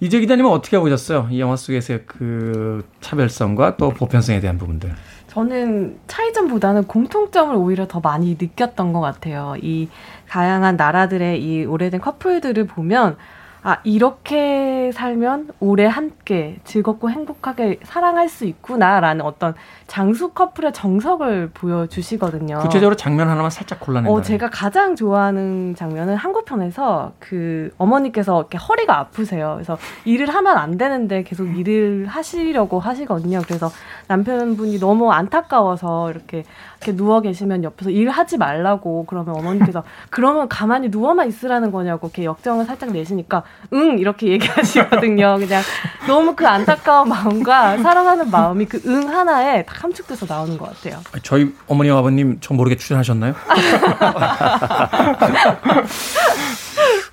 이재 0.00 0.20
기자님은 0.20 0.50
어떻게 0.50 0.78
보셨어요? 0.78 1.28
이 1.30 1.40
영화 1.40 1.56
속에서의 1.56 2.04
그 2.06 2.84
차별성과 3.00 3.76
또 3.76 3.90
보편성에 3.90 4.40
대한 4.40 4.56
부분들. 4.56 4.94
저는 5.28 5.98
차이점보다는 6.06 6.84
공통점을 6.84 7.54
오히려 7.54 7.86
더 7.86 8.00
많이 8.00 8.36
느꼈던 8.40 8.92
것 8.92 9.00
같아요. 9.00 9.54
이 9.60 9.88
다양한 10.28 10.76
나라들의 10.76 11.42
이 11.42 11.64
오래된 11.64 12.00
커플들을 12.00 12.66
보면 12.66 13.16
아 13.62 13.78
이렇게 13.84 14.90
살면 14.92 15.50
오래 15.60 15.86
함께 15.86 16.58
즐겁고 16.64 17.10
행복하게 17.10 17.80
사랑할 17.82 18.28
수 18.28 18.46
있구나라는 18.46 19.24
어떤 19.24 19.54
장수 19.86 20.30
커플의 20.30 20.72
정석을 20.72 21.50
보여주시거든요. 21.52 22.60
구체적으로 22.60 22.96
장면 22.96 23.28
하나만 23.28 23.50
살짝 23.50 23.80
골라낸다. 23.80 24.10
어, 24.10 24.22
제가 24.22 24.48
가장 24.50 24.96
좋아하는 24.96 25.74
장면은 25.74 26.16
한국편에서 26.16 27.12
그 27.18 27.70
어머니께서 27.76 28.40
이렇게 28.40 28.56
허리가 28.56 28.98
아프세요. 28.98 29.52
그래서 29.56 29.76
일을 30.04 30.28
하면 30.34 30.56
안 30.56 30.78
되는데 30.78 31.22
계속 31.22 31.44
일을 31.46 32.06
하시려고 32.06 32.78
하시거든요. 32.80 33.40
그래서 33.44 33.70
남편분이 34.08 34.78
너무 34.78 35.12
안타까워서 35.12 36.10
이렇게, 36.10 36.44
이렇게 36.80 36.96
누워 36.96 37.20
계시면 37.20 37.62
옆에서 37.62 37.90
일하지 37.90 38.38
말라고 38.38 39.04
그러면 39.06 39.36
어머니께서 39.36 39.84
그러면 40.08 40.48
가만히 40.48 40.88
누워만 40.88 41.28
있으라는 41.28 41.70
거냐고 41.72 42.06
이렇게 42.08 42.24
역정을 42.24 42.64
살짝 42.64 42.90
내시니까 42.90 43.42
응 43.74 43.98
이렇게 43.98 44.28
얘기하시거든요. 44.28 45.36
그냥 45.38 45.62
너무 46.06 46.34
그 46.34 46.46
안타까운 46.46 47.08
마음과 47.10 47.78
사랑하는 47.78 48.30
마음이 48.30 48.64
그 48.66 48.80
응 48.86 49.08
하나에 49.10 49.62
다 49.66 49.74
함축돼서 49.82 50.24
나오는 50.26 50.56
것 50.56 50.74
같아요. 50.74 51.00
저희 51.22 51.54
어머니와 51.68 51.98
아버님 51.98 52.38
저 52.40 52.54
모르게 52.54 52.76
출연하셨나요? 52.76 53.34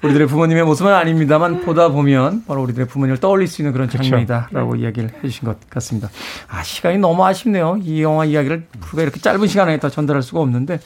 우리들의 0.03 0.27
부모님의 0.27 0.63
모습은 0.63 0.93
아닙니다만 0.93 1.61
보다 1.61 1.89
보면 1.89 2.43
바로 2.45 2.61
우리들의 2.63 2.87
부모님을 2.87 3.19
떠올릴 3.19 3.47
수 3.47 3.61
있는 3.61 3.73
그런 3.73 3.89
장면이다라고 3.89 4.75
네. 4.75 4.81
이야기를 4.81 5.11
해주신 5.23 5.47
것 5.47 5.57
같습니다. 5.69 6.09
아 6.47 6.61
시간이 6.63 6.97
너무 6.99 7.25
아쉽네요. 7.25 7.79
이 7.81 8.01
영화 8.03 8.25
이야기를 8.25 8.67
우리가 8.89 9.01
이렇게 9.03 9.19
짧은 9.19 9.47
시간에 9.47 9.77
다 9.79 9.89
전달할 9.89 10.21
수가 10.21 10.39
없는데 10.41 10.79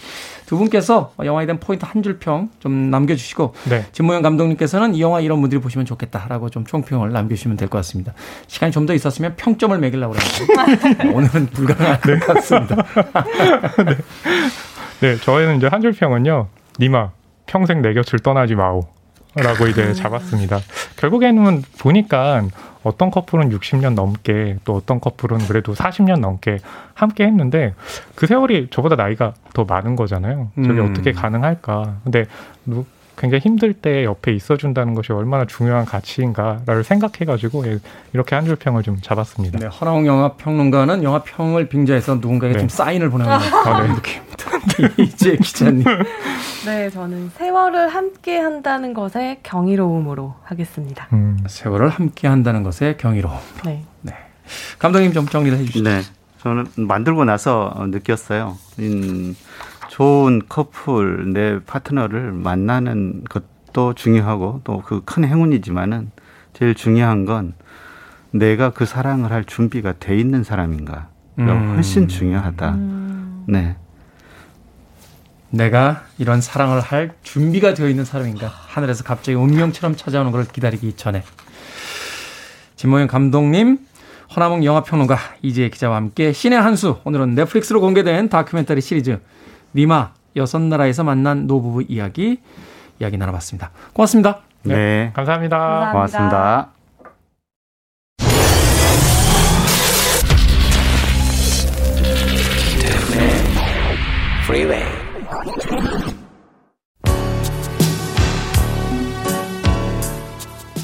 두 0.46 0.58
분께서 0.58 1.14
영화에 1.24 1.46
대한 1.46 1.60
포인트 1.60 1.86
한 1.86 2.02
줄 2.02 2.20
평 2.20 2.50
좀 2.60 2.90
남겨주시고 2.90 3.54
네. 3.70 3.86
진모영 3.92 4.22
감독님께서는 4.22 4.96
이 4.96 5.02
영화 5.02 5.20
이런 5.22 5.40
분들이 5.42 5.62
보시면 5.62 5.86
좋겠다라고 5.86 6.50
좀 6.50 6.66
총평을 6.66 7.12
남겨주시면 7.12 7.58
될 7.58 7.68
것 7.70 7.78
같습니다. 7.80 8.14
시간이 8.48 8.72
좀 8.72 8.82
더 8.86 8.94
있었으면 8.96 9.36
평점을 9.38 9.78
매기려고 9.78 10.14
그랬는데 10.16 11.10
오늘은 11.14 11.46
불가능할 11.48 12.00
것 12.02 12.20
같습니다. 12.34 12.76
네, 15.02 15.18
저희는 15.18 15.58
이제 15.58 15.68
한 15.68 15.82
줄 15.82 15.92
평은요. 15.94 16.48
니마 16.80 17.12
평생 17.52 17.82
내 17.82 17.94
곁을 17.94 18.20
떠나지 18.20 18.56
마오. 18.56 18.88
라고 19.36 19.68
이제 19.68 19.94
잡았습니다. 19.94 20.60
결국에는 20.98 21.62
보니까 21.80 22.44
어떤 22.84 23.12
커플은 23.12 23.50
60년 23.50 23.94
넘게 23.94 24.58
또 24.66 24.76
어떤 24.76 25.00
커플은 25.00 25.38
그래도 25.48 25.74
40년 25.74 26.20
넘게 26.20 26.58
함께 26.94 27.26
했는데 27.26 27.74
그 28.16 28.26
세월이 28.28 28.68
저보다 28.72 28.96
나이가 28.96 29.34
더 29.54 29.64
많은 29.64 29.96
거잖아요. 29.96 30.52
저게 30.56 30.80
음. 30.82 30.90
어떻게 30.92 31.12
가능할까. 31.14 32.00
근데 32.04 32.26
누- 32.66 32.86
굉장히 33.22 33.42
힘들 33.42 33.74
때 33.74 34.04
옆에 34.04 34.34
있어준다는 34.34 34.96
것이 34.96 35.14
얼마나 35.14 35.46
중요한 35.46 35.86
가치인가를 35.86 36.84
생각해가지고 36.84 37.68
예, 37.68 37.78
이렇게 38.14 38.34
한 38.36 38.42
줄 38.46 38.56
평을 38.56 38.82
좀 38.82 38.98
잡았습니다. 39.00 39.60
네, 39.60 39.68
허나웅 39.68 40.08
영화 40.08 40.34
평론가는 40.34 41.04
영화 41.04 41.22
평을 41.22 41.70
빙자해서 41.70 42.16
누군가에게 42.16 42.54
네. 42.56 42.60
좀 42.62 42.70
사인을 42.70 43.12
보내는 43.12 43.32
아, 43.32 43.40
네. 43.84 43.94
느낌입니다. 43.94 44.42
이제 44.98 45.38
기자님. 45.38 45.84
네, 46.66 46.90
저는 46.90 47.30
세월을 47.38 47.90
함께 47.90 48.40
한다는 48.40 48.96
것에 48.96 49.40
경이로움으로 49.44 50.34
하겠습니다. 50.44 51.08
음, 51.14 51.38
세월을 51.48 51.90
함께 51.90 52.28
한다는 52.28 52.64
것에 52.64 52.96
경이로움. 52.98 53.38
네. 53.64 53.84
감독님 54.80 55.14
좀 55.14 55.28
정리를 55.28 55.56
해주시죠. 55.60 55.84
네. 55.88 56.02
저는 56.42 56.66
만들고 56.76 57.24
나서 57.26 57.72
느꼈어요. 57.92 58.58
음, 58.80 59.36
좋은 59.92 60.42
커플, 60.48 61.34
내 61.34 61.60
파트너를 61.66 62.32
만나는 62.32 63.26
것도 63.26 63.94
중요하고 63.94 64.62
또 64.64 64.82
그 64.82 65.02
큰 65.04 65.26
행운이지만은 65.26 66.12
제일 66.54 66.76
중요한 66.76 67.26
건 67.26 67.54
내가 68.32 68.70
그 68.70 68.86
사랑을 68.86 69.34
할 69.34 69.44
준비가 69.44 69.94
돼 70.00 70.18
있는 70.18 70.46
사람인가. 70.46 70.94
가 70.94 71.44
음. 71.44 71.74
훨씬 71.76 72.08
중요하다. 72.08 72.70
음, 72.70 73.44
네. 73.50 73.76
내가 75.50 76.04
이런 76.18 76.40
사랑을 76.40 76.80
할 76.80 77.12
준비가 77.24 77.74
되어 77.74 77.90
있는 77.90 78.06
사람인가. 78.06 78.48
하늘에서 78.48 79.04
갑자기 79.04 79.36
운명처럼 79.36 79.98
찾아오는 79.98 80.32
걸 80.32 80.46
기다리기 80.46 80.94
전에. 80.96 81.22
진모영 82.78 83.08
감독님, 83.08 83.78
허나몽 84.34 84.64
영화평론가 84.64 85.18
이지혜 85.42 85.68
기자와 85.70 85.98
함께 85.98 86.32
신의 86.32 86.62
한 86.62 86.78
수. 86.78 87.00
오늘은 87.04 87.36
넷플릭스로 87.36 87.82
공개된 87.82 88.30
다큐멘터리 88.30 88.80
시리즈 88.80 89.20
니마 89.76 90.14
여섯 90.36 90.62
나라에서 90.62 91.04
만난 91.04 91.48
노부부 91.48 91.84
이야기 91.88 92.40
이야기 93.00 93.18
나눠봤습니다. 93.18 93.72
고맙습니다. 93.94 94.40
네. 94.64 94.76
네. 94.76 95.12
감사합니다. 95.14 95.58
감사합니다. 95.58 95.92
고맙습니다. 95.92 96.82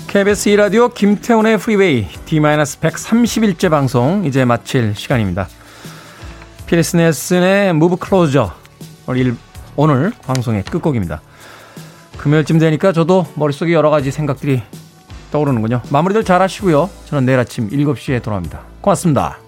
KBS 0.07 0.49
2라디오 0.51 0.93
김태훈의 0.93 1.57
프리웨이 1.59 2.07
제131째 2.25 3.69
방송 3.69 4.25
이제 4.25 4.45
마칠 4.45 4.95
시간입니다. 4.95 5.47
필리스 6.65 6.95
넬슨의 6.95 7.73
Move 7.73 7.97
Closer 7.97 8.51
오늘, 9.07 9.35
오늘 9.75 10.11
방송의 10.25 10.63
끝곡입니다. 10.63 11.21
금요일쯤 12.17 12.59
되니까 12.59 12.91
저도 12.91 13.25
머릿속에 13.35 13.73
여러 13.73 13.89
가지 13.89 14.11
생각들이 14.11 14.61
떠오르는군요. 15.31 15.81
마무리들 15.89 16.23
잘 16.23 16.41
하시고요. 16.41 16.89
저는 17.05 17.25
내일 17.25 17.39
아침 17.39 17.69
7시에 17.69 18.21
돌아옵니다. 18.21 18.61
고맙습니다. 18.81 19.46